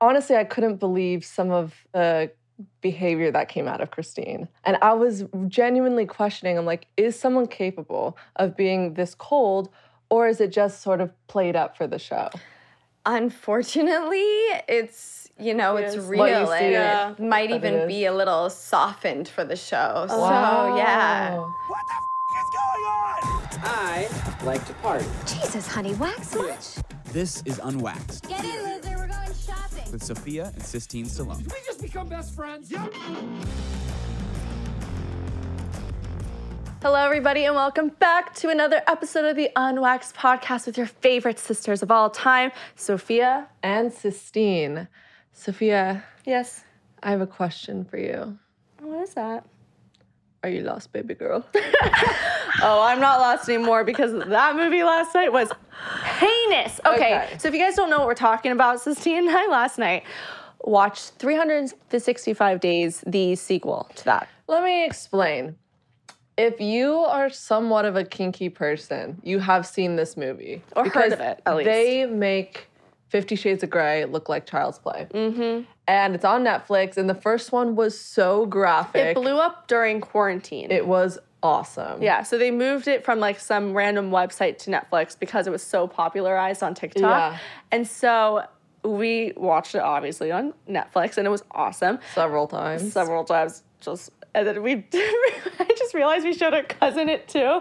honestly, 0.00 0.36
I 0.36 0.44
couldn't 0.44 0.76
believe 0.76 1.24
some 1.24 1.50
of 1.50 1.74
the 1.92 2.30
behavior 2.80 3.30
that 3.30 3.48
came 3.48 3.66
out 3.66 3.80
of 3.80 3.90
Christine. 3.90 4.48
And 4.64 4.76
I 4.82 4.92
was 4.92 5.24
genuinely 5.48 6.06
questioning, 6.06 6.58
I'm 6.58 6.66
like, 6.66 6.86
is 6.96 7.18
someone 7.18 7.46
capable 7.46 8.16
of 8.36 8.56
being 8.56 8.94
this 8.94 9.14
cold, 9.14 9.70
or 10.10 10.28
is 10.28 10.40
it 10.40 10.52
just 10.52 10.82
sort 10.82 11.00
of 11.00 11.10
played 11.28 11.56
up 11.56 11.76
for 11.76 11.86
the 11.86 11.98
show? 11.98 12.28
Unfortunately, 13.06 14.18
it's 14.68 15.30
you 15.38 15.54
know 15.54 15.76
it's 15.76 15.94
is. 15.94 16.04
real 16.04 16.18
What 16.44 16.58
see, 16.58 16.74
and 16.74 17.18
it 17.18 17.22
might 17.22 17.48
that 17.48 17.56
even 17.56 17.74
is. 17.74 17.88
be 17.88 18.04
a 18.04 18.12
little 18.12 18.50
softened 18.50 19.26
for 19.26 19.42
the 19.42 19.56
show. 19.56 20.04
So 20.08 20.76
yeah. 20.76 21.38
What 21.38 21.80
the 21.88 21.94
f- 21.94 22.42
is 22.42 22.48
going 22.52 22.84
on? 22.84 23.20
I 23.64 24.44
like 24.44 24.66
to 24.66 24.74
party. 24.74 25.06
Jesus, 25.26 25.66
honey, 25.66 25.94
wax 25.94 26.34
much? 26.34 26.84
This 27.06 27.42
is 27.46 27.58
Unwaxed 27.64 28.28
Get 28.28 28.44
in, 28.44 28.64
loser. 28.64 28.89
We're 29.92 29.98
going 29.98 29.98
shopping. 29.98 29.98
with 29.98 30.02
Sophia 30.02 30.52
and 30.54 30.62
Sistine 30.62 31.04
Stallone. 31.06 31.38
We 31.44 31.58
just 31.66 31.80
become 31.82 32.08
best 32.08 32.34
friends. 32.34 32.70
Yep. 32.70 32.92
Hello, 36.82 36.94
everybody, 37.04 37.44
and 37.44 37.54
welcome 37.54 37.88
back 37.98 38.34
to 38.36 38.48
another 38.48 38.82
episode 38.86 39.26
of 39.26 39.36
the 39.36 39.50
Unwaxed 39.56 40.14
podcast 40.14 40.66
with 40.66 40.78
your 40.78 40.86
favorite 40.86 41.38
sisters 41.38 41.82
of 41.82 41.90
all 41.90 42.08
time, 42.08 42.52
Sophia. 42.76 43.48
And 43.62 43.92
Sistine. 43.92 44.88
Sophia, 45.32 46.04
Yes. 46.24 46.64
I 47.02 47.10
have 47.10 47.20
a 47.22 47.26
question 47.26 47.84
for 47.84 47.98
you. 47.98 48.38
What 48.80 49.02
is 49.02 49.14
that? 49.14 49.44
Are 50.42 50.48
you 50.50 50.62
lost, 50.62 50.92
baby 50.92 51.14
girl? 51.14 51.44
Oh, 52.62 52.82
I'm 52.82 53.00
not 53.00 53.20
lost 53.20 53.48
anymore 53.48 53.84
because 53.84 54.12
that 54.28 54.56
movie 54.56 54.82
last 54.82 55.14
night 55.14 55.32
was 55.32 55.50
heinous. 56.18 56.80
Okay, 56.86 56.94
Okay. 57.16 57.36
so 57.38 57.48
if 57.48 57.54
you 57.54 57.60
guys 57.60 57.74
don't 57.74 57.90
know 57.90 57.98
what 57.98 58.06
we're 58.06 58.14
talking 58.14 58.52
about, 58.52 58.80
Sistine 58.80 59.18
and 59.28 59.30
I 59.30 59.46
last 59.46 59.78
night 59.78 60.04
watched 60.62 61.10
365 61.18 62.60
Days, 62.60 63.02
the 63.06 63.34
sequel 63.36 63.88
to 63.96 64.04
that. 64.04 64.28
Let 64.46 64.62
me 64.62 64.84
explain. 64.84 65.56
If 66.36 66.60
you 66.60 66.94
are 66.94 67.28
somewhat 67.30 67.84
of 67.84 67.96
a 67.96 68.04
kinky 68.04 68.48
person, 68.48 69.20
you 69.22 69.38
have 69.40 69.66
seen 69.66 69.96
this 69.96 70.16
movie. 70.16 70.62
Or 70.74 70.88
heard 70.88 71.12
of 71.12 71.20
it, 71.20 71.40
at 71.44 71.56
least. 71.56 71.66
They 71.66 72.06
make 72.06 72.66
Fifty 73.08 73.36
Shades 73.36 73.62
of 73.62 73.70
Grey 73.70 74.04
look 74.06 74.28
like 74.28 74.46
child's 74.46 74.78
play. 74.78 75.06
Mm-hmm. 75.12 75.64
And 75.88 76.14
it's 76.14 76.24
on 76.24 76.44
Netflix, 76.44 76.96
and 76.96 77.10
the 77.10 77.14
first 77.14 77.52
one 77.52 77.74
was 77.76 77.98
so 77.98 78.46
graphic. 78.46 79.16
It 79.16 79.20
blew 79.20 79.36
up 79.38 79.66
during 79.68 80.00
quarantine. 80.00 80.70
It 80.70 80.86
was 80.86 81.18
awesome. 81.42 82.02
yeah, 82.02 82.22
so 82.22 82.38
they 82.38 82.50
moved 82.50 82.88
it 82.88 83.04
from 83.04 83.18
like 83.20 83.40
some 83.40 83.74
random 83.74 84.10
website 84.10 84.58
to 84.58 84.70
Netflix 84.70 85.18
because 85.18 85.46
it 85.46 85.50
was 85.50 85.62
so 85.62 85.86
popularized 85.86 86.62
on 86.62 86.74
TikTok. 86.74 87.02
Yeah. 87.02 87.38
And 87.70 87.86
so 87.86 88.44
we 88.84 89.32
watched 89.36 89.74
it 89.74 89.82
obviously 89.82 90.30
on 90.32 90.54
Netflix 90.68 91.18
and 91.18 91.26
it 91.26 91.30
was 91.30 91.44
awesome. 91.50 91.98
Several 92.14 92.46
times. 92.46 92.92
several 92.92 93.24
times. 93.24 93.62
Just 93.80 94.10
and 94.34 94.46
then 94.46 94.62
we, 94.62 94.84
I 94.94 95.74
just 95.76 95.94
realized 95.94 96.24
we 96.24 96.32
showed 96.32 96.54
our 96.54 96.62
cousin 96.62 97.08
it 97.08 97.28
too. 97.28 97.60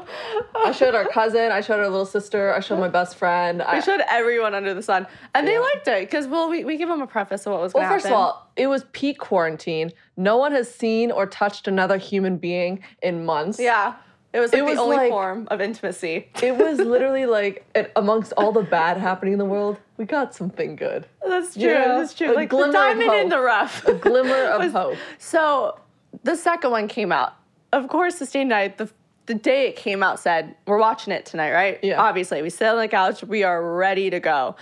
I 0.56 0.72
showed 0.72 0.96
our 0.96 1.08
cousin, 1.08 1.52
I 1.52 1.62
showed 1.62 1.80
our 1.80 1.90
little 1.90 2.06
sister, 2.06 2.54
I 2.54 2.60
showed 2.60 2.80
my 2.80 2.90
best 2.90 3.16
friend. 3.16 3.62
I, 3.62 3.76
We 3.76 3.82
showed 3.82 4.02
everyone 4.10 4.54
under 4.54 4.74
the 4.74 4.84
sun, 4.84 5.08
and 5.34 5.48
they 5.48 5.58
liked 5.60 5.88
it 5.88 6.02
because 6.02 6.28
well, 6.28 6.50
we, 6.50 6.64
we 6.64 6.78
give 6.78 6.90
them 6.90 7.02
a 7.02 7.08
preface 7.08 7.46
of 7.46 7.54
what 7.54 7.62
was 7.62 7.74
well, 7.74 7.84
going 7.84 7.90
to 7.90 7.96
first 7.96 8.06
happen. 8.06 8.16
of 8.16 8.20
all, 8.22 8.52
it 8.56 8.68
was 8.68 8.86
peak 8.92 9.18
quarantine. 9.20 9.92
No 10.18 10.38
one 10.38 10.52
has 10.52 10.74
seen 10.74 11.12
or 11.12 11.26
touched 11.26 11.68
another 11.68 11.98
human 11.98 12.38
being 12.38 12.84
in 13.02 13.26
months. 13.26 13.60
yeah, 13.60 13.96
it 14.32 14.40
was 14.40 14.52
like 14.54 14.62
It 14.62 14.66
the 14.66 14.70
was 14.72 14.80
only 14.80 14.98
like- 14.98 15.10
form 15.10 15.48
of 15.50 15.60
intimacy. 15.62 16.30
It 16.44 16.56
was 16.56 16.78
literally 16.94 17.26
like 17.26 17.66
it, 17.74 17.92
amongst 17.96 18.32
all 18.38 18.52
the 18.52 18.62
bad 18.64 18.98
happening 18.98 19.34
in 19.34 19.40
the 19.40 19.46
world, 19.46 19.78
we 19.98 20.06
got 20.06 20.36
something 20.36 20.76
good. 20.76 21.08
That's 21.28 21.54
true. 21.56 21.64
Yeah, 21.64 21.98
That's 21.98 22.14
true. 22.14 22.32
a 22.32 22.34
Like 22.34 22.50
the 22.50 22.56
glimmer 22.56 22.68
of 22.70 22.74
diamond 22.74 23.14
in 23.22 23.30
the 23.30 23.40
rough. 23.40 23.84
A 23.88 23.94
glimmer 23.96 24.44
of 24.46 24.62
Was- 24.64 24.72
hope. 24.74 24.98
So 25.18 25.80
the 26.24 26.36
second 26.36 26.72
one 26.72 26.88
came 26.88 27.12
out. 27.12 27.34
Of 27.72 27.88
course, 27.88 28.16
the 28.20 28.26
same 28.26 28.48
night, 28.50 28.78
the 28.78 28.90
the 29.28 29.36
day 29.36 29.68
it 29.68 29.76
came 29.76 30.02
out 30.02 30.20
said, 30.20 30.56
We're 30.66 30.80
watching 30.80 31.14
it 31.14 31.26
tonight, 31.26 31.52
right? 31.52 31.80
Yeah. 31.84 32.02
Obviously. 32.02 32.42
We 32.42 32.50
sit 32.50 32.68
on 32.68 32.78
the 32.78 32.88
couch, 32.88 33.24
we 33.24 33.44
are 33.44 33.76
ready 33.76 34.10
to 34.10 34.20
go. 34.20 34.56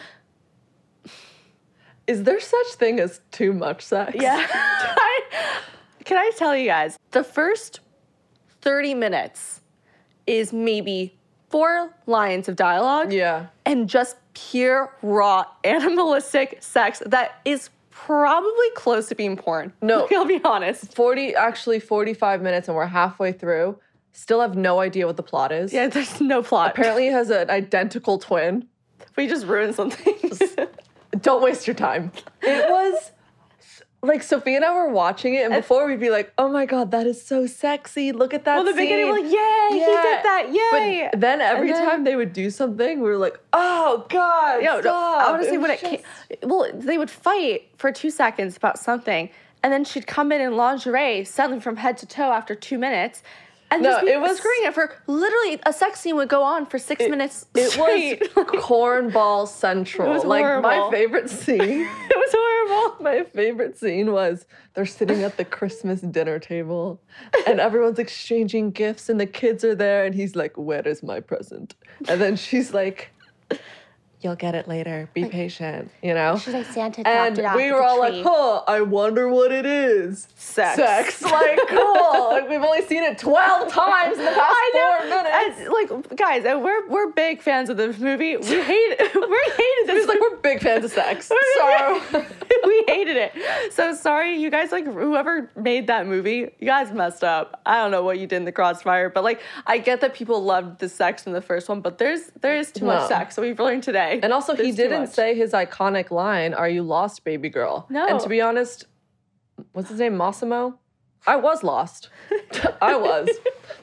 Is 2.07 2.23
there 2.23 2.39
such 2.39 2.67
thing 2.73 2.99
as 2.99 3.21
too 3.31 3.53
much 3.53 3.81
sex? 3.81 4.13
Yeah. 4.15 4.45
I- 4.53 5.23
Can 6.05 6.17
I 6.17 6.31
tell 6.37 6.55
you 6.55 6.65
guys, 6.67 6.97
the 7.11 7.23
first 7.23 7.79
30 8.61 8.93
minutes 8.93 9.61
is 10.25 10.51
maybe 10.53 11.17
four 11.49 11.93
lines 12.05 12.49
of 12.49 12.55
dialogue 12.57 13.13
Yeah. 13.13 13.47
and 13.65 13.87
just 13.89 14.17
pure 14.33 14.93
raw 15.01 15.45
animalistic 15.63 16.57
sex 16.61 17.01
that 17.05 17.39
is 17.45 17.69
probably 18.05 18.69
close 18.75 19.07
to 19.09 19.15
being 19.15 19.35
porn. 19.35 19.73
No. 19.81 20.07
I'll 20.15 20.25
be 20.25 20.39
honest. 20.43 20.93
40 20.95 21.35
actually 21.35 21.79
45 21.79 22.41
minutes 22.41 22.67
and 22.67 22.75
we're 22.77 22.85
halfway 22.85 23.31
through. 23.31 23.79
Still 24.13 24.41
have 24.41 24.55
no 24.55 24.79
idea 24.79 25.05
what 25.05 25.17
the 25.17 25.23
plot 25.23 25.51
is. 25.51 25.73
Yeah, 25.73 25.87
there's 25.87 26.19
no 26.21 26.41
plot. 26.41 26.71
Apparently 26.71 27.03
he 27.03 27.09
has 27.09 27.29
an 27.41 27.49
identical 27.49 28.17
twin. 28.17 28.67
we 29.15 29.27
just 29.27 29.45
ruined 29.45 29.75
something. 29.75 30.15
Don't 31.21 31.41
waste 31.41 31.67
your 31.67 31.75
time. 31.75 32.11
It 32.41 32.69
was 32.69 33.11
like 34.03 34.21
Sophie 34.21 34.55
and 34.55 34.63
I 34.63 34.73
were 34.73 34.89
watching 34.89 35.33
it, 35.35 35.45
and 35.45 35.53
before 35.53 35.87
we'd 35.87 35.99
be 35.99 36.09
like, 36.09 36.31
"Oh 36.37 36.49
my 36.49 36.65
god, 36.65 36.91
that 36.91 37.07
is 37.07 37.21
so 37.21 37.47
sexy! 37.47 38.11
Look 38.11 38.33
at 38.33 38.45
that." 38.45 38.55
well, 38.55 38.63
the 38.63 38.73
beginning, 38.73 39.07
we're 39.07 39.21
like, 39.21 39.31
yay, 39.31 39.67
he 39.71 39.79
did 39.79 40.23
that, 40.23 40.49
yay. 40.51 41.09
But 41.11 41.19
then 41.19 41.41
every 41.41 41.71
then- 41.71 41.83
time 41.87 42.03
they 42.03 42.15
would 42.15 42.33
do 42.33 42.49
something, 42.49 43.01
we 43.01 43.09
were 43.09 43.17
like, 43.17 43.39
"Oh 43.53 44.05
god, 44.09 44.63
Yo, 44.63 44.75
no, 44.75 44.81
stop!" 44.81 45.29
honestly, 45.29 45.57
when 45.57 45.71
was 45.71 45.81
it 45.81 45.85
came, 45.85 46.01
well, 46.43 46.69
they 46.73 46.97
would 46.97 47.09
fight 47.09 47.69
for 47.77 47.91
two 47.91 48.11
seconds 48.11 48.55
about 48.55 48.77
something, 48.77 49.29
and 49.63 49.73
then 49.73 49.83
she'd 49.83 50.07
come 50.07 50.31
in 50.31 50.41
in 50.41 50.55
lingerie, 50.55 51.23
suddenly 51.25 51.59
from 51.59 51.77
head 51.77 51.97
to 51.97 52.05
toe 52.05 52.31
after 52.31 52.53
two 52.55 52.77
minutes, 52.77 53.23
and 53.71 53.83
No, 53.83 53.97
it 53.99 54.19
was- 54.21 54.37
screwing 54.37 54.59
it 54.63 54.73
for 54.73 54.93
literally 55.07 55.59
a 55.65 55.73
sex 55.73 55.99
scene 55.99 56.15
would 56.15 56.29
go 56.29 56.41
on 56.43 56.65
for 56.65 56.79
six 56.79 57.07
minutes. 57.07 57.45
It 57.55 57.71
straight. 57.71 58.21
was 58.35 58.45
cornball 58.47 59.47
central. 59.47 60.09
It 60.09 60.13
was 60.13 60.23
like 60.23 60.61
my 60.61 60.89
favorite 60.91 61.29
scene. 61.29 61.59
it 61.61 62.17
was 62.17 62.29
horrible. 62.37 63.03
My 63.03 63.23
favorite 63.23 63.77
scene 63.77 64.11
was 64.11 64.45
they're 64.73 64.85
sitting 64.85 65.23
at 65.23 65.37
the 65.37 65.45
Christmas 65.45 66.01
dinner 66.01 66.39
table 66.39 67.01
and 67.47 67.59
everyone's 67.59 67.99
exchanging 67.99 68.71
gifts 68.71 69.09
and 69.09 69.19
the 69.19 69.25
kids 69.25 69.63
are 69.63 69.75
there 69.75 70.05
and 70.05 70.13
he's 70.15 70.35
like, 70.35 70.55
Where 70.57 70.87
is 70.87 71.03
my 71.03 71.19
present? 71.19 71.75
And 72.07 72.21
then 72.21 72.35
she's 72.35 72.73
like, 72.73 73.09
You'll 74.19 74.35
get 74.35 74.55
it 74.55 74.67
later. 74.67 75.07
Be 75.13 75.25
patient, 75.25 75.91
you 76.01 76.15
know? 76.15 76.37
She's 76.39 76.51
like 76.53 76.65
Santa 76.65 77.07
And 77.07 77.37
we 77.55 77.71
were 77.71 77.83
all 77.83 77.99
tree. 78.01 78.17
like, 78.17 78.25
huh, 78.25 78.63
I 78.67 78.81
wonder 78.81 79.29
what 79.29 79.51
it 79.51 79.65
is. 79.67 80.27
Sex. 80.35 80.75
Sex. 80.77 81.21
Like, 81.37 81.59
cool. 81.67 82.29
like, 82.31 82.49
we've 82.49 82.61
only 82.63 82.81
seen 82.83 83.03
it 83.03 83.19
12 83.19 83.71
times 83.71 84.17
in 84.17 84.25
the 84.25 84.31
past 84.31 84.39
I 84.49 84.97
four 84.99 85.09
know. 85.09 85.23
minutes. 85.23 85.59
And, 85.59 86.09
like, 86.09 86.17
guys, 86.17 86.43
we're 86.45 86.87
we're 86.89 87.11
big 87.11 87.41
fans 87.43 87.69
of 87.69 87.77
this 87.77 87.99
movie. 87.99 88.37
We 88.37 88.43
hate 88.63 88.95
it. 88.99 89.13
we 89.13 89.21
hated 89.21 89.87
this. 89.87 89.99
It's 90.03 90.07
like, 90.07 90.19
we're 90.19 90.37
big 90.37 90.61
fans 90.61 90.83
of 90.85 90.91
sex. 90.91 91.27
So, 91.27 92.01
we 92.65 92.83
hated 92.87 93.17
it. 93.17 93.33
So 93.73 93.93
sorry, 93.93 94.35
you 94.37 94.49
guys. 94.49 94.71
Like 94.71 94.85
whoever 94.85 95.51
made 95.55 95.87
that 95.87 96.07
movie, 96.07 96.51
you 96.59 96.65
guys 96.67 96.91
messed 96.91 97.23
up. 97.23 97.61
I 97.67 97.75
don't 97.81 97.91
know 97.91 98.01
what 98.03 98.17
you 98.17 98.25
did 98.25 98.37
in 98.37 98.45
the 98.45 98.51
Crossfire, 98.51 99.09
but 99.09 99.23
like 99.23 99.41
I 99.67 99.77
get 99.77 100.01
that 100.01 100.13
people 100.15 100.41
loved 100.43 100.79
the 100.79 100.89
sex 100.89 101.27
in 101.27 101.33
the 101.33 101.41
first 101.41 101.69
one, 101.69 101.81
but 101.81 101.97
there's 101.99 102.31
there 102.41 102.57
is 102.57 102.71
too 102.71 102.85
No. 102.85 102.95
much 102.95 103.07
sex. 103.09 103.35
So 103.35 103.41
we've 103.43 103.59
learned 103.59 103.83
today. 103.83 104.06
And 104.23 104.31
also, 104.33 104.55
he 104.55 104.63
There's 104.63 104.75
too 104.75 104.83
didn't 104.83 105.07
say 105.07 105.35
his 105.35 105.51
iconic 105.53 106.11
line, 106.11 106.53
Are 106.53 106.69
you 106.69 106.83
lost, 106.83 107.23
baby 107.23 107.49
girl? 107.49 107.85
No. 107.89 108.05
And 108.07 108.19
to 108.19 108.29
be 108.29 108.41
honest, 108.41 108.85
what's 109.73 109.89
his 109.89 109.99
name? 109.99 110.17
Massimo? 110.17 110.79
I 111.25 111.35
was 111.35 111.63
lost. 111.63 112.09
I 112.81 112.95
was. 112.95 113.29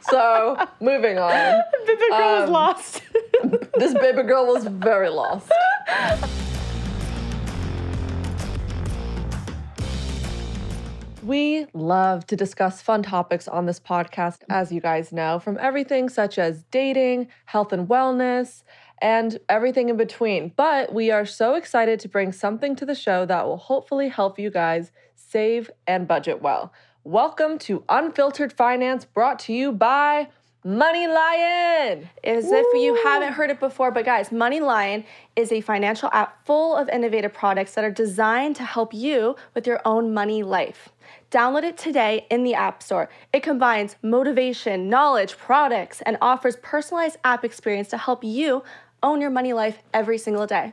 So, 0.01 0.57
moving 0.81 1.19
on. 1.19 1.31
the 1.87 1.97
girl 2.11 2.41
was 2.41 2.49
Um, 2.49 2.53
lost. 2.53 3.03
This 3.79 3.93
baby 3.95 4.23
girl 4.23 4.47
was 4.47 4.67
very 4.67 5.11
lost. 5.11 5.51
We 11.23 11.67
love 11.73 12.27
to 12.27 12.37
discuss 12.37 12.83
fun 12.83 13.03
topics 13.03 13.49
on 13.49 13.65
this 13.65 13.81
podcast, 13.81 14.41
as 14.51 14.71
you 14.71 14.81
guys 14.83 15.11
know, 15.11 15.39
from 15.39 15.57
everything 15.59 16.11
such 16.11 16.39
as 16.39 16.65
dating, 16.71 17.29
health 17.47 17.73
and 17.73 17.89
wellness, 17.89 18.63
and 19.05 19.39
everything 19.51 19.91
in 19.91 19.99
between. 19.99 20.51
But 20.57 20.95
we 20.95 21.11
are 21.11 21.27
so 21.27 21.57
excited 21.57 22.01
to 22.01 22.09
bring 22.09 22.33
something 22.33 22.75
to 22.77 22.87
the 22.87 22.95
show 22.95 23.27
that 23.27 23.45
will 23.45 23.59
hopefully 23.59 24.09
help 24.09 24.39
you 24.39 24.51
guys 24.51 24.93
save 25.15 25.71
and 25.87 26.09
budget 26.09 26.41
well. 26.41 26.73
Welcome 27.05 27.59
to 27.59 27.85
Unfiltered 27.91 28.55
Finance, 28.55 29.05
brought 29.05 29.39
to 29.41 29.53
you 29.53 29.73
by 29.73 30.29
Money 30.65 31.07
Lion. 31.07 32.09
As 32.25 32.51
if 32.51 32.67
you 32.73 32.99
haven't 33.05 33.35
heard 33.35 33.51
it 33.51 33.61
before, 33.61 33.91
but 33.91 34.07
guys, 34.07 34.33
Money 34.33 34.61
Lion 34.61 35.05
is 35.37 35.53
a 35.53 35.61
financial 35.61 36.09
app 36.15 36.47
full 36.47 36.75
of 36.75 36.89
innovative 36.89 37.35
products 37.35 37.75
that 37.75 37.85
are 37.85 37.91
designed 37.91 38.57
to 38.57 38.65
help 38.65 38.95
you 38.95 39.37
with 39.55 39.67
your 39.67 39.83
own 39.85 40.15
money 40.15 40.43
life. 40.43 40.89
Download 41.31 41.65
it 41.65 41.77
today 41.77 42.27
in 42.31 42.43
the 42.43 42.55
App 42.55 42.83
Store. 42.83 43.11
It 43.35 43.43
combines 43.43 43.97
motivation, 44.03 44.89
knowledge, 44.89 45.37
products, 45.37 46.01
and 46.07 46.17
offers 46.23 46.57
personalized 46.63 47.19
app 47.23 47.45
experience 47.45 47.89
to 47.89 47.99
help 47.99 48.25
you 48.25 48.63
own 49.05 49.21
your 49.21 49.31
money 49.31 49.53
life 49.53 49.79
every 49.93 50.19
single 50.19 50.47
day. 50.47 50.73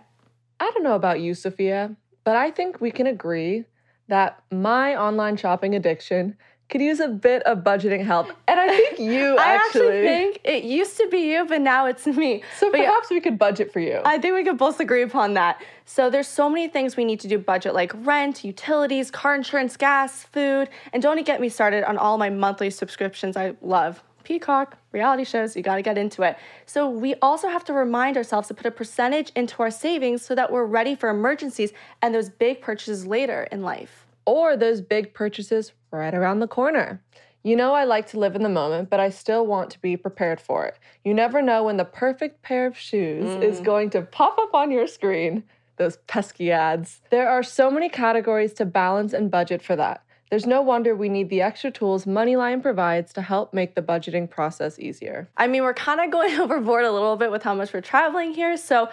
I 0.60 0.72
don't 0.72 0.84
know 0.84 0.96
about 0.96 1.20
you, 1.20 1.34
Sophia, 1.34 1.96
but 2.24 2.36
I 2.36 2.50
think 2.52 2.82
we 2.82 2.92
can 2.92 3.08
agree 3.08 3.66
that 4.08 4.42
my 4.52 4.96
online 4.96 5.38
shopping 5.38 5.76
addiction 5.76 6.36
could 6.70 6.82
use 6.82 7.02
a 7.02 7.08
bit 7.10 7.44
of 7.44 7.60
budgeting 7.60 8.04
help. 8.06 8.28
And 8.48 8.58
I 8.60 8.68
think 8.78 9.00
you 9.00 9.36
I 9.38 9.56
actually. 9.56 9.88
actually 9.88 10.02
think 10.08 10.40
it 10.46 10.64
used 10.64 10.96
to 10.98 11.08
be 11.10 11.32
you, 11.32 11.46
but 11.46 11.62
now 11.62 11.86
it's 11.86 12.08
me. 12.08 12.44
so 12.58 12.72
But 12.72 12.80
yeah, 12.80 12.88
perhaps 12.88 13.10
we 13.10 13.20
could 13.20 13.38
budget 13.38 13.74
for 13.74 13.80
you. 13.82 14.00
I 14.06 14.18
think 14.18 14.34
we 14.36 14.44
could 14.44 14.58
both 14.58 14.80
agree 14.80 15.02
upon 15.04 15.34
that. 15.34 15.62
So 15.86 16.10
there's 16.10 16.28
so 16.28 16.50
many 16.50 16.68
things 16.70 16.96
we 16.96 17.04
need 17.06 17.20
to 17.22 17.28
do 17.28 17.38
budget 17.38 17.74
like 17.74 17.92
rent, 18.06 18.44
utilities, 18.46 19.12
car 19.12 19.36
insurance, 19.36 19.76
gas, 19.76 20.24
food, 20.24 20.70
and 20.94 21.04
don't 21.04 21.26
get 21.26 21.42
me 21.42 21.50
started 21.50 21.84
on 21.84 21.98
all 21.98 22.18
my 22.18 22.30
monthly 22.30 22.70
subscriptions 22.70 23.36
I 23.36 23.56
love. 23.62 24.02
Peacock, 24.24 24.78
reality 24.92 25.24
shows, 25.24 25.56
you 25.56 25.62
got 25.64 25.76
to 25.76 25.82
get 25.82 25.98
into 25.98 26.22
it. 26.24 26.38
So 26.66 26.90
we 26.90 27.16
also 27.22 27.48
have 27.48 27.64
to 27.66 27.74
remind 27.74 28.18
ourselves 28.18 28.48
to 28.50 28.54
put 28.54 28.66
a 28.66 28.72
percentage 28.72 29.32
into 29.36 29.62
our 29.64 29.72
savings 29.72 30.22
so 30.24 30.36
that 30.36 30.52
we're 30.52 30.66
ready 30.66 30.96
for 30.96 31.10
emergencies 31.10 31.72
and 32.02 32.14
those 32.14 32.30
big 32.30 32.62
purchases 32.62 33.06
later 33.06 33.48
in 33.52 33.62
life. 33.62 34.06
or 34.26 34.56
those 34.56 34.82
big 34.82 35.14
purchases 35.14 35.74
right 35.92 36.14
around 36.14 36.40
the 36.40 36.48
corner. 36.48 37.02
You 37.44 37.56
know, 37.56 37.74
I 37.74 37.86
like 37.86 38.08
to 38.10 38.20
live 38.20 38.36
in 38.36 38.44
the 38.44 38.50
moment, 38.50 38.90
but 38.90 39.00
I 39.00 39.10
still 39.10 39.46
want 39.48 39.72
to 39.72 39.82
be 39.82 39.98
prepared 39.98 40.40
for 40.40 40.66
it. 40.66 40.78
You 41.04 41.14
never 41.14 41.42
know 41.42 41.64
when 41.64 41.78
the 41.78 41.86
perfect 41.86 42.44
pair 42.44 42.68
of 42.68 42.78
shoes 42.78 43.26
mm. 43.26 43.42
is 43.42 43.60
going 43.60 43.90
to 43.92 44.04
pop 44.04 44.38
up 44.38 44.54
on 44.54 44.70
your 44.70 44.86
screen. 44.86 45.44
Those 45.78 45.98
pesky 46.06 46.52
ads. 46.52 47.02
There 47.10 47.28
are 47.28 47.42
so 47.42 47.72
many 47.72 47.90
categories 47.90 48.54
to 48.54 48.66
balance 48.66 49.14
and 49.14 49.32
budget 49.32 49.64
for 49.64 49.76
that. 49.76 50.04
There's 50.32 50.48
no 50.48 50.62
wonder 50.62 50.96
we 50.96 51.10
need 51.10 51.30
the 51.30 51.42
extra 51.42 51.72
tools 51.72 52.06
MoneyLion 52.06 52.62
provides 52.62 53.12
to 53.14 53.22
help 53.22 53.54
make 53.54 53.76
the 53.76 53.82
budgeting 53.82 54.30
process 54.30 54.80
easier. 54.80 55.28
I 55.36 55.48
mean, 55.48 55.62
we're 55.64 55.74
kind 55.74 56.00
of 56.00 56.10
going 56.10 56.34
overboard 56.40 56.86
a 56.86 56.92
little 56.92 57.18
bit 57.18 57.32
with 57.32 57.44
how 57.44 57.54
much 57.54 57.74
we're 57.74 57.82
traveling 57.82 58.34
here, 58.34 58.56
so 58.56 58.88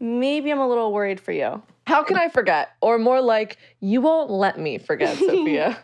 maybe 0.00 0.50
I'm 0.50 0.58
a 0.58 0.66
little 0.66 0.90
worried 0.94 1.20
for 1.20 1.32
you. 1.32 1.62
How 1.86 2.02
can 2.02 2.16
I 2.16 2.30
forget? 2.30 2.70
Or 2.80 2.98
more 2.98 3.20
like, 3.20 3.58
you 3.80 4.00
won't 4.00 4.30
let 4.30 4.58
me 4.58 4.78
forget, 4.78 5.18
Sophia. 5.18 5.78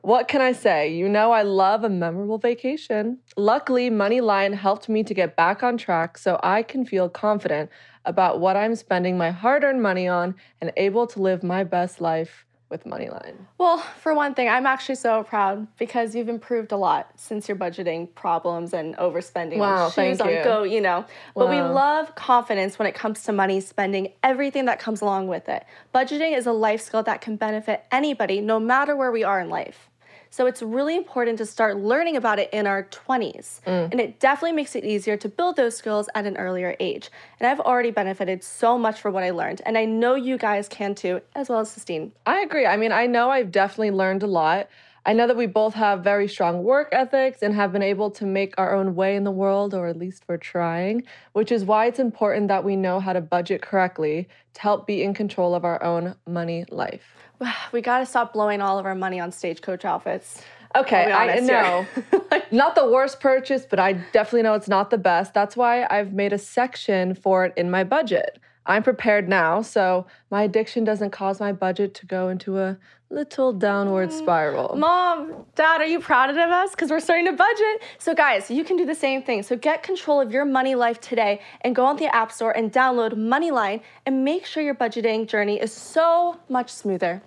What 0.00 0.26
can 0.26 0.40
I 0.40 0.52
say? 0.52 0.90
You 0.90 1.06
know, 1.06 1.32
I 1.32 1.42
love 1.42 1.84
a 1.84 1.90
memorable 1.90 2.38
vacation. 2.38 3.18
Luckily, 3.36 3.90
MoneyLion 3.90 4.54
helped 4.54 4.88
me 4.88 5.04
to 5.04 5.12
get 5.12 5.36
back 5.36 5.62
on 5.62 5.76
track 5.76 6.16
so 6.16 6.40
I 6.42 6.62
can 6.62 6.86
feel 6.86 7.10
confident 7.10 7.68
about 8.06 8.40
what 8.40 8.56
I'm 8.56 8.74
spending 8.74 9.18
my 9.18 9.32
hard 9.32 9.64
earned 9.64 9.82
money 9.82 10.08
on 10.08 10.34
and 10.62 10.72
able 10.78 11.06
to 11.08 11.20
live 11.20 11.42
my 11.42 11.62
best 11.62 12.00
life 12.00 12.45
with 12.68 12.84
MoneyLion. 12.84 13.34
Well, 13.58 13.78
for 13.78 14.12
one 14.14 14.34
thing, 14.34 14.48
I'm 14.48 14.66
actually 14.66 14.96
so 14.96 15.22
proud 15.22 15.66
because 15.78 16.14
you've 16.14 16.28
improved 16.28 16.72
a 16.72 16.76
lot 16.76 17.10
since 17.14 17.48
your 17.48 17.56
budgeting 17.56 18.12
problems 18.14 18.74
and 18.74 18.96
overspending 18.96 19.58
Wow, 19.58 19.84
on 19.84 19.92
shoes 19.92 20.20
on 20.20 20.28
go, 20.42 20.64
you 20.64 20.80
know. 20.80 21.04
But 21.34 21.48
we 21.48 21.60
love 21.60 22.14
confidence 22.16 22.78
when 22.78 22.88
it 22.88 22.94
comes 22.94 23.22
to 23.24 23.32
money 23.32 23.60
spending, 23.60 24.12
everything 24.22 24.64
that 24.64 24.80
comes 24.80 25.00
along 25.00 25.28
with 25.28 25.48
it. 25.48 25.64
Budgeting 25.94 26.36
is 26.36 26.46
a 26.46 26.52
life 26.52 26.80
skill 26.80 27.04
that 27.04 27.20
can 27.20 27.36
benefit 27.36 27.84
anybody 27.92 28.40
no 28.40 28.58
matter 28.58 28.96
where 28.96 29.12
we 29.12 29.22
are 29.22 29.40
in 29.40 29.48
life. 29.48 29.88
So 30.36 30.44
it's 30.44 30.60
really 30.60 30.96
important 30.96 31.38
to 31.38 31.46
start 31.46 31.78
learning 31.78 32.18
about 32.18 32.38
it 32.38 32.50
in 32.52 32.66
our 32.66 32.82
20s. 32.82 33.62
Mm. 33.66 33.90
And 33.90 33.98
it 33.98 34.20
definitely 34.20 34.52
makes 34.52 34.76
it 34.76 34.84
easier 34.84 35.16
to 35.16 35.30
build 35.30 35.56
those 35.56 35.74
skills 35.74 36.10
at 36.14 36.26
an 36.26 36.36
earlier 36.36 36.76
age. 36.78 37.08
And 37.40 37.48
I've 37.48 37.60
already 37.60 37.90
benefited 37.90 38.44
so 38.44 38.76
much 38.76 39.00
for 39.00 39.10
what 39.10 39.22
I 39.22 39.30
learned. 39.30 39.62
And 39.64 39.78
I 39.78 39.86
know 39.86 40.14
you 40.14 40.36
guys 40.36 40.68
can 40.68 40.94
too, 40.94 41.22
as 41.34 41.48
well 41.48 41.60
as 41.60 41.70
Sistine. 41.70 42.12
I 42.26 42.40
agree. 42.40 42.66
I 42.66 42.76
mean, 42.76 42.92
I 42.92 43.06
know 43.06 43.30
I've 43.30 43.50
definitely 43.50 43.92
learned 43.92 44.24
a 44.24 44.26
lot. 44.26 44.68
I 45.06 45.14
know 45.14 45.26
that 45.26 45.38
we 45.38 45.46
both 45.46 45.72
have 45.72 46.04
very 46.04 46.28
strong 46.28 46.64
work 46.64 46.90
ethics 46.92 47.40
and 47.40 47.54
have 47.54 47.72
been 47.72 47.82
able 47.82 48.10
to 48.10 48.26
make 48.26 48.52
our 48.58 48.74
own 48.74 48.94
way 48.94 49.16
in 49.16 49.24
the 49.24 49.30
world, 49.30 49.72
or 49.72 49.86
at 49.86 49.96
least 49.96 50.24
we're 50.28 50.36
trying, 50.36 51.04
which 51.32 51.50
is 51.50 51.64
why 51.64 51.86
it's 51.86 52.00
important 52.00 52.48
that 52.48 52.62
we 52.62 52.76
know 52.76 53.00
how 53.00 53.14
to 53.14 53.22
budget 53.22 53.62
correctly 53.62 54.28
to 54.52 54.60
help 54.60 54.86
be 54.86 55.02
in 55.02 55.14
control 55.14 55.54
of 55.54 55.64
our 55.64 55.82
own 55.82 56.16
money 56.26 56.66
life. 56.70 57.06
We 57.72 57.80
gotta 57.80 58.06
stop 58.06 58.32
blowing 58.32 58.60
all 58.60 58.78
of 58.78 58.86
our 58.86 58.94
money 58.94 59.20
on 59.20 59.32
stagecoach 59.32 59.84
outfits. 59.84 60.42
Okay, 60.74 61.10
I 61.10 61.40
know. 61.40 61.86
not 62.50 62.74
the 62.74 62.86
worst 62.90 63.20
purchase, 63.20 63.66
but 63.68 63.78
I 63.78 63.94
definitely 64.12 64.42
know 64.42 64.54
it's 64.54 64.68
not 64.68 64.90
the 64.90 64.98
best. 64.98 65.32
That's 65.32 65.56
why 65.56 65.86
I've 65.88 66.12
made 66.12 66.32
a 66.32 66.38
section 66.38 67.14
for 67.14 67.46
it 67.46 67.54
in 67.56 67.70
my 67.70 67.84
budget. 67.84 68.38
I'm 68.66 68.82
prepared 68.82 69.28
now, 69.28 69.62
so 69.62 70.06
my 70.30 70.42
addiction 70.42 70.84
doesn't 70.84 71.10
cause 71.10 71.40
my 71.40 71.52
budget 71.52 71.94
to 71.94 72.06
go 72.06 72.28
into 72.28 72.58
a 72.58 72.76
little 73.10 73.52
downward 73.52 74.10
mm. 74.10 74.18
spiral. 74.18 74.76
Mom, 74.76 75.44
Dad, 75.54 75.80
are 75.80 75.86
you 75.86 76.00
proud 76.00 76.30
of 76.30 76.36
us? 76.36 76.70
Because 76.70 76.90
we're 76.90 77.00
starting 77.00 77.26
to 77.26 77.32
budget. 77.32 77.82
So, 77.98 78.14
guys, 78.14 78.50
you 78.50 78.64
can 78.64 78.76
do 78.76 78.84
the 78.84 78.94
same 78.94 79.22
thing. 79.22 79.42
So, 79.42 79.56
get 79.56 79.82
control 79.82 80.20
of 80.20 80.32
your 80.32 80.44
money 80.44 80.74
life 80.74 81.00
today 81.00 81.40
and 81.62 81.74
go 81.74 81.84
on 81.84 81.96
the 81.96 82.14
App 82.14 82.32
Store 82.32 82.56
and 82.56 82.72
download 82.72 83.12
MoneyLion 83.12 83.80
and 84.04 84.24
make 84.24 84.46
sure 84.46 84.62
your 84.62 84.74
budgeting 84.74 85.26
journey 85.26 85.60
is 85.60 85.72
so 85.72 86.38
much 86.48 86.70
smoother. 86.70 87.22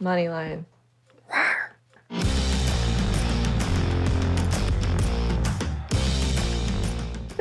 MoneyLion. 0.00 0.64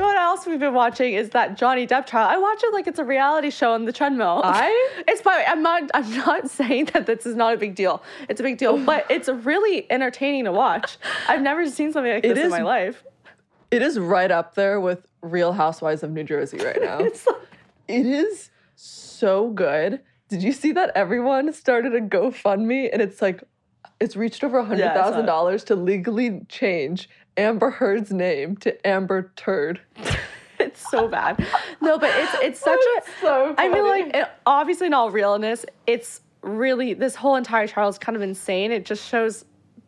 Know 0.01 0.07
what 0.07 0.17
else 0.17 0.45
we've 0.45 0.59
been 0.59 0.73
watching 0.73 1.13
is 1.13 1.29
that 1.29 1.57
Johnny 1.57 1.87
Depp 1.87 2.05
trial. 2.05 2.27
I 2.29 2.37
watch 2.37 2.61
it 2.63 2.73
like 2.73 2.87
it's 2.87 2.99
a 2.99 3.05
reality 3.05 3.49
show 3.49 3.73
on 3.73 3.85
the 3.85 3.93
treadmill. 3.93 4.41
I- 4.43 5.03
It's 5.07 5.21
by 5.21 5.45
I'm 5.47 5.61
not 5.61 5.89
I'm 5.93 6.09
not 6.17 6.49
saying 6.59 6.85
that 6.93 7.05
this 7.05 7.25
is 7.25 7.35
not 7.35 7.53
a 7.53 7.57
big 7.57 7.75
deal. 7.75 8.03
It's 8.29 8.39
a 8.39 8.43
big 8.43 8.57
deal, 8.57 8.77
but 8.85 9.05
it's 9.09 9.29
really 9.29 9.89
entertaining 9.91 10.45
to 10.45 10.51
watch. 10.51 10.97
I've 11.27 11.41
never 11.41 11.67
seen 11.69 11.91
something 11.93 12.11
like 12.11 12.25
It 12.25 12.35
this 12.35 12.45
in 12.45 12.49
my 12.49 12.63
life. 12.63 13.03
It 13.69 13.81
is 13.81 13.97
right 13.99 14.31
up 14.31 14.55
there 14.55 14.81
with 14.81 15.07
Real 15.21 15.53
Housewives 15.53 16.03
of 16.03 16.11
New 16.11 16.23
Jersey 16.23 16.57
right 16.57 16.81
now. 16.81 16.99
It's 17.05 17.25
like, 17.25 17.35
it 17.87 18.05
is 18.05 18.49
so 18.75 19.49
good. 19.49 20.01
Did 20.29 20.43
you 20.43 20.51
see 20.53 20.71
that 20.73 20.91
everyone 20.95 21.51
started 21.53 21.93
a 21.93 22.01
GoFundMe 22.01 22.89
and 22.91 23.01
it's 23.01 23.21
like 23.21 23.43
it's 23.99 24.15
reached 24.15 24.43
over 24.43 24.61
hundred 24.63 24.79
Yeah, 24.79 24.91
I 24.93 24.95
saw 24.95 25.03
thousand 25.03 25.25
dollars 25.25 25.63
to 25.65 25.75
legally 25.75 26.41
change 26.49 27.07
Amber 27.37 27.71
Heard's 27.71 28.11
name 28.11 28.57
to 28.57 28.87
Amber 28.87 29.31
Turd. 29.35 29.81
it's 30.59 30.89
so 30.89 31.07
bad. 31.07 31.45
No, 31.81 31.97
but 31.97 32.11
it's 32.15 32.33
it's 32.41 32.59
such 32.63 32.79
a 32.79 33.01
so 33.21 33.55
I 33.57 33.69
mean, 33.69 33.87
like, 33.87 34.15
it, 34.15 34.27
obviously, 34.45 34.87
in 34.87 34.93
all 34.93 35.11
realness, 35.11 35.65
it's 35.87 36.21
really 36.41 36.93
this 36.93 37.15
whole 37.15 37.35
entire 37.35 37.67
trial 37.67 37.89
is 37.89 37.97
kind 37.97 38.15
of 38.15 38.21
insane. 38.21 38.71
It 38.71 38.85
just 38.85 39.07
shows 39.07 39.45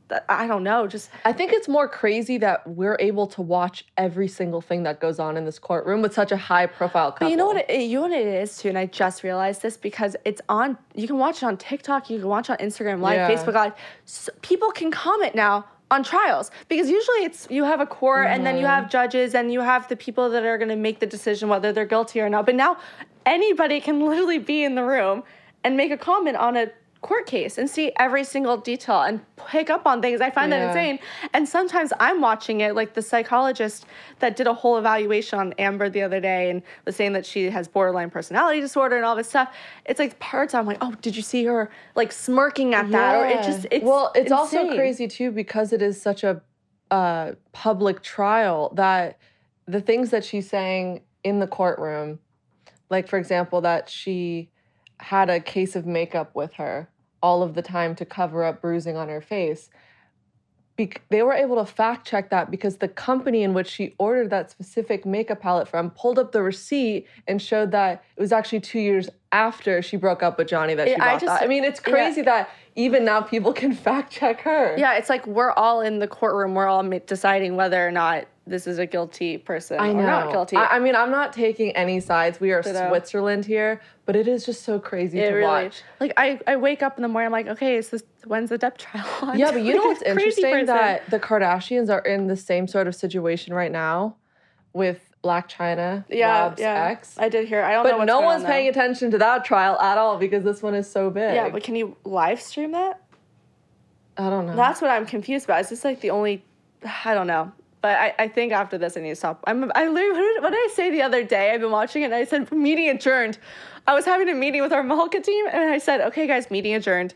that 0.10 0.26
I 0.30 0.48
don't 0.48 0.64
know, 0.64 0.86
just 0.86 1.10
I 1.26 1.34
think 1.34 1.54
it's 1.54 1.68
more 1.68 1.88
crazy 1.88 2.38
that 2.40 2.68
we're 2.68 2.98
able 3.00 3.26
to 3.28 3.42
watch 3.42 3.86
every 3.98 4.28
single 4.28 4.62
thing 4.62 4.84
that 4.84 5.00
goes 5.00 5.18
on 5.20 5.38
in 5.38 5.46
this 5.46 5.60
courtroom 5.60 6.02
with 6.02 6.14
such 6.14 6.32
a 6.32 6.38
high 6.38 6.66
profile 6.66 7.12
couple. 7.12 7.28
But 7.28 7.32
you 7.32 7.38
know 7.38 7.48
what? 7.48 7.70
It, 7.70 7.82
you 7.82 7.96
know 7.96 8.02
what 8.04 8.12
it 8.12 8.28
is 8.28 8.58
too, 8.58 8.70
and 8.70 8.78
I 8.78 8.86
just 8.86 9.24
realized 9.24 9.62
this 9.62 9.78
because 9.78 10.16
it's 10.26 10.42
on. 10.50 10.78
You 10.94 11.08
can 11.08 11.18
watch 11.18 11.38
it 11.38 11.46
on 11.46 11.58
TikTok. 11.58 12.10
You 12.10 12.20
can 12.20 12.28
watch 12.28 12.50
it 12.50 12.54
on 12.54 12.58
Instagram 12.68 13.00
Live, 13.00 13.16
Yeah. 13.16 13.30
Facebook 13.30 13.54
Live. 13.54 13.74
So 14.06 14.32
people 14.42 14.72
can 14.72 14.92
comment 14.92 15.36
now 15.36 15.66
on 15.92 16.04
trials 16.04 16.50
because 16.70 16.90
usually 16.90 17.24
it's 17.24 17.48
you 17.52 17.64
have 17.64 17.80
a 17.80 17.86
court 17.86 18.28
and 18.28 18.46
then 18.46 18.56
you 18.58 18.64
Mm-hmm. 18.64 18.82
have 18.82 18.90
judges 18.90 19.36
and 19.36 19.52
you 19.52 19.62
have 19.62 19.88
the 19.90 19.96
people 19.96 20.30
that 20.30 20.44
are 20.44 20.58
going 20.58 20.70
to 20.70 20.76
make 20.76 21.00
the 21.00 21.06
decision 21.06 21.50
whether 21.50 21.72
they're 21.72 21.86
guilty 21.86 22.20
or 22.22 22.30
not. 22.30 22.46
But 22.46 22.56
now 22.56 22.78
anybody 23.26 23.80
can 23.80 24.00
literally 24.10 24.40
be 24.40 24.64
in 24.64 24.76
the 24.76 24.84
room 24.84 25.24
and 25.64 25.78
make 25.78 25.92
a 25.92 25.98
comment 25.98 26.38
on 26.38 26.58
a 26.58 26.72
court 27.04 27.28
case 27.28 27.58
and 27.58 27.70
see 27.70 27.92
every 28.00 28.24
single 28.24 28.58
detail 28.58 29.02
and 29.02 29.22
pick 29.36 29.70
up 29.70 29.86
on 29.86 30.02
things. 30.02 30.22
I 30.22 30.32
find 30.32 30.52
that 30.52 30.70
insane. 30.70 30.98
And 31.34 31.48
sometimes 31.48 31.94
I'm 32.00 32.22
watching 32.22 32.62
it, 32.62 32.74
like 32.76 32.94
the 32.94 33.02
psychologist 33.02 33.86
that 34.20 34.36
did 34.36 34.48
a 34.48 34.54
whole 34.54 34.78
evaluation 34.78 35.38
on 35.38 35.54
Amber 35.60 35.90
the 35.90 36.02
other 36.02 36.20
day 36.20 36.50
and 36.50 36.64
was 36.86 36.96
saying 36.96 37.14
that 37.14 37.26
she 37.26 37.50
has 37.50 37.68
borderline 37.68 38.10
personality 38.10 38.62
disorder 38.62 38.96
and 38.96 39.06
all 39.06 39.16
this 39.16 39.30
stuff. 39.30 39.54
It's 39.86 40.00
like 40.00 40.18
parts 40.20 40.56
I'm 40.56 40.66
like, 40.66 40.78
oh, 40.82 40.96
did 41.02 41.16
you 41.16 41.22
see 41.22 41.44
her 41.44 41.70
like 41.94 42.12
smirking 42.12 42.74
at 42.74 42.90
that? 42.92 43.16
Or 43.16 43.26
it 43.28 43.44
just 43.44 43.68
it's 43.70 43.86
well, 43.86 44.12
it's 44.16 44.32
also 44.32 44.74
crazy 44.74 45.08
too 45.08 45.30
because 45.30 45.74
it 45.74 45.82
is 45.82 46.02
such 46.02 46.24
a 46.24 46.42
uh, 46.90 47.34
public 47.52 48.02
trial 48.02 48.72
that 48.76 49.20
the 49.68 49.82
things 49.82 50.10
that 50.12 50.24
she's 50.24 50.50
saying 50.50 51.02
in 51.24 51.40
the 51.40 51.48
courtroom, 51.48 52.20
like 52.90 53.10
for 53.10 53.18
example, 53.20 53.60
that 53.62 53.90
she 53.90 54.50
had 55.00 55.30
a 55.30 55.40
case 55.42 55.76
of 55.76 55.86
makeup 55.86 56.34
with 56.34 56.54
her 56.54 56.90
all 57.24 57.42
of 57.42 57.56
the 57.56 57.62
time 57.64 57.96
to 57.96 58.06
cover 58.06 58.44
up 58.44 58.62
bruising 58.62 58.96
on 58.98 59.08
her 59.10 59.22
face. 59.22 59.70
Bec- 60.76 61.04
they 61.10 61.22
were 61.22 61.34
able 61.34 61.56
to 61.64 61.72
fact 61.72 62.06
check 62.08 62.32
that 62.32 62.50
because 62.52 62.78
the 62.78 62.88
company 62.88 63.44
in 63.44 63.54
which 63.54 63.68
she 63.70 63.94
ordered 64.00 64.32
that 64.32 64.50
specific 64.52 65.06
makeup 65.06 65.40
palette 65.40 65.68
from 65.68 65.92
pulled 65.92 66.18
up 66.20 66.32
the 66.32 66.42
receipt 66.42 67.08
and 67.28 67.40
showed 67.42 67.72
that 67.72 68.04
it 68.18 68.22
was 68.22 68.32
actually 68.32 68.60
two 68.60 68.80
years 68.80 69.08
after 69.32 69.82
she 69.84 69.98
broke 69.98 70.22
up 70.24 70.38
with 70.38 70.48
Johnny 70.48 70.74
that 70.74 70.88
she 70.88 70.94
Yeah, 70.96 71.04
I 71.04 71.12
bought 71.14 71.22
just- 71.22 71.40
that. 71.40 71.44
I 71.44 71.48
mean, 71.48 71.64
it's 71.64 71.80
yeah. 71.86 71.94
crazy 71.94 72.22
that 72.24 72.50
even 72.76 73.06
now 73.06 73.22
people 73.22 73.54
can 73.62 73.74
fact 73.74 74.12
check 74.12 74.42
her. 74.42 74.76
Yeah, 74.78 74.96
it's 74.96 75.10
like 75.10 75.26
we're 75.28 75.52
all 75.52 75.80
in 75.82 76.00
the 76.00 76.08
courtroom. 76.08 76.56
We're 76.56 76.68
all 76.68 76.84
deciding 77.06 77.56
whether 77.56 77.88
or 77.88 77.92
not 77.92 78.26
this 78.46 78.68
is 78.68 78.78
a 78.78 78.86
guilty 78.86 79.38
person 79.38 79.80
I 79.80 79.94
know. 79.94 80.00
or 80.00 80.04
not 80.06 80.32
guilty. 80.32 80.58
I, 80.58 80.76
I 80.76 80.80
mean, 80.80 80.96
I'm 80.96 81.12
not 81.12 81.32
taking 81.32 81.72
any 81.78 82.00
sides. 82.02 82.40
We 82.42 82.52
are 82.52 82.62
Ditto. 82.62 82.90
Switzerland 82.90 83.46
here, 83.46 83.82
but 84.06 84.16
it 84.18 84.28
is 84.28 84.46
just 84.46 84.64
so 84.64 84.80
crazy 84.80 85.20
it 85.20 85.30
to 85.30 85.36
really, 85.36 85.48
watch. 85.48 85.82
like 86.02 86.12
I, 86.18 86.40
I 86.46 86.58
wake 86.58 86.84
up 86.84 86.98
in 86.98 87.04
the 87.04 87.08
morning. 87.08 87.28
I'm 87.28 87.32
like, 87.32 87.48
okay, 87.48 87.78
is 87.78 87.90
this 87.90 88.04
when's 88.26 88.50
the 88.50 88.60
Depp 88.60 88.78
trial 88.78 89.06
on? 89.22 89.40
Yeah, 89.40 89.52
but 89.52 89.62
you 89.64 89.76
know 89.76 89.80
Like, 89.84 89.88
what's 89.88 90.00
this 90.04 90.14
crazy 90.14 90.28
interesting? 90.42 90.52
person. 90.52 90.66
That 90.76 91.10
the 91.10 91.20
Kardashians 91.20 91.90
are 91.90 92.00
in 92.02 92.28
the 92.28 92.36
same 92.36 92.68
sort 92.68 92.88
of 92.88 92.96
situation 92.96 93.54
right 93.54 93.72
now 93.72 94.18
with 94.74 95.00
Blac 95.24 95.50
Chyna 95.50 96.04
Yeah, 96.10 96.44
Labs 96.44 96.60
yeah. 96.60 96.84
X. 96.90 97.16
I 97.18 97.30
did 97.30 97.48
hear. 97.48 97.64
I 97.64 97.72
don't 97.72 97.84
know 97.86 97.92
But 97.92 97.98
what's 98.00 98.08
no 98.08 98.20
one's 98.22 98.44
on 98.44 98.50
paying 98.50 98.68
attention 98.68 99.10
to 99.12 99.18
that 99.20 99.46
trial 99.46 99.80
at 99.80 99.98
all 99.98 100.18
because 100.18 100.44
this 100.44 100.62
one 100.62 100.76
is 100.76 100.90
so 100.92 101.10
big. 101.10 101.34
Yeah, 101.34 101.48
but 101.48 101.64
can 101.64 101.78
you 101.78 101.96
live 102.04 102.42
stream 102.42 102.74
that? 102.74 103.00
I 104.18 104.30
don't 104.30 104.46
know. 104.48 104.56
That's 104.56 104.82
what 104.82 104.92
I'm 104.92 105.06
confused 105.06 105.46
about. 105.46 105.62
Is 105.62 105.70
this 105.70 105.86
like 105.86 106.02
the 106.02 106.10
only? 106.10 106.44
I 107.06 107.14
don't 107.14 107.28
know. 107.28 107.54
But 107.84 108.00
I, 108.00 108.16
I 108.18 108.28
think 108.30 108.54
after 108.54 108.78
this 108.78 108.96
I 108.96 109.02
need 109.02 109.10
to 109.10 109.16
stop. 109.18 109.44
I'm 109.46 109.70
I 109.76 109.90
literally 109.90 110.40
what 110.40 110.52
did 110.52 110.58
I 110.58 110.70
say 110.74 110.90
the 110.90 111.02
other 111.02 111.22
day? 111.22 111.52
I've 111.52 111.60
been 111.60 111.70
watching 111.70 112.02
it 112.04 112.06
and 112.06 112.16
I 112.16 112.24
said 112.24 112.50
meeting 112.50 112.88
adjourned. 112.88 113.38
I 113.86 113.94
was 113.94 114.06
having 114.06 114.30
a 114.30 114.34
meeting 114.34 114.62
with 114.62 114.72
our 114.72 114.84
Malka 114.84 115.20
team 115.20 115.46
and 115.52 115.70
I 115.70 115.80
said, 115.80 116.00
okay 116.00 116.26
guys, 116.26 116.50
meeting 116.50 116.74
adjourned. 116.76 117.14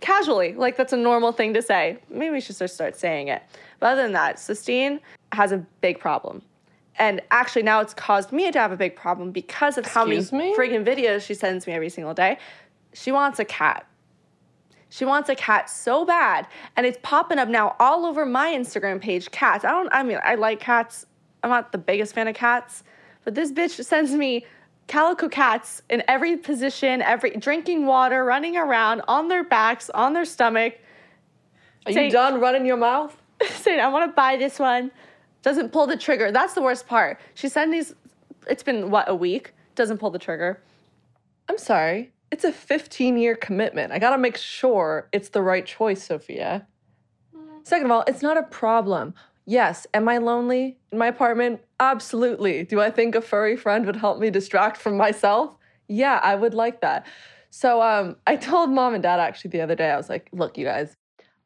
Casually, 0.00 0.52
like 0.54 0.76
that's 0.76 0.92
a 0.92 0.96
normal 0.96 1.30
thing 1.30 1.54
to 1.54 1.62
say. 1.62 1.96
Maybe 2.10 2.30
we 2.30 2.40
should 2.40 2.58
just 2.58 2.74
start 2.74 2.96
saying 2.96 3.28
it. 3.28 3.40
But 3.78 3.92
other 3.92 4.02
than 4.02 4.12
that, 4.14 4.40
Sistine 4.40 4.98
has 5.30 5.52
a 5.52 5.58
big 5.80 6.00
problem. 6.00 6.42
And 6.98 7.22
actually 7.30 7.62
now 7.62 7.80
it's 7.80 7.94
caused 7.94 8.32
me 8.32 8.50
to 8.50 8.58
have 8.58 8.72
a 8.72 8.76
big 8.76 8.96
problem 8.96 9.30
because 9.30 9.78
of 9.78 9.86
how 9.86 10.04
many 10.04 10.16
Excuse 10.16 10.32
me? 10.32 10.56
friggin' 10.56 10.84
videos 10.84 11.24
she 11.24 11.34
sends 11.34 11.68
me 11.68 11.72
every 11.72 11.88
single 11.88 12.14
day. 12.14 12.36
She 12.94 13.12
wants 13.12 13.38
a 13.38 13.44
cat. 13.44 13.86
She 14.90 15.04
wants 15.04 15.28
a 15.28 15.34
cat 15.34 15.70
so 15.70 16.04
bad, 16.04 16.46
and 16.76 16.84
it's 16.84 16.98
popping 17.02 17.38
up 17.38 17.48
now 17.48 17.76
all 17.78 18.04
over 18.04 18.26
my 18.26 18.48
Instagram 18.52 19.00
page. 19.00 19.30
Cats. 19.30 19.64
I 19.64 19.70
don't. 19.70 19.88
I 19.92 20.02
mean, 20.02 20.18
I 20.22 20.34
like 20.34 20.60
cats. 20.60 21.06
I'm 21.42 21.50
not 21.50 21.72
the 21.72 21.78
biggest 21.78 22.14
fan 22.14 22.28
of 22.28 22.34
cats, 22.34 22.82
but 23.24 23.34
this 23.34 23.50
bitch 23.52 23.82
sends 23.84 24.12
me 24.12 24.44
calico 24.88 25.28
cats 25.28 25.80
in 25.88 26.02
every 26.08 26.36
position, 26.36 27.00
every 27.02 27.30
drinking 27.30 27.86
water, 27.86 28.24
running 28.24 28.56
around 28.56 29.02
on 29.06 29.28
their 29.28 29.44
backs, 29.44 29.88
on 29.90 30.12
their 30.12 30.24
stomach. 30.24 30.74
Are 31.86 31.92
say- 31.92 32.06
you 32.06 32.10
done 32.10 32.40
running 32.40 32.66
your 32.66 32.76
mouth? 32.76 33.16
saying, 33.52 33.80
I 33.80 33.88
want 33.88 34.10
to 34.10 34.14
buy 34.14 34.36
this 34.36 34.58
one. 34.58 34.90
Doesn't 35.42 35.70
pull 35.72 35.86
the 35.86 35.96
trigger. 35.96 36.30
That's 36.30 36.52
the 36.54 36.60
worst 36.60 36.86
part. 36.86 37.18
She 37.34 37.48
sent 37.48 37.72
these. 37.72 37.94
It's 38.48 38.62
been 38.62 38.90
what 38.90 39.08
a 39.08 39.14
week. 39.14 39.54
Doesn't 39.74 39.98
pull 39.98 40.10
the 40.10 40.18
trigger. 40.18 40.60
I'm 41.48 41.56
sorry. 41.56 42.12
It's 42.30 42.44
a 42.44 42.52
15 42.52 43.18
year 43.18 43.34
commitment. 43.34 43.92
I 43.92 43.98
gotta 43.98 44.18
make 44.18 44.36
sure 44.36 45.08
it's 45.12 45.30
the 45.30 45.42
right 45.42 45.66
choice, 45.66 46.04
Sophia. 46.04 46.66
Second 47.62 47.86
of 47.86 47.90
all, 47.90 48.04
it's 48.06 48.22
not 48.22 48.36
a 48.36 48.42
problem. 48.44 49.14
Yes, 49.46 49.86
am 49.94 50.08
I 50.08 50.18
lonely 50.18 50.78
in 50.92 50.98
my 50.98 51.08
apartment? 51.08 51.60
Absolutely. 51.80 52.62
Do 52.62 52.80
I 52.80 52.90
think 52.90 53.14
a 53.14 53.20
furry 53.20 53.56
friend 53.56 53.84
would 53.86 53.96
help 53.96 54.18
me 54.18 54.30
distract 54.30 54.76
from 54.76 54.96
myself? 54.96 55.56
Yeah, 55.88 56.20
I 56.22 56.36
would 56.36 56.54
like 56.54 56.80
that. 56.82 57.06
So 57.50 57.82
um, 57.82 58.16
I 58.26 58.36
told 58.36 58.70
mom 58.70 58.94
and 58.94 59.02
dad 59.02 59.18
actually 59.18 59.50
the 59.50 59.60
other 59.60 59.74
day, 59.74 59.90
I 59.90 59.96
was 59.96 60.08
like, 60.08 60.28
look, 60.32 60.56
you 60.56 60.64
guys, 60.64 60.94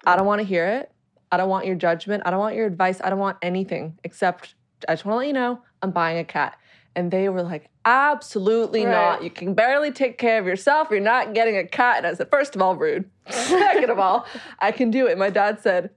I 0.06 0.16
don't 0.16 0.26
wanna 0.26 0.42
hear 0.42 0.66
it. 0.66 0.92
I 1.32 1.38
don't 1.38 1.48
want 1.48 1.66
your 1.66 1.76
judgment. 1.76 2.22
I 2.26 2.30
don't 2.30 2.40
want 2.40 2.56
your 2.56 2.66
advice. 2.66 3.00
I 3.02 3.08
don't 3.08 3.18
want 3.18 3.38
anything 3.40 3.98
except 4.04 4.54
I 4.86 4.92
just 4.92 5.06
wanna 5.06 5.16
let 5.16 5.26
you 5.26 5.32
know 5.32 5.62
I'm 5.82 5.90
buying 5.90 6.18
a 6.18 6.24
cat. 6.24 6.58
And 6.96 7.10
they 7.10 7.28
were 7.28 7.42
like, 7.42 7.68
absolutely 7.84 8.84
Right. 8.84 8.92
not. 8.92 9.22
You 9.24 9.30
can 9.30 9.54
barely 9.54 9.90
take 9.90 10.16
care 10.18 10.38
of 10.38 10.46
yourself. 10.46 10.88
You're 10.90 11.00
not 11.00 11.34
getting 11.34 11.56
a 11.56 11.64
cat. 11.66 11.98
And 11.98 12.06
I 12.06 12.14
said, 12.14 12.30
first 12.30 12.54
of 12.54 12.62
all, 12.62 12.76
rude. 12.76 13.10
Second 13.30 13.90
of 13.90 13.98
all, 13.98 14.26
I 14.60 14.70
can 14.70 14.90
do 14.90 15.06
it. 15.06 15.18
My 15.18 15.30
dad 15.30 15.60
said, 15.60 15.90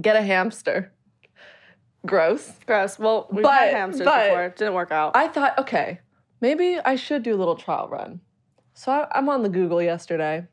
get 0.00 0.16
a 0.16 0.22
hamster. 0.22 0.92
Gross. 2.06 2.52
Gross. 2.66 2.98
Well, 2.98 3.26
we've 3.30 3.42
But- 3.42 3.52
had 3.58 3.74
hamsters 3.74 4.06
before. 4.06 4.44
It 4.44 4.56
didn't 4.56 4.74
work 4.74 4.90
out. 4.92 5.14
I 5.16 5.28
thought, 5.28 5.58
okay, 5.58 6.00
maybe 6.40 6.78
I 6.84 6.96
should 6.96 7.22
do 7.22 7.34
a 7.34 7.36
little 7.38 7.56
trial 7.56 7.88
run. 7.88 8.20
So 8.74 8.92
I, 8.92 9.08
I'm 9.12 9.28
on 9.28 9.42
the 9.42 9.48
Google 9.48 9.82
yesterday 9.82 10.46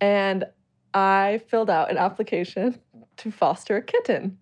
and 0.00 0.44
I 0.94 1.40
filled 1.48 1.70
out 1.70 1.90
an 1.90 1.96
application 1.98 2.78
to 3.18 3.30
foster 3.30 3.76
a 3.76 3.82
kitten. 3.82 4.38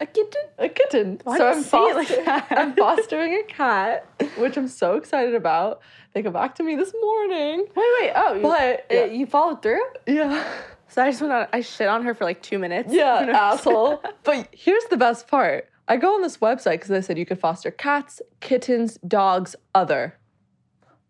A 0.00 0.06
kitten. 0.06 0.42
A 0.58 0.68
kitten. 0.68 1.20
Why 1.24 1.38
so 1.38 1.48
I'm, 1.48 1.58
it 1.62 1.96
like? 2.26 2.50
I'm 2.50 2.74
fostering 2.74 3.34
a 3.34 3.42
cat, 3.44 4.06
which 4.36 4.56
I'm 4.56 4.68
so 4.68 4.96
excited 4.96 5.34
about. 5.34 5.80
They 6.12 6.22
got 6.22 6.32
back 6.32 6.54
to 6.56 6.62
me 6.62 6.76
this 6.76 6.92
morning. 7.00 7.60
Wait, 7.74 7.86
wait. 8.00 8.12
Oh, 8.14 8.34
you, 8.34 8.42
But 8.42 8.86
uh, 8.90 8.94
yeah, 8.94 9.04
you 9.06 9.26
followed 9.26 9.62
through? 9.62 9.82
yeah. 10.06 10.44
So 10.88 11.02
I 11.02 11.10
just 11.10 11.20
went 11.20 11.32
on. 11.32 11.48
I 11.52 11.60
shit 11.60 11.88
on 11.88 12.04
her 12.04 12.14
for 12.14 12.24
like 12.24 12.40
two 12.40 12.58
minutes. 12.58 12.92
Yeah, 12.92 13.14
asshole. 13.34 14.02
But 14.22 14.48
here's 14.52 14.84
the 14.90 14.96
best 14.96 15.26
part. 15.26 15.68
I 15.88 15.96
go 15.96 16.14
on 16.14 16.22
this 16.22 16.38
website 16.38 16.74
because 16.74 16.88
they 16.88 17.02
said 17.02 17.18
you 17.18 17.26
could 17.26 17.40
foster 17.40 17.70
cats, 17.70 18.22
kittens, 18.40 18.96
dogs, 19.06 19.56
other. 19.74 20.16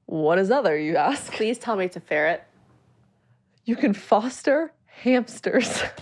What 0.06 0.38
is 0.38 0.50
other, 0.50 0.76
you 0.78 0.96
ask? 0.96 1.32
Please 1.32 1.58
tell 1.58 1.76
me 1.76 1.84
it's 1.84 1.96
a 1.96 2.00
ferret. 2.00 2.44
You 3.64 3.76
can 3.76 3.92
foster 3.94 4.72
hamsters. 4.86 5.82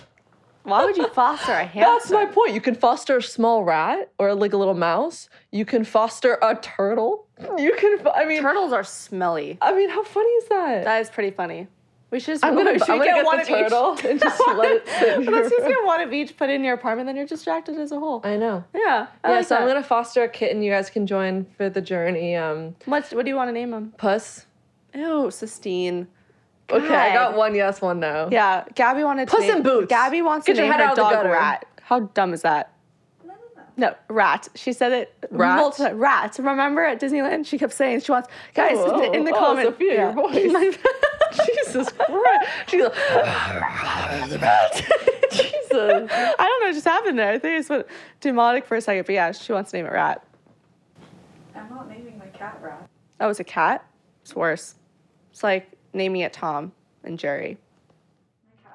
Why 0.63 0.85
would 0.85 0.95
you 0.97 1.07
foster 1.09 1.51
a 1.51 1.65
hamster? 1.65 1.79
That's 1.79 2.11
my 2.11 2.25
point. 2.25 2.53
You 2.53 2.61
can 2.61 2.75
foster 2.75 3.17
a 3.17 3.21
small 3.23 3.63
rat 3.63 4.11
or 4.17 4.33
like 4.33 4.53
a 4.53 4.57
little 4.57 4.73
mouse. 4.73 5.29
You 5.51 5.65
can 5.65 5.83
foster 5.83 6.37
a 6.41 6.55
turtle. 6.55 7.27
You 7.57 7.73
can, 7.77 7.99
fo- 7.99 8.11
I 8.11 8.25
mean, 8.25 8.41
Turtles 8.41 8.71
are 8.71 8.83
smelly. 8.83 9.57
I 9.61 9.75
mean, 9.75 9.89
how 9.89 10.03
funny 10.03 10.29
is 10.29 10.47
that? 10.49 10.83
That 10.85 11.01
is 11.01 11.09
pretty 11.09 11.31
funny. 11.31 11.67
We 12.11 12.19
should 12.19 12.33
just. 12.35 12.45
I'm 12.45 12.55
gonna, 12.55 12.73
should 12.77 12.89
I'm 12.91 12.99
gonna 12.99 13.05
get, 13.05 13.25
one 13.25 13.37
the 13.37 13.41
of 13.41 13.49
each. 13.49 13.55
turtle 13.55 13.97
and 14.07 14.19
just 14.21 14.39
let 14.55 14.71
it 14.71 14.87
sit 14.99 15.17
in 15.17 15.25
Let's 15.25 15.49
just 15.49 15.67
get 15.67 15.83
one 15.83 15.99
of 15.99 16.13
each, 16.13 16.37
put 16.37 16.49
in 16.51 16.63
your 16.63 16.75
apartment, 16.75 17.07
then 17.07 17.15
you're 17.15 17.25
distracted 17.25 17.75
as 17.79 17.91
a 17.91 17.97
whole. 17.99 18.21
I 18.23 18.37
know. 18.37 18.63
yeah. 18.73 19.07
I 19.23 19.29
yeah, 19.29 19.35
like 19.37 19.47
so 19.47 19.55
I'm 19.57 19.67
gonna 19.67 19.81
foster 19.83 20.21
a 20.23 20.29
kitten. 20.29 20.61
You 20.61 20.71
guys 20.71 20.91
can 20.91 21.07
join 21.07 21.45
for 21.57 21.69
the 21.71 21.81
journey. 21.81 22.35
Um, 22.35 22.75
What's, 22.85 23.11
what 23.13 23.25
do 23.25 23.29
you 23.31 23.35
want 23.35 23.47
to 23.49 23.51
name 23.51 23.73
him? 23.73 23.93
Puss. 23.97 24.45
Ew, 24.93 25.31
Sistine. 25.31 26.07
Okay, 26.73 26.95
I 26.95 27.13
got 27.13 27.35
one 27.35 27.55
yes, 27.55 27.81
one 27.81 27.99
no. 27.99 28.29
Yeah, 28.31 28.65
Gabby 28.75 29.03
wanted 29.03 29.27
to 29.27 29.35
Puss 29.35 29.45
name, 29.47 29.57
in 29.57 29.63
Boots. 29.63 29.87
Gabby 29.89 30.21
wants 30.21 30.45
Get 30.45 30.53
to 30.53 30.57
your 30.63 30.65
name 30.67 30.79
head 30.79 30.81
her 30.83 30.89
out 30.89 30.95
the 30.95 31.01
dog 31.01 31.11
gutter. 31.11 31.29
Rat. 31.29 31.65
How 31.81 31.99
dumb 32.01 32.33
is 32.33 32.41
that? 32.43 32.69
No, 33.75 33.95
rat. 34.07 34.47
She 34.53 34.71
said 34.71 34.91
it 34.91 35.27
Rat? 35.31 35.57
multiple 35.57 35.93
Rat. 35.97 36.37
Remember 36.37 36.83
at 36.83 37.01
Disneyland, 37.01 37.47
she 37.47 37.57
kept 37.57 37.73
saying 37.73 38.01
she 38.01 38.11
wants 38.11 38.29
guys 38.53 38.75
Oh, 38.77 38.93
in 38.93 39.11
the- 39.11 39.17
in 39.17 39.23
the 39.25 39.31
oh, 39.33 39.39
comment. 39.39 39.69
Sophia, 39.69 39.93
your 39.95 40.11
voice. 40.11 40.35
Jesus 41.47 41.89
Christ. 41.97 42.49
She's 42.67 42.81
like, 42.83 42.93
Jesus. 45.31 45.71
I 45.73 46.35
don't 46.37 46.61
know 46.61 46.67
what 46.67 46.73
just 46.73 46.85
happened 46.85 47.17
there. 47.17 47.31
I 47.31 47.39
think 47.39 47.59
it's 47.59 47.69
what 47.69 47.87
demonic 48.21 48.65
for 48.65 48.75
a 48.77 48.81
second, 48.81 49.05
but 49.07 49.13
yeah, 49.15 49.31
she 49.31 49.51
wants 49.53 49.71
to 49.71 49.77
name 49.77 49.87
it 49.87 49.91
Rat. 49.91 50.23
I'm 51.55 51.67
not 51.69 51.89
naming 51.89 52.19
my 52.19 52.27
cat 52.27 52.59
rat. 52.61 52.87
Oh, 53.19 53.29
it's 53.29 53.39
a 53.39 53.43
cat. 53.43 53.83
It's 54.21 54.35
worse. 54.35 54.75
It's 55.31 55.41
like 55.41 55.71
naming 55.93 56.21
it 56.21 56.33
Tom 56.33 56.71
and 57.03 57.17
Jerry. 57.17 57.57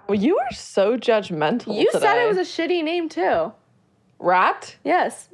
Well, 0.08 0.18
you 0.18 0.38
are 0.38 0.52
so 0.52 0.96
judgmental. 0.96 1.78
You 1.78 1.90
said 1.92 2.24
it 2.24 2.28
was 2.28 2.38
a 2.38 2.40
shitty 2.40 2.82
name 2.82 3.08
too. 3.08 3.52
rat. 4.18 4.76
Yes. 4.84 5.28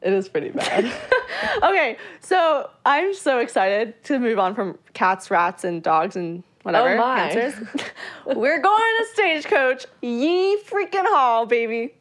It 0.00 0.12
is 0.12 0.28
pretty 0.28 0.50
bad. 0.50 0.84
okay, 1.62 1.96
so 2.20 2.70
I'm 2.84 3.14
so 3.14 3.38
excited 3.38 4.02
to 4.04 4.18
move 4.18 4.38
on 4.38 4.54
from 4.54 4.78
cats, 4.92 5.30
rats, 5.30 5.64
and 5.64 5.82
dogs 5.82 6.14
and 6.14 6.44
whatever. 6.62 6.94
Oh 6.94 6.98
my. 6.98 7.18
hamsters. 7.18 7.68
We're 8.26 8.60
going 8.60 8.94
to 8.98 9.06
Stagecoach. 9.12 9.86
Ye 10.00 10.60
freaking 10.62 11.06
hall, 11.06 11.46
baby. 11.46 11.94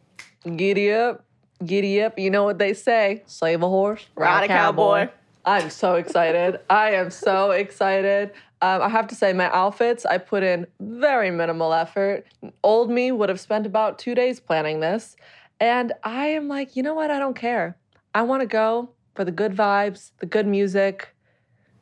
Giddy 0.44 0.94
up, 0.94 1.24
giddy 1.66 2.04
up. 2.04 2.20
You 2.20 2.30
know 2.30 2.44
what 2.44 2.60
they 2.60 2.74
say: 2.74 3.24
slave 3.26 3.64
a 3.64 3.68
horse, 3.68 4.06
Ride 4.16 4.44
a 4.44 4.48
cowboy. 4.48 5.10
I'm 5.44 5.70
so 5.70 5.96
excited. 5.96 6.60
I 6.70 6.92
am 6.92 7.10
so 7.10 7.52
excited. 7.52 8.32
Um, 8.62 8.82
I 8.82 8.90
have 8.90 9.08
to 9.08 9.16
say, 9.16 9.34
my 9.34 9.52
outfits, 9.52 10.06
I 10.06 10.18
put 10.18 10.42
in 10.44 10.66
very 10.80 11.30
minimal 11.30 11.74
effort. 11.74 12.26
Old 12.64 12.90
me 12.90 13.12
would 13.12 13.30
have 13.30 13.40
spent 13.40 13.66
about 13.66 14.00
two 14.00 14.16
days 14.16 14.40
planning 14.40 14.80
this. 14.80 15.16
And 15.60 15.94
I 16.04 16.28
am 16.28 16.48
like, 16.48 16.76
you 16.76 16.84
know 16.84 16.94
what? 16.96 17.12
I 17.12 17.20
don't 17.20 17.36
care. 17.36 17.78
I 18.16 18.24
want 18.24 18.42
to 18.42 18.48
go 18.48 18.90
for 19.16 19.24
the 19.24 19.32
good 19.32 19.54
vibes, 19.56 20.12
the 20.20 20.26
good 20.26 20.48
music. 20.48 21.14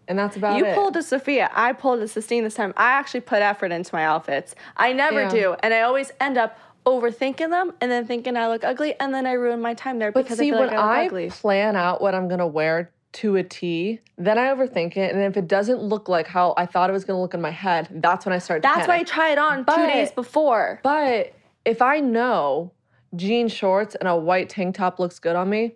And 0.08 0.20
that's 0.20 0.36
about 0.38 0.58
You 0.58 0.66
it. 0.66 0.70
You 0.70 0.76
pulled 0.76 0.98
a 0.98 1.04
Sophia. 1.04 1.50
I 1.54 1.74
pulled 1.74 2.00
a 2.02 2.08
Sistine 2.08 2.44
this 2.44 2.56
time. 2.56 2.74
I 2.78 2.92
actually 2.92 3.22
put 3.22 3.42
effort 3.42 3.72
into 3.72 3.96
my 3.96 4.06
outfits. 4.06 4.54
I 4.78 4.94
never 4.94 5.22
Yeah. 5.22 5.30
do. 5.30 5.56
And 5.62 5.74
I 5.74 5.82
always 5.82 6.12
end 6.20 6.38
up 6.38 6.58
overthinking 6.86 7.50
them 7.50 7.74
and 7.82 7.90
then 7.90 8.06
thinking 8.06 8.38
I 8.38 8.48
look 8.48 8.64
ugly 8.64 8.94
and 9.00 9.14
then 9.14 9.26
I 9.26 9.32
ruin 9.34 9.60
my 9.62 9.74
time 9.74 9.98
there 9.98 10.12
But 10.12 10.26
because 10.26 10.38
see, 10.38 10.48
I 10.48 10.52
feel 10.52 10.60
when 10.60 10.70
like 10.70 10.78
I 10.78 10.82
look 10.82 10.92
I 10.92 11.06
ugly. 11.08 11.30
plan 11.32 11.76
out 11.76 12.02
what 12.02 12.14
I'm 12.14 12.28
gonna 12.28 12.46
wear 12.46 12.92
to 13.16 13.36
a 13.38 13.44
T, 13.44 14.00
then 14.18 14.38
I 14.38 14.48
overthink 14.54 14.98
it, 14.98 15.14
and 15.14 15.22
if 15.24 15.36
it 15.38 15.48
doesn't 15.48 15.82
look 15.82 16.08
like 16.10 16.28
how 16.28 16.54
I 16.58 16.66
thought 16.66 16.90
it 16.90 16.94
was 16.94 17.04
gonna 17.06 17.22
look 17.22 17.34
in 17.34 17.42
my 17.42 17.52
head, 17.52 17.88
that's 17.92 18.26
when 18.26 18.34
I 18.34 18.38
start. 18.40 18.62
to 18.62 18.68
That's 18.68 18.88
why 18.88 18.98
I 18.98 19.04
try 19.04 19.30
it 19.32 19.38
on 19.38 19.66
two 19.66 19.88
days 19.88 20.12
before. 20.12 20.80
But 20.84 21.34
if 21.66 21.82
I 21.82 22.00
know 22.00 22.72
jean 23.16 23.48
shorts 23.48 23.96
and 23.96 24.08
a 24.08 24.16
white 24.16 24.50
tank 24.50 24.76
top 24.76 25.00
looks 25.00 25.20
good 25.20 25.36
on 25.36 25.50
me, 25.50 25.76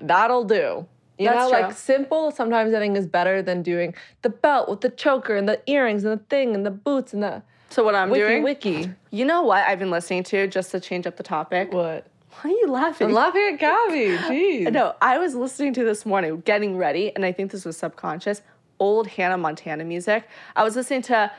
that'll 0.00 0.44
do. 0.44 0.86
You 1.18 1.26
That's 1.26 1.50
know, 1.50 1.50
true. 1.50 1.66
like 1.66 1.76
simple 1.76 2.30
sometimes 2.30 2.72
I 2.72 2.78
think 2.78 2.96
is 2.96 3.06
better 3.08 3.42
than 3.42 3.62
doing 3.62 3.94
the 4.22 4.28
belt 4.30 4.68
with 4.68 4.82
the 4.82 4.90
choker 4.90 5.36
and 5.36 5.48
the 5.48 5.60
earrings 5.68 6.04
and 6.04 6.12
the 6.20 6.22
thing 6.24 6.54
and 6.54 6.64
the 6.64 6.70
boots 6.70 7.12
and 7.12 7.22
the 7.24 7.42
So 7.70 7.82
what 7.82 7.96
I'm 7.96 8.08
wiki 8.10 8.22
doing? 8.22 8.42
wiki. 8.44 8.90
You 9.10 9.24
know 9.24 9.42
what 9.42 9.66
I've 9.66 9.80
been 9.80 9.90
listening 9.90 10.22
to 10.24 10.46
just 10.46 10.70
to 10.70 10.78
change 10.80 11.08
up 11.08 11.16
the 11.16 11.24
topic? 11.24 11.72
What? 11.72 12.06
Why 12.42 12.50
are 12.50 12.54
you 12.54 12.66
laughing? 12.68 13.08
I'm 13.08 13.14
laughing 13.14 13.50
at 13.54 13.58
Gabby. 13.58 14.16
Jeez. 14.64 14.72
No, 14.72 14.94
I 15.00 15.18
was 15.18 15.34
listening 15.34 15.72
to 15.74 15.84
this 15.84 16.06
morning, 16.06 16.40
getting 16.44 16.76
ready, 16.76 17.12
and 17.14 17.24
I 17.24 17.32
think 17.32 17.50
this 17.50 17.64
was 17.64 17.76
subconscious. 17.76 18.42
Old 18.78 19.08
Hannah 19.08 19.38
Montana 19.38 19.84
music. 19.84 20.28
I 20.54 20.62
was 20.62 20.76
listening 20.76 21.02
to 21.02 21.32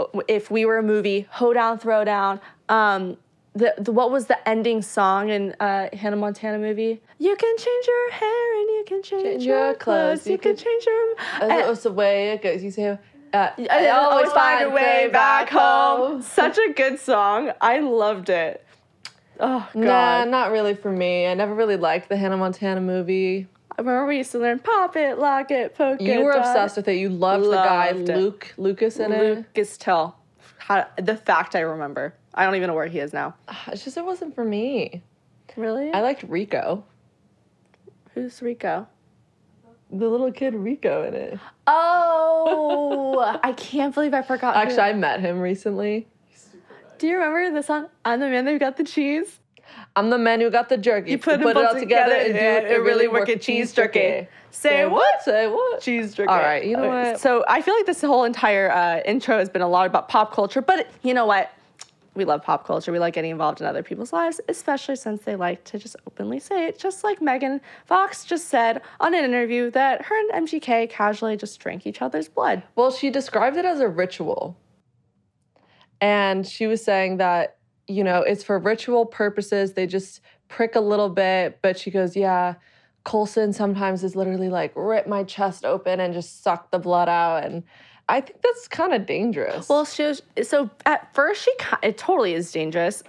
uh, 0.00 0.04
if 0.26 0.50
we 0.50 0.64
were 0.64 0.78
a 0.78 0.82
movie, 0.82 1.28
Hoedown, 1.30 1.78
Throwdown, 1.78 2.40
um, 2.68 3.16
the, 3.54 3.74
the 3.78 3.92
what 3.92 4.10
was 4.10 4.26
the 4.26 4.48
ending 4.48 4.82
song 4.82 5.28
in 5.28 5.54
uh, 5.60 5.88
Hannah 5.92 6.16
Montana 6.16 6.58
movie? 6.58 7.00
You 7.18 7.36
can 7.36 7.56
change 7.56 7.86
your 7.86 8.10
hair 8.12 8.60
and 8.60 8.68
you 8.70 8.84
can 8.86 9.02
change, 9.02 9.22
Change 9.22 9.44
your, 9.44 9.74
clothes. 9.74 10.26
You, 10.26 10.32
you 10.32 10.38
can 10.38 10.56
can- 10.56 10.64
change 10.64 10.86
your. 10.86 11.14
That's 11.40 11.68
was 11.68 11.82
the 11.84 11.92
way 11.92 12.30
it 12.32 12.42
goes. 12.42 12.62
You 12.64 12.70
say, 12.70 12.98
uh, 13.32 13.50
I 13.70 13.88
always 13.88 14.32
find 14.32 14.64
a 14.64 14.70
way 14.70 15.08
back 15.12 15.48
home. 15.48 16.22
Such 16.22 16.58
a 16.58 16.72
good 16.72 16.98
song. 16.98 17.52
I 17.60 17.78
loved 17.80 18.30
it. 18.30 18.64
Oh 19.40 19.68
God! 19.74 19.80
Nah, 19.80 20.24
not 20.24 20.52
really 20.52 20.74
for 20.74 20.92
me. 20.92 21.26
I 21.26 21.34
never 21.34 21.54
really 21.54 21.76
liked 21.76 22.08
the 22.08 22.16
Hannah 22.16 22.36
Montana 22.36 22.80
movie. 22.80 23.46
I 23.76 23.80
remember 23.80 24.06
we 24.06 24.18
used 24.18 24.32
to 24.32 24.38
learn 24.38 24.58
pop 24.58 24.96
it, 24.96 25.18
lock 25.18 25.50
it, 25.50 25.74
poke 25.74 26.00
it. 26.00 26.04
You 26.04 26.22
were 26.22 26.32
dot 26.32 26.46
obsessed 26.46 26.76
with 26.76 26.88
it. 26.88 26.96
You 26.96 27.08
loved, 27.08 27.46
the 27.46 27.52
guy 27.52 27.92
Loved 27.92 28.08
it. 28.10 28.16
Luke 28.16 28.54
Lucas 28.58 28.98
in 28.98 29.12
it. 29.12 29.36
Lucas 29.36 29.78
Till. 29.78 30.14
How, 30.58 30.86
the 30.96 31.16
fact 31.16 31.56
I 31.56 31.60
remember. 31.60 32.14
I 32.34 32.44
don't 32.44 32.54
even 32.54 32.68
know 32.68 32.74
where 32.74 32.86
he 32.86 32.98
is 32.98 33.12
now. 33.12 33.34
Ah, 33.48 33.64
it's 33.72 33.82
just 33.84 33.96
it 33.96 34.04
wasn't 34.04 34.34
for 34.34 34.44
me. 34.44 35.02
Really? 35.56 35.90
I 35.92 36.00
liked 36.00 36.22
Rico, 36.24 36.84
Who's 38.14 38.40
Rico? 38.40 38.86
the 39.92 40.08
little 40.08 40.30
kid 40.30 40.54
Rico 40.54 41.02
in 41.06 41.14
it. 41.14 41.38
Oh, 41.66 43.38
I 43.42 43.52
can't 43.52 43.92
believe 43.94 44.14
I 44.14 44.22
forgot. 44.22 44.56
Actually, 44.56 44.82
I 44.82 44.92
met 44.92 45.20
him 45.20 45.40
recently. 45.40 46.06
Do 47.00 47.06
you 47.06 47.16
remember 47.16 47.50
the 47.50 47.62
song? 47.62 47.88
I'm 48.04 48.20
the 48.20 48.28
man 48.28 48.46
Who 48.46 48.58
got 48.58 48.76
the 48.76 48.84
cheese. 48.84 49.40
I'm 49.96 50.10
the 50.10 50.18
man 50.18 50.40
who 50.40 50.50
got 50.50 50.68
the 50.68 50.76
jerky. 50.76 51.12
You 51.12 51.18
put 51.18 51.40
Who 51.40 51.46
them 51.46 51.56
it 51.56 51.66
all 51.66 51.74
together 51.74 52.12
and 52.14 52.26
do 52.28 52.32
together, 52.34 52.66
it, 52.66 52.72
it 52.72 52.82
really 52.82 53.08
work 53.08 53.28
at 53.28 53.40
cheese 53.40 53.72
jerky. 53.72 54.26
Say 54.50 54.84
what? 54.86 55.22
Say 55.22 55.46
what? 55.46 55.80
Cheese 55.80 56.14
jerky. 56.14 56.28
All 56.28 56.38
right, 56.38 56.64
you 56.64 56.76
know 56.76 56.84
Okay, 56.84 57.12
what? 57.12 57.20
So 57.20 57.44
I 57.48 57.62
feel 57.62 57.74
like 57.74 57.86
this 57.86 58.02
whole 58.02 58.24
entire 58.24 58.70
uh, 58.70 59.00
intro 59.06 59.38
has 59.38 59.48
been 59.48 59.62
a 59.62 59.68
lot 59.68 59.86
about 59.86 60.08
pop 60.08 60.34
culture, 60.34 60.60
but 60.60 60.88
you 61.02 61.14
know 61.14 61.24
what? 61.24 61.52
We 62.14 62.24
love 62.24 62.42
pop 62.42 62.66
culture. 62.66 62.90
We 62.90 62.98
like 62.98 63.14
getting 63.14 63.30
involved 63.30 63.60
in 63.60 63.66
other 63.66 63.84
people's 63.84 64.12
lives, 64.12 64.40
especially 64.48 64.96
since 64.96 65.22
they 65.22 65.36
like 65.36 65.62
to 65.64 65.78
just 65.78 65.96
openly 66.06 66.40
say 66.40 66.66
it. 66.66 66.78
Just 66.78 67.04
like 67.04 67.22
Megan 67.22 67.60
Fox 67.86 68.24
just 68.24 68.48
said 68.48 68.82
on 68.98 69.14
an 69.14 69.24
interview 69.24 69.70
that 69.70 70.02
her 70.02 70.18
and 70.18 70.46
MGK 70.48 70.90
casually 70.90 71.36
just 71.36 71.60
drank 71.60 71.86
each 71.86 72.02
other's 72.02 72.28
blood. 72.28 72.64
Well, 72.74 72.90
she 72.90 73.10
described 73.10 73.56
it 73.56 73.64
as 73.64 73.78
a 73.78 73.88
ritual. 73.88 74.56
And 76.00 76.46
she 76.46 76.66
was 76.66 76.82
saying 76.82 77.18
that, 77.18 77.56
you 77.86 78.04
know, 78.04 78.22
it's 78.22 78.42
for 78.42 78.58
ritual 78.58 79.06
purposes. 79.06 79.72
They 79.74 79.86
just 79.86 80.20
prick 80.48 80.74
a 80.74 80.80
little 80.80 81.08
bit. 81.08 81.58
But 81.62 81.78
she 81.78 81.90
goes, 81.90 82.16
yeah, 82.16 82.54
Colson 83.04 83.52
sometimes 83.52 84.04
is 84.04 84.16
literally 84.16 84.48
like 84.48 84.72
rip 84.74 85.06
my 85.06 85.24
chest 85.24 85.64
open 85.64 86.00
and 86.00 86.14
just 86.14 86.42
suck 86.42 86.70
the 86.70 86.78
blood 86.78 87.08
out. 87.08 87.44
And 87.44 87.64
I 88.08 88.20
think 88.20 88.42
that's 88.42 88.68
kind 88.68 88.92
of 88.92 89.06
dangerous. 89.06 89.68
Well, 89.68 89.84
she 89.84 90.02
was, 90.04 90.22
so 90.42 90.70
at 90.84 91.14
first 91.14 91.44
she 91.44 91.52
it 91.82 91.96
totally 91.98 92.34
is 92.34 92.50
dangerous. 92.50 93.02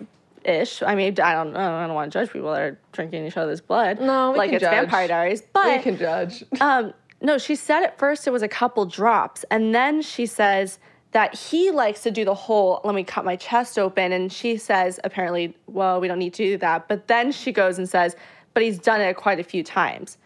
Ish. 0.44 0.82
I 0.82 0.96
mean, 0.96 1.20
I 1.20 1.34
don't. 1.34 1.56
I 1.56 1.86
don't 1.86 1.94
want 1.94 2.12
to 2.12 2.20
judge 2.20 2.34
people 2.34 2.52
that 2.52 2.62
are 2.62 2.80
drinking 2.94 3.28
each 3.28 3.38
other's 3.38 3.62
blood. 3.62 4.00
No, 4.00 4.32
we 4.32 4.40
like 4.40 4.52
it's 4.52 4.62
judge. 4.62 4.72
Vampire 4.72 5.08
Diaries. 5.08 5.44
But 5.54 5.78
we 5.78 5.84
can 5.84 5.98
judge. 5.98 6.44
Um, 6.60 6.94
no, 7.22 7.38
she 7.38 7.56
said 7.56 7.84
at 7.84 8.00
first 8.00 8.26
it 8.26 8.32
was 8.32 8.42
a 8.42 8.48
couple 8.48 8.86
drops, 8.88 9.46
and 9.52 9.76
then 9.76 10.02
she 10.02 10.26
says 10.26 10.80
that 11.12 11.36
he 11.36 11.72
likes 11.72 12.02
to 12.04 12.12
do 12.12 12.24
the 12.24 12.34
whole 12.34 12.82
let 12.84 12.96
me 12.96 13.04
cut 13.04 13.26
my 13.26 13.36
chest 13.36 13.78
open, 13.78 14.12
and 14.12 14.32
she 14.32 14.58
says 14.58 15.00
apparently, 15.04 15.56
well, 15.68 16.00
we 16.00 16.08
don't 16.08 16.20
need 16.20 16.34
to 16.36 16.44
do 16.44 16.58
that. 16.58 16.88
But 16.88 17.08
then 17.08 17.32
she 17.32 17.52
goes 17.52 17.78
and 17.78 17.88
says, 17.88 18.16
but 18.54 18.64
he's 18.64 18.80
done 18.80 19.02
it 19.02 19.16
quite 19.16 19.40
a 19.40 19.44
few 19.44 19.64
times. 19.64 20.18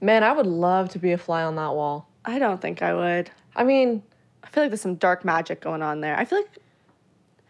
Man, 0.00 0.22
I 0.24 0.32
would 0.32 0.46
love 0.46 0.88
to 0.90 0.98
be 0.98 1.12
a 1.12 1.18
fly 1.18 1.42
on 1.42 1.56
that 1.56 1.74
wall. 1.74 2.08
I 2.24 2.38
don't 2.38 2.60
think 2.60 2.82
I 2.82 2.94
would. 2.94 3.30
I 3.54 3.64
mean, 3.64 4.02
I 4.42 4.48
feel 4.48 4.62
like 4.64 4.70
there's 4.70 4.80
some 4.80 4.96
dark 4.96 5.24
magic 5.24 5.60
going 5.60 5.82
on 5.82 6.00
there. 6.00 6.16
I 6.18 6.24
feel 6.24 6.38
like 6.38 6.58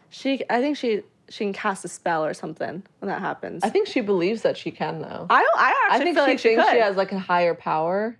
she, 0.09 0.43
I 0.49 0.61
think 0.61 0.77
she 0.77 1.01
she 1.29 1.45
can 1.45 1.53
cast 1.53 1.83
a 1.85 1.87
spell 1.87 2.23
or 2.23 2.33
something 2.33 2.83
when 2.99 3.09
that 3.09 3.21
happens. 3.21 3.63
I 3.63 3.69
think 3.69 3.87
she 3.87 4.01
believes 4.01 4.41
that 4.43 4.57
she 4.57 4.71
can, 4.71 4.99
though. 5.01 5.25
I 5.29 5.41
don't. 5.41 5.57
I 5.57 5.87
I 5.89 5.95
actually 5.95 6.05
think 6.05 6.15
feel 6.17 6.25
she 6.25 6.31
like 6.31 6.39
she 6.39 6.49
thinks 6.49 6.63
could. 6.65 6.73
she 6.73 6.79
has 6.79 6.95
like 6.95 7.11
a 7.11 7.19
higher 7.19 7.55
power, 7.55 8.17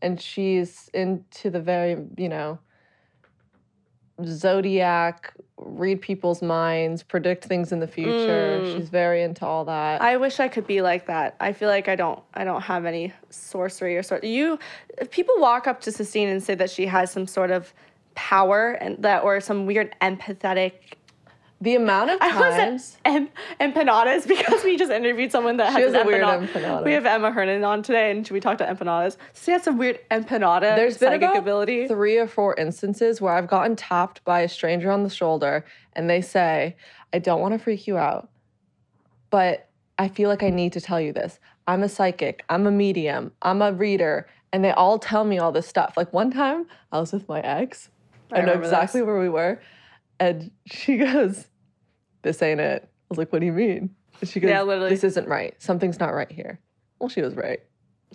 and 0.00 0.20
she's 0.20 0.88
into 0.94 1.50
the 1.50 1.60
very, 1.60 1.96
you 2.16 2.28
know, 2.28 2.58
zodiac, 4.24 5.32
read 5.56 6.00
people's 6.00 6.42
minds, 6.42 7.02
predict 7.02 7.44
things 7.44 7.72
in 7.72 7.80
the 7.80 7.86
future. 7.86 8.62
She's 8.64 8.88
very 8.88 9.22
into 9.22 9.46
all 9.46 9.64
that. 9.64 10.00
Mm. 10.00 10.04
I 10.04 10.16
wish 10.16 10.40
I 10.40 10.48
could 10.48 10.66
be 10.66 10.82
like 10.82 11.06
that. 11.06 11.36
I 11.40 11.52
feel 11.52 11.68
like 11.68 11.88
I 11.88 11.96
don't. 11.96 12.20
I 12.34 12.44
don't 12.44 12.62
have 12.62 12.84
any 12.84 13.12
sorcery 13.30 13.96
or 13.96 14.02
sort. 14.02 14.24
You, 14.24 14.58
if 14.98 15.10
people 15.10 15.34
walk 15.38 15.66
up 15.66 15.80
to 15.82 15.92
Sistine 15.92 16.28
and 16.28 16.42
say 16.42 16.54
that 16.54 16.70
she 16.70 16.86
has 16.86 17.10
some 17.10 17.26
sort 17.26 17.50
of 17.50 17.72
power 18.14 18.72
and 18.72 19.02
that 19.02 19.24
or 19.24 19.40
some 19.40 19.66
weird 19.66 19.94
empathetic. 20.00 20.72
The 21.62 21.76
amount 21.76 22.10
of 22.10 22.18
I 22.20 22.30
times. 22.32 22.98
was 23.04 23.14
em, 23.14 23.28
empanadas 23.60 24.26
because 24.26 24.64
we 24.64 24.76
just 24.76 24.90
interviewed 24.90 25.30
someone 25.30 25.58
that 25.58 25.72
She 25.74 25.80
has 25.82 25.92
has 25.92 25.94
an 25.94 26.00
a 26.00 26.04
weird 26.04 26.22
empanada. 26.24 26.48
empanada. 26.48 26.84
We 26.84 26.92
have 26.92 27.06
Emma 27.06 27.30
Hernan 27.30 27.62
on 27.62 27.82
today, 27.84 28.10
and 28.10 28.28
we 28.30 28.40
talked 28.40 28.60
about 28.60 28.76
empanadas. 28.76 29.16
She 29.32 29.52
has 29.52 29.62
some 29.62 29.78
weird 29.78 30.00
empanada 30.10 30.74
There's 30.74 30.98
been 30.98 31.12
about 31.12 31.36
ability. 31.36 31.86
three 31.86 32.18
or 32.18 32.26
four 32.26 32.54
instances 32.56 33.20
where 33.20 33.32
I've 33.34 33.46
gotten 33.46 33.76
tapped 33.76 34.24
by 34.24 34.40
a 34.40 34.48
stranger 34.48 34.90
on 34.90 35.04
the 35.04 35.10
shoulder 35.10 35.64
and 35.92 36.10
they 36.10 36.20
say, 36.20 36.76
I 37.12 37.20
don't 37.20 37.40
want 37.40 37.52
to 37.54 37.58
freak 37.60 37.86
you 37.86 37.96
out, 37.96 38.28
but 39.30 39.68
I 39.98 40.08
feel 40.08 40.28
like 40.28 40.42
I 40.42 40.50
need 40.50 40.72
to 40.72 40.80
tell 40.80 41.00
you 41.00 41.12
this. 41.12 41.38
I'm 41.68 41.84
a 41.84 41.88
psychic, 41.88 42.44
I'm 42.48 42.66
a 42.66 42.72
medium, 42.72 43.30
I'm 43.42 43.62
a 43.62 43.72
reader. 43.72 44.26
And 44.52 44.64
they 44.64 44.72
all 44.72 44.98
tell 44.98 45.24
me 45.24 45.38
all 45.38 45.52
this 45.52 45.66
stuff. 45.68 45.94
Like 45.96 46.12
one 46.12 46.30
time 46.32 46.66
I 46.90 46.98
was 47.00 47.12
with 47.12 47.28
my 47.28 47.40
ex. 47.40 47.88
I, 48.32 48.40
know 48.42 48.52
exactly 48.52 49.00
this. 49.00 49.06
where 49.06 49.18
we 49.20 49.28
were. 49.28 49.60
And 50.20 50.50
she 50.66 50.96
goes, 51.06 51.46
This 52.22 52.40
ain't 52.42 52.60
it. 52.60 52.82
I 52.84 52.88
was 53.08 53.18
like, 53.18 53.32
What 53.32 53.40
do 53.40 53.46
you 53.46 53.52
mean? 53.52 53.90
And 54.20 54.28
she 54.30 54.40
goes, 54.40 54.48
Yeah, 54.50 54.62
literally. 54.62 54.90
This 54.90 55.04
isn't 55.04 55.28
right. 55.28 55.54
Something's 55.60 56.00
not 56.00 56.14
right 56.14 56.30
here. 56.30 56.58
Well, 56.98 57.08
she 57.08 57.22
was 57.22 57.34
right. 57.34 57.60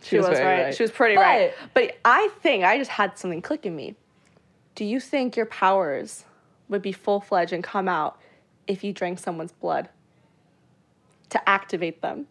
She, 0.01 0.17
was, 0.17 0.27
very 0.27 0.63
right. 0.63 0.75
She 0.75 0.83
was 0.83 0.91
pretty 0.91 1.15
But- 1.15 1.21
right. 1.21 1.53
But 1.73 1.97
I 2.05 2.29
think 2.41 2.63
I 2.63 2.77
just 2.77 2.91
had 2.91 3.17
something 3.17 3.41
click 3.41 3.65
in 3.65 3.75
me. 3.75 3.95
Do 4.75 4.85
you 4.85 4.99
think 4.99 5.35
your 5.35 5.47
powers 5.47 6.23
would 6.69 6.81
be 6.81 6.91
full 6.91 7.19
fledged 7.19 7.51
and 7.51 7.63
come 7.63 7.87
out 7.87 8.19
if 8.67 8.83
you 8.83 8.93
drank 8.93 9.17
someone's 9.19 9.53
blood 9.53 9.89
to 11.29 11.49
activate 11.49 12.01
them? 12.01 12.27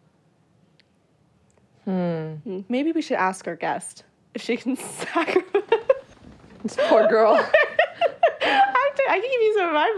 Hmm. 1.85 2.35
Maybe 2.69 2.91
we 2.91 3.01
should 3.01 3.17
ask 3.17 3.47
our 3.47 3.55
guest 3.55 4.03
if 4.33 4.41
she 4.41 4.57
can 4.57 4.75
sacrifice. 4.77 5.61
This 6.63 6.77
poor 6.87 7.07
girl. 7.07 7.33
I, 8.41 8.91
can- 8.95 9.09
I 9.09 9.19
can 9.19 9.21
give 9.21 9.41
you 9.41 9.53
some 9.57 9.67
of 9.67 9.73
my 9.73 9.93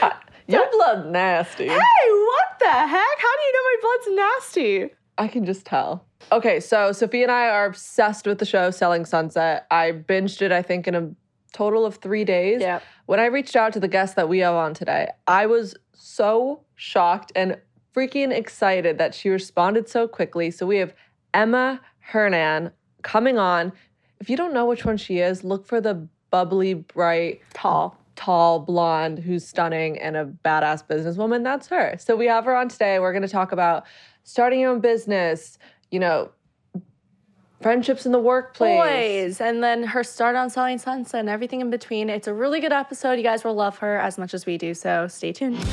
blood. 0.00 0.14
Your 0.48 0.66
blood 0.72 1.06
nasty. 1.06 1.68
Hey, 1.68 1.74
what 1.74 2.58
the 2.58 2.70
heck? 2.70 2.90
How 2.90 3.36
do 3.36 3.42
you 3.44 3.52
know 3.52 3.62
my 3.64 3.76
blood's 3.82 4.16
nasty? 4.16 4.90
I 5.18 5.28
can 5.28 5.44
just 5.44 5.66
tell. 5.66 6.06
Okay, 6.32 6.58
so 6.58 6.90
Sophie 6.92 7.22
and 7.22 7.30
I 7.30 7.48
are 7.48 7.66
obsessed 7.66 8.26
with 8.26 8.38
the 8.38 8.46
show 8.46 8.70
Selling 8.70 9.04
Sunset. 9.04 9.66
I 9.70 9.92
binged 9.92 10.40
it, 10.40 10.50
I 10.50 10.62
think, 10.62 10.88
in 10.88 10.94
a 10.94 11.10
total 11.52 11.84
of 11.84 11.96
three 11.96 12.24
days. 12.24 12.62
Yep. 12.62 12.82
When 13.04 13.20
I 13.20 13.26
reached 13.26 13.56
out 13.56 13.74
to 13.74 13.80
the 13.80 13.88
guest 13.88 14.16
that 14.16 14.30
we 14.30 14.38
have 14.38 14.54
on 14.54 14.72
today, 14.72 15.10
I 15.26 15.44
was 15.44 15.74
so 15.92 16.62
shocked 16.76 17.30
and 17.36 17.58
freaking 17.94 18.32
excited 18.32 18.96
that 18.96 19.14
she 19.14 19.28
responded 19.28 19.86
so 19.88 20.08
quickly. 20.08 20.50
So 20.50 20.64
we 20.64 20.78
have 20.78 20.94
Emma 21.34 21.80
Hernan 22.00 22.70
coming 23.02 23.36
on. 23.36 23.72
If 24.18 24.30
you 24.30 24.36
don't 24.36 24.54
know 24.54 24.64
which 24.64 24.86
one 24.86 24.96
she 24.96 25.18
is, 25.18 25.44
look 25.44 25.66
for 25.66 25.80
the 25.80 26.08
bubbly, 26.30 26.72
bright, 26.74 27.42
Tall. 27.52 27.98
Tall, 28.18 28.58
blonde, 28.58 29.20
who's 29.20 29.46
stunning 29.46 29.96
and 29.98 30.16
a 30.16 30.24
badass 30.44 30.84
businesswoman. 30.84 31.44
That's 31.44 31.68
her. 31.68 31.96
So 31.98 32.16
we 32.16 32.26
have 32.26 32.44
her 32.46 32.56
on 32.56 32.68
today. 32.68 32.98
We're 32.98 33.12
going 33.12 33.22
to 33.22 33.28
talk 33.28 33.52
about 33.52 33.86
starting 34.24 34.58
your 34.58 34.72
own 34.72 34.80
business, 34.80 35.56
you 35.92 36.00
know, 36.00 36.30
friendships 37.62 38.06
in 38.06 38.12
the 38.12 38.18
workplace. 38.18 38.80
Boys, 38.80 39.40
and 39.40 39.62
then 39.62 39.84
her 39.84 40.02
start 40.02 40.34
on 40.34 40.50
Selling 40.50 40.78
Sunset 40.78 41.20
and 41.20 41.28
everything 41.28 41.60
in 41.60 41.70
between. 41.70 42.10
It's 42.10 42.26
a 42.26 42.34
really 42.34 42.58
good 42.58 42.72
episode. 42.72 43.12
You 43.12 43.22
guys 43.22 43.44
will 43.44 43.54
love 43.54 43.78
her 43.78 43.98
as 43.98 44.18
much 44.18 44.34
as 44.34 44.46
we 44.46 44.58
do, 44.58 44.74
so 44.74 45.06
stay 45.06 45.32
tuned. 45.32 45.64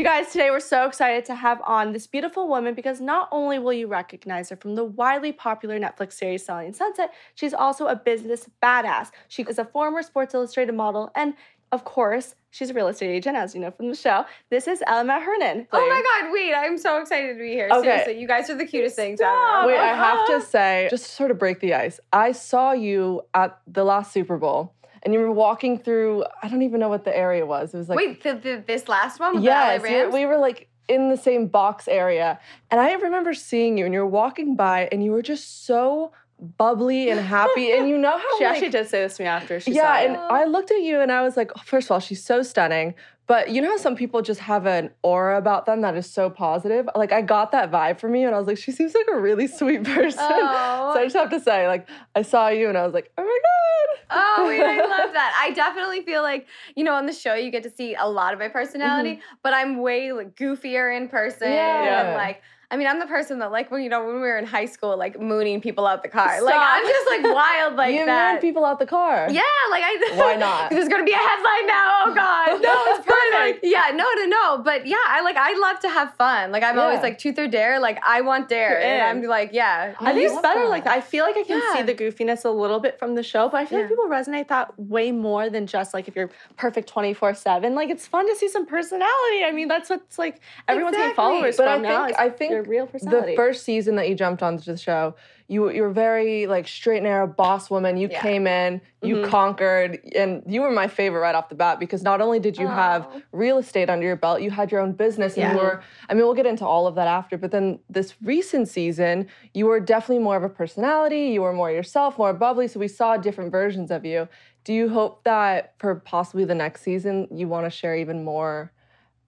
You 0.00 0.06
guys, 0.06 0.32
today 0.32 0.50
we're 0.50 0.60
so 0.60 0.86
excited 0.86 1.26
to 1.26 1.34
have 1.34 1.60
on 1.60 1.92
this 1.92 2.06
beautiful 2.06 2.48
woman 2.48 2.72
because 2.72 3.02
not 3.02 3.28
only 3.30 3.58
will 3.58 3.74
you 3.74 3.86
recognize 3.86 4.48
her 4.48 4.56
from 4.56 4.74
the 4.74 4.82
widely 4.82 5.30
popular 5.30 5.78
Netflix 5.78 6.14
series 6.14 6.42
Selling 6.42 6.72
Sunset, 6.72 7.12
she's 7.34 7.52
also 7.52 7.86
a 7.86 7.94
business 7.94 8.48
badass. 8.62 9.10
She 9.28 9.42
is 9.42 9.58
a 9.58 9.66
former 9.66 10.02
Sports 10.02 10.32
Illustrated 10.32 10.74
model 10.74 11.10
and 11.14 11.34
of 11.70 11.84
course, 11.84 12.34
she's 12.50 12.70
a 12.70 12.74
real 12.74 12.88
estate 12.88 13.10
agent, 13.10 13.36
as 13.36 13.54
you 13.54 13.60
know 13.60 13.70
from 13.70 13.88
the 13.88 13.94
show. 13.94 14.24
This 14.48 14.66
is 14.66 14.82
Emma 14.86 15.20
Hernan. 15.20 15.68
Oh 15.70 15.86
my 15.86 16.02
god, 16.22 16.32
wait, 16.32 16.54
I'm 16.54 16.78
so 16.78 16.98
excited 16.98 17.34
to 17.34 17.38
be 17.38 17.50
here. 17.50 17.68
Okay. 17.70 17.82
Seriously, 17.82 18.20
you 18.20 18.26
guys 18.26 18.48
are 18.48 18.56
the 18.56 18.64
cutest 18.64 18.96
things 18.96 19.20
ever. 19.20 19.66
Wait, 19.66 19.76
I 19.76 19.94
have 19.94 20.26
to 20.28 20.40
say, 20.46 20.88
just 20.90 21.04
to 21.04 21.10
sort 21.10 21.30
of 21.30 21.38
break 21.38 21.60
the 21.60 21.74
ice, 21.74 22.00
I 22.10 22.32
saw 22.32 22.72
you 22.72 23.20
at 23.34 23.60
the 23.66 23.84
last 23.84 24.12
Super 24.12 24.38
Bowl 24.38 24.72
and 25.02 25.14
you 25.14 25.20
were 25.20 25.32
walking 25.32 25.78
through, 25.78 26.24
I 26.42 26.48
don't 26.48 26.62
even 26.62 26.80
know 26.80 26.88
what 26.88 27.04
the 27.04 27.16
area 27.16 27.46
was. 27.46 27.74
It 27.74 27.78
was 27.78 27.88
like, 27.88 27.96
Wait, 27.96 28.22
the, 28.22 28.34
the, 28.34 28.64
this 28.66 28.88
last 28.88 29.20
one 29.20 29.36
with 29.36 29.44
yes, 29.44 29.82
the 29.82 29.88
you- 29.88 29.94
LA 29.96 30.00
Rams? 30.02 30.14
we 30.14 30.26
were 30.26 30.36
like 30.38 30.68
in 30.88 31.08
the 31.08 31.16
same 31.16 31.46
box 31.46 31.88
area. 31.88 32.38
And 32.70 32.80
I 32.80 32.92
remember 32.94 33.32
seeing 33.32 33.78
you 33.78 33.84
and 33.84 33.94
you 33.94 34.00
were 34.00 34.06
walking 34.06 34.56
by 34.56 34.88
and 34.90 35.04
you 35.04 35.12
were 35.12 35.22
just 35.22 35.64
so 35.64 36.12
bubbly 36.56 37.10
and 37.10 37.20
happy. 37.20 37.70
And 37.72 37.88
you 37.88 37.96
know 37.96 38.16
how 38.18 38.38
She 38.38 38.44
like, 38.44 38.54
actually 38.54 38.70
did 38.70 38.88
say 38.88 39.02
this 39.02 39.16
to 39.18 39.22
me 39.22 39.28
after 39.28 39.60
she 39.60 39.72
yeah, 39.72 40.00
and. 40.00 40.16
I 40.16 40.44
looked 40.44 40.70
at 40.70 40.82
you 40.82 41.00
and 41.00 41.12
I 41.12 41.22
was 41.22 41.36
like, 41.36 41.50
oh, 41.56 41.60
first 41.64 41.86
of 41.86 41.92
all, 41.92 42.00
she's 42.00 42.24
so 42.24 42.42
stunning. 42.42 42.94
But 43.30 43.50
you 43.50 43.62
know 43.62 43.68
how 43.68 43.76
some 43.76 43.94
people 43.94 44.22
just 44.22 44.40
have 44.40 44.66
an 44.66 44.90
aura 45.04 45.38
about 45.38 45.64
them 45.64 45.82
that 45.82 45.96
is 45.96 46.10
so 46.10 46.30
positive? 46.30 46.88
Like 46.96 47.12
I 47.12 47.22
got 47.22 47.52
that 47.52 47.70
vibe 47.70 48.00
from 48.00 48.16
you 48.16 48.26
and 48.26 48.34
I 48.34 48.38
was 48.40 48.48
like, 48.48 48.58
she 48.58 48.72
seems 48.72 48.92
like 48.92 49.06
a 49.08 49.20
really 49.20 49.46
sweet 49.46 49.84
person. 49.84 50.18
Oh. 50.20 50.90
So 50.92 51.00
I 51.00 51.04
just 51.04 51.14
have 51.14 51.30
to 51.30 51.38
say, 51.38 51.68
like, 51.68 51.88
I 52.16 52.22
saw 52.22 52.48
you 52.48 52.68
and 52.68 52.76
I 52.76 52.84
was 52.84 52.92
like, 52.92 53.12
oh 53.16 53.22
my 53.22 53.38
God. 53.44 54.04
Oh, 54.10 54.48
wait, 54.48 54.60
I 54.60 54.80
love 54.80 55.12
that. 55.12 55.38
I 55.40 55.52
definitely 55.52 56.02
feel 56.02 56.22
like, 56.22 56.48
you 56.74 56.82
know, 56.82 56.94
on 56.94 57.06
the 57.06 57.12
show 57.12 57.34
you 57.34 57.52
get 57.52 57.62
to 57.62 57.70
see 57.70 57.94
a 57.94 58.08
lot 58.08 58.32
of 58.32 58.40
my 58.40 58.48
personality, 58.48 59.10
mm-hmm. 59.10 59.34
but 59.44 59.54
I'm 59.54 59.78
way 59.78 60.10
like 60.10 60.34
goofier 60.34 60.96
in 60.96 61.06
person. 61.08 61.52
Yeah. 61.52 62.08
And 62.08 62.16
like, 62.16 62.42
I 62.72 62.76
mean, 62.76 62.86
I'm 62.86 63.00
the 63.00 63.06
person 63.06 63.40
that 63.40 63.50
like 63.50 63.70
when 63.70 63.82
you 63.82 63.88
know 63.88 64.04
when 64.06 64.14
we 64.16 64.20
were 64.20 64.38
in 64.38 64.46
high 64.46 64.66
school, 64.66 64.96
like 64.96 65.20
mooning 65.20 65.60
people 65.60 65.86
out 65.86 66.02
the 66.02 66.08
car. 66.08 66.40
Like 66.42 66.54
I'm 66.56 66.86
just 66.86 67.06
like 67.08 67.22
wild 67.34 67.74
like 67.76 67.94
you 67.94 68.06
that. 68.06 68.32
ran 68.34 68.40
people 68.40 68.64
out 68.64 68.78
the 68.78 68.86
car. 68.86 69.26
Yeah, 69.30 69.42
like 69.70 69.82
I. 69.84 70.12
Why 70.14 70.36
not? 70.38 70.70
There's 70.70 70.88
gonna 70.88 71.04
be 71.04 71.12
a 71.12 71.16
headline 71.16 71.66
now. 71.66 71.90
Oh 72.06 72.12
God, 72.14 72.46
no, 72.62 72.74
it's 72.94 73.06
perfect. 73.32 73.64
yeah, 73.64 73.90
no, 73.94 74.06
no, 74.16 74.24
no. 74.26 74.62
But 74.62 74.86
yeah, 74.86 74.96
I 75.08 75.20
like. 75.22 75.36
I 75.36 75.58
love 75.58 75.80
to 75.80 75.88
have 75.88 76.14
fun. 76.14 76.52
Like 76.52 76.62
I'm 76.62 76.78
always 76.78 77.00
like 77.00 77.18
truth 77.18 77.38
or 77.38 77.48
dare. 77.48 77.80
Like 77.80 77.98
I 78.06 78.20
want 78.20 78.48
dare, 78.48 78.80
and. 78.80 79.00
I'm 79.02 79.28
like, 79.28 79.50
yeah. 79.52 79.94
I 79.98 80.12
think 80.12 80.30
it's 80.30 80.40
better 80.40 80.60
that. 80.62 80.68
like 80.68 80.84
that. 80.84 80.96
I 80.96 81.00
feel 81.00 81.24
like 81.24 81.36
I 81.36 81.42
can 81.42 81.60
see 81.74 81.82
the 81.82 81.94
goofiness 81.94 82.44
a 82.44 82.50
little 82.50 82.78
bit 82.80 82.98
from 82.98 83.14
the 83.16 83.22
show, 83.22 83.48
but 83.48 83.56
I 83.58 83.66
feel 83.66 83.80
like 83.80 83.88
people 83.88 84.06
resonate 84.06 84.48
that 84.48 84.78
way 84.78 85.10
more 85.10 85.50
than 85.50 85.66
just 85.66 85.92
like 85.94 86.06
if 86.06 86.14
you're 86.14 86.30
perfect 86.56 86.88
24 86.88 87.34
7. 87.34 87.74
Like 87.74 87.90
it's 87.90 88.06
fun 88.06 88.28
to 88.28 88.36
see 88.36 88.48
some 88.48 88.64
personality. 88.66 89.42
I 89.44 89.50
mean, 89.52 89.66
that's 89.68 89.90
what's 89.90 90.18
like 90.18 90.40
everyone's 90.68 90.96
getting 90.96 91.10
Exactly. 91.10 91.24
followers 91.24 91.56
But 91.56 91.68
I 91.68 91.74
from 91.74 91.82
now. 91.82 92.04
think 92.06 92.10
is 92.10 92.16
I 92.18 92.28
think 92.30 92.59
real 92.62 92.86
the 92.86 93.32
first 93.36 93.64
season 93.64 93.96
that 93.96 94.08
you 94.08 94.14
jumped 94.14 94.42
onto 94.42 94.64
the 94.64 94.76
show, 94.76 95.14
you 95.48 95.70
you 95.70 95.82
were 95.82 95.92
very 95.92 96.46
like 96.46 96.68
straight 96.68 96.98
and 96.98 97.04
narrow 97.04 97.26
boss 97.26 97.70
woman. 97.70 97.96
You 97.96 98.08
Yeah. 98.08 98.20
came 98.22 98.46
in, 98.46 98.80
you 99.02 99.16
Mhm. 99.16 99.24
conquered, 99.24 99.98
and 100.14 100.42
you 100.46 100.62
were 100.62 100.70
my 100.70 100.86
favorite 100.86 101.20
right 101.20 101.34
off 101.34 101.48
the 101.48 101.54
bat 101.54 101.80
because 101.80 102.02
not 102.02 102.20
only 102.20 102.38
did 102.38 102.56
you 102.58 102.68
have 102.68 103.08
real 103.32 103.58
estate 103.58 103.90
under 103.90 104.06
your 104.06 104.16
belt, 104.16 104.42
you 104.42 104.50
had 104.50 104.70
your 104.70 104.80
own 104.80 104.92
business, 104.92 105.36
and 105.36 105.50
you 105.52 105.56
were. 105.58 105.80
I 106.08 106.14
mean, 106.14 106.24
we'll 106.24 106.34
get 106.34 106.46
into 106.46 106.66
all 106.66 106.86
of 106.86 106.94
that 106.94 107.08
after. 107.08 107.36
But 107.36 107.50
then 107.50 107.80
this 107.88 108.14
recent 108.22 108.68
season, 108.68 109.26
you 109.54 109.66
were 109.66 109.80
definitely 109.80 110.22
more 110.22 110.36
of 110.36 110.42
a 110.44 110.48
personality. 110.48 111.28
You 111.28 111.42
were 111.42 111.52
more 111.52 111.70
yourself, 111.70 112.18
more 112.18 112.32
bubbly. 112.32 112.68
So 112.68 112.78
we 112.80 112.88
saw 112.88 113.16
different 113.16 113.50
versions 113.50 113.90
of 113.90 114.04
you. 114.04 114.28
Do 114.64 114.72
you 114.74 114.88
hope 114.90 115.24
that 115.24 115.74
for 115.78 115.94
possibly 115.94 116.44
the 116.44 116.54
next 116.54 116.82
season, 116.82 117.26
you 117.30 117.48
want 117.48 117.66
to 117.66 117.70
share 117.70 117.96
even 117.96 118.24
more 118.24 118.72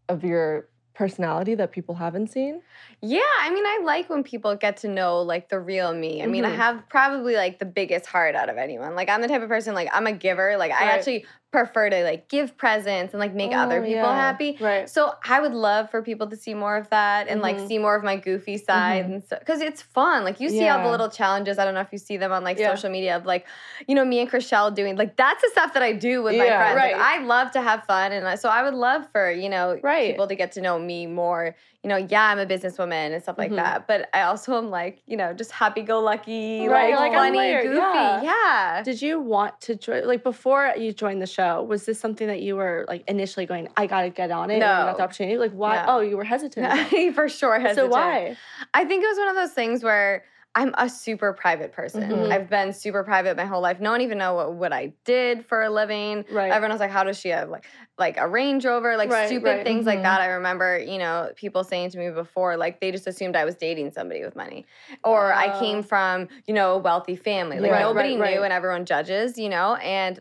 of 0.09 0.23
your 0.25 0.69
personality 0.95 1.55
that 1.57 1.73
people 1.73 1.95
haven't 1.95 2.29
seen? 2.29 2.63
Yeah, 3.01 3.21
I 3.41 3.51
mean, 3.51 3.65
I 3.67 3.81
like 3.85 4.09
when 4.11 4.23
people 4.23 4.55
get 4.57 4.77
to 4.79 4.89
know 4.89 5.23
like 5.23 5.49
the 5.49 5.59
real 5.61 5.93
me. 5.95 6.23
I 6.23 6.27
mean, 6.27 6.45
I 6.45 6.51
Mhm. 6.51 6.57
have 6.57 6.89
probably 6.89 7.35
like 7.37 7.59
the 7.59 7.65
biggest 7.65 8.07
heart 8.07 8.35
out 8.35 8.49
of 8.49 8.57
anyone. 8.59 8.95
Like, 8.95 9.09
I'm 9.09 9.21
the 9.23 9.29
type 9.29 9.43
of 9.43 9.49
person 9.49 9.75
like 9.75 9.89
I'm 9.93 10.07
a 10.07 10.13
giver. 10.13 10.57
Like, 10.57 10.73
I 10.73 10.85
actually 10.91 11.27
prefer 11.53 11.91
to 11.91 12.03
like 12.03 12.29
give 12.29 12.57
presents 12.57 13.13
and 13.13 13.21
like 13.21 13.35
make 13.35 13.53
other 13.55 13.79
Oh, 13.81 13.85
people 13.85 14.09
yeah. 14.09 14.15
happy. 14.17 14.57
right. 14.59 14.89
So 14.89 15.13
I 15.29 15.41
would 15.41 15.53
love 15.53 15.91
for 15.91 16.03
people 16.03 16.27
to 16.31 16.37
see 16.37 16.55
more 16.55 16.77
of 16.77 16.89
that 16.91 17.29
and 17.29 17.43
like 17.43 17.59
Mhm. 17.59 17.69
see 17.69 17.79
more 17.79 17.95
of 17.95 18.03
my 18.03 18.17
goofy 18.17 18.57
side 18.57 19.05
and 19.05 19.23
so 19.23 19.37
because 19.39 19.61
it's 19.61 19.83
fun. 19.83 20.25
Like 20.25 20.41
you 20.41 20.49
see 20.49 20.69
all 20.69 20.83
the 20.83 20.89
little 20.89 21.11
challenges. 21.11 21.59
I 21.59 21.65
don't 21.67 21.75
know 21.75 21.81
if 21.83 21.93
you 21.93 21.99
see 21.99 22.17
them 22.17 22.33
on 22.33 22.43
like 22.43 22.59
Yeah. 22.59 22.75
social 22.75 22.91
media 22.91 23.17
of 23.17 23.27
like, 23.27 23.47
you 23.87 23.95
know, 23.95 24.05
me 24.05 24.21
and 24.21 24.31
Chrishell 24.31 24.75
doing 24.75 24.97
like 24.97 25.17
that's 25.17 25.43
the 25.43 25.51
stuff 25.51 25.75
that 25.75 25.83
I 25.83 25.93
do 25.93 26.23
with 26.23 26.37
my 26.37 26.47
Yeah. 26.47 26.59
friends. 26.59 26.77
Like, 26.77 26.95
Right. 26.95 27.21
I 27.21 27.25
love 27.25 27.51
to 27.53 27.61
have 27.63 27.85
fun 27.85 28.13
and 28.13 28.41
so 28.41 28.49
I 28.49 28.63
would 28.63 28.75
love 28.75 29.07
for 29.13 29.31
you 29.31 29.49
know 29.51 29.79
Right. 29.83 30.11
people 30.11 30.27
to 30.29 30.35
get 30.35 30.53
to 30.53 30.61
know 30.63 30.79
me 30.79 31.07
more. 31.07 31.55
You 31.85 31.89
know, 31.89 31.97
yeah, 31.97 32.27
I'm 32.29 32.39
a 32.39 32.47
businesswoman 32.47 33.13
and 33.13 33.21
stuff 33.21 33.37
like 33.39 33.51
Mhm. 33.51 33.57
that, 33.57 33.89
but 33.89 34.09
I 34.15 34.23
also 34.23 34.57
am 34.57 34.71
like 34.71 35.03
you 35.07 35.17
know 35.17 35.33
just 35.33 35.51
happy 35.51 35.83
go 35.83 35.99
lucky, 36.01 36.69
Right, 36.69 36.91
like, 36.95 37.11
like, 37.11 37.13
funny, 37.13 37.39
layered, 37.39 37.65
goofy. 37.65 37.77
yeah. 37.79 38.23
yeah. 38.23 38.83
Did 38.85 39.03
you 39.03 39.19
want 39.19 39.61
to 39.63 39.75
join, 39.75 40.07
like 40.07 40.23
before 40.23 40.73
you 40.79 40.93
joined 40.93 41.21
the 41.21 41.27
show, 41.27 41.63
was 41.65 41.85
this 41.85 41.99
something 41.99 42.29
that 42.29 42.41
you 42.41 42.55
were 42.55 42.85
like 42.89 43.03
initially 43.09 43.47
going, 43.47 43.69
I 43.77 43.87
gotta 43.89 44.11
get 44.11 44.31
on 44.31 44.51
it? 44.51 44.55
and 44.55 44.63
you 44.63 44.67
got 44.69 44.87
No. 44.93 44.97
the 44.97 45.03
opportunity? 45.03 45.39
Like, 45.39 45.53
why? 45.53 45.77
No. 45.77 45.85
Oh, 45.89 46.01
you 46.01 46.17
were 46.17 46.25
hesitant. 46.25 46.67
for 47.17 47.29
sure. 47.29 47.59
hesitant. 47.59 47.77
so 47.93 47.97
why? 47.99 48.37
I 48.75 48.85
think 48.85 49.03
it 49.03 49.09
was 49.09 49.19
one 49.19 49.29
of 49.29 49.35
those 49.35 49.53
things 49.53 49.83
where 49.83 50.25
I'm 50.55 50.75
a 50.77 50.89
super 50.89 51.33
private 51.33 51.73
person. 51.73 52.03
Mhm. 52.03 52.27
I've 52.31 52.51
been 52.51 52.75
super 52.75 53.03
private 53.05 53.39
my 53.39 53.47
whole 53.47 53.63
life. 53.63 53.81
No 53.81 53.91
one 53.91 54.03
even 54.03 54.19
know 54.19 54.35
what, 54.35 54.53
what 54.55 54.73
I 54.73 54.93
did 55.05 55.47
for 55.47 55.63
a 55.63 55.71
living. 55.71 56.27
Right. 56.29 56.51
Everyone 56.51 56.73
was 56.73 56.81
like, 56.81 56.91
"How 56.91 57.05
does 57.05 57.19
she 57.19 57.31
have 57.31 57.49
like 57.49 57.67
like 57.97 58.19
a 58.19 58.29
Range 58.29 58.63
Rover?" 58.67 58.97
Like 58.99 59.11
Right, 59.11 59.13
stupid 59.13 59.43
right. 59.43 59.65
things 59.65 59.87
Mhm. 59.87 59.87
like 59.87 60.03
that. 60.03 60.21
I 60.21 60.27
remember, 60.27 60.79
you 60.79 60.99
know, 60.99 61.33
people 61.37 61.65
saying 61.65 61.91
to 61.91 61.99
me 61.99 62.11
before, 62.11 62.59
like 62.59 62.81
they 62.81 62.91
just 62.93 63.07
assumed 63.07 63.35
I 63.35 63.47
was 63.47 63.55
dating 63.57 63.93
somebody 63.93 64.23
with 64.23 64.37
money, 64.37 64.67
or 65.05 65.33
I 65.33 65.49
Oh. 65.49 65.49
came 65.49 65.83
from 65.83 66.29
you 66.47 66.53
know 66.53 66.75
a 66.75 66.79
wealthy 66.79 67.17
family. 67.17 67.61
Like 67.61 67.75
nobody 67.75 68.17
knew, 68.17 68.43
and 68.43 68.53
everyone 68.53 68.85
judges, 68.85 69.39
you 69.39 69.49
know. 69.49 69.77
And 69.77 70.21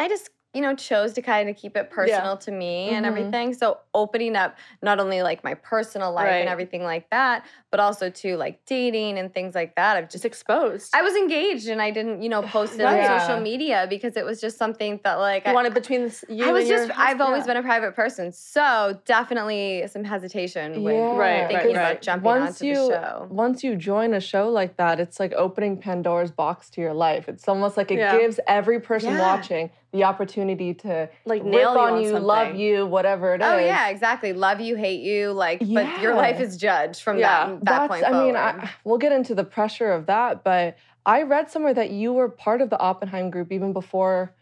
I 0.00 0.08
just 0.08 0.30
you 0.54 0.62
know 0.62 0.74
chose 0.74 1.12
to 1.12 1.22
kind 1.22 1.48
of 1.50 1.56
keep 1.56 1.76
it 1.76 1.90
personal 1.90 2.36
to 2.36 2.50
me 2.50 2.88
and 2.90 3.04
Mhm. 3.04 3.08
everything. 3.08 3.54
So 3.54 3.78
opening 3.94 4.34
up 4.34 4.56
not 4.82 4.98
only 4.98 5.22
like 5.22 5.44
my 5.44 5.54
personal 5.54 6.10
life 6.12 6.24
Right. 6.24 6.36
and 6.40 6.48
everything 6.48 6.82
like 6.84 7.08
that, 7.10 7.44
but 7.70 7.80
also 7.80 8.08
to 8.10 8.36
like 8.36 8.64
dating 8.64 9.18
and 9.18 9.32
things 9.32 9.54
like 9.54 9.74
that. 9.76 9.96
I've 9.96 10.04
Just 10.04 10.18
just 10.18 10.24
exposed. 10.24 10.90
I 10.96 11.02
was 11.02 11.14
engaged 11.14 11.68
and 11.68 11.80
I 11.80 11.92
didn't, 11.92 12.22
you 12.22 12.28
know, 12.28 12.42
post 12.42 12.74
it 12.80 12.82
Right. 12.82 13.08
on 13.08 13.20
social 13.20 13.40
media 13.40 13.86
because 13.88 14.16
it 14.16 14.24
was 14.24 14.40
just 14.40 14.58
something 14.58 14.98
that 15.04 15.14
like 15.20 15.44
you 15.44 15.52
I, 15.52 15.54
wanted 15.54 15.74
between 15.74 16.02
this, 16.02 16.24
you 16.28 16.44
I 16.48 16.50
was 16.50 16.62
and 16.62 16.70
your 16.70 16.86
just 16.88 16.98
I've 16.98 17.20
always 17.20 17.44
been 17.46 17.56
a 17.56 17.62
private 17.62 17.94
person. 17.94 18.32
So 18.32 18.98
definitely 19.04 19.86
some 19.86 20.02
hesitation 20.02 20.82
when 20.82 20.94
Yeah. 20.96 21.16
Right, 21.16 21.48
thinking 21.48 21.76
right, 21.76 21.90
about 21.92 22.02
jumping 22.02 22.24
once 22.24 22.60
onto 22.62 22.66
you 22.66 22.74
the 22.74 23.00
show. 23.02 23.26
once 23.30 23.62
you 23.62 23.76
join 23.76 24.12
a 24.14 24.20
show 24.20 24.48
like 24.48 24.76
that, 24.78 24.98
it's 24.98 25.20
like 25.20 25.32
opening 25.34 25.76
Pandora's 25.76 26.32
box 26.32 26.68
to 26.70 26.80
your 26.80 26.94
life. 26.94 27.28
It's 27.28 27.46
almost 27.46 27.76
like 27.76 27.90
it 27.92 27.98
Yeah. 27.98 28.18
gives 28.18 28.40
every 28.48 28.80
person 28.80 29.12
Yeah. 29.14 29.20
watching 29.20 29.70
the 29.92 30.04
opportunity 30.04 30.74
to 30.74 31.08
Like, 31.24 31.44
nail 31.44 31.72
you 31.72 31.78
on 31.80 31.92
on 31.94 32.00
you, 32.02 32.08
something. 32.10 32.24
love 32.24 32.54
you, 32.54 32.86
whatever 32.86 33.34
it 33.34 33.40
is. 33.40 33.46
Oh 33.48 33.58
yeah, 33.58 33.88
exactly. 33.88 34.32
Love 34.32 34.60
you, 34.60 34.76
hate 34.76 35.00
you, 35.00 35.32
like 35.32 35.60
but 35.60 36.00
your 36.02 36.14
life 36.14 36.40
is 36.40 36.56
judged 36.56 37.02
from 37.02 37.18
Yeah. 37.18 37.46
that 37.46 37.54
that 37.60 37.64
That's. 37.64 37.88
point 37.88 38.04
I 38.04 38.10
mean, 38.10 38.34
forward. 38.34 38.36
I, 38.64 38.70
we'll 38.84 38.98
get 38.98 39.12
into 39.12 39.34
the 39.34 39.44
pressure 39.44 39.90
of 39.92 40.06
that, 40.06 40.44
but 40.44 40.76
I 41.06 41.22
read 41.22 41.50
somewhere 41.50 41.72
that 41.74 41.90
you 41.90 42.12
were 42.12 42.28
part 42.28 42.60
of 42.60 42.68
the 42.68 42.78
Oppenheim 42.78 43.30
group 43.30 43.50
even 43.50 43.72
before 43.72 44.34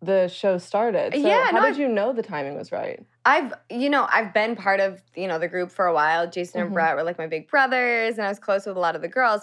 the 0.00 0.28
show 0.28 0.56
started. 0.58 1.12
So 1.14 1.20
Yeah, 1.20 1.46
how 1.50 1.60
no, 1.60 1.62
did 1.66 1.76
you 1.76 1.88
know 1.88 2.12
the 2.12 2.22
timing 2.22 2.56
was 2.56 2.72
right? 2.72 3.04
I've, 3.26 3.54
you 3.70 3.88
know, 3.88 4.06
I've 4.10 4.34
been 4.34 4.54
part 4.54 4.80
of, 4.80 5.02
you 5.14 5.26
know, 5.28 5.38
the 5.38 5.48
group 5.48 5.70
for 5.70 5.86
a 5.86 5.94
while. 5.94 6.28
Jason 6.30 6.60
and 6.60 6.70
Mhm. 6.70 6.74
Brett 6.74 6.94
were 6.96 7.02
like 7.02 7.16
my 7.18 7.26
big 7.26 7.48
brothers, 7.48 8.16
and 8.18 8.26
I 8.26 8.28
was 8.28 8.38
close 8.38 8.66
with 8.66 8.76
a 8.76 8.80
lot 8.80 8.96
of 8.96 9.02
the 9.02 9.08
girls. 9.08 9.42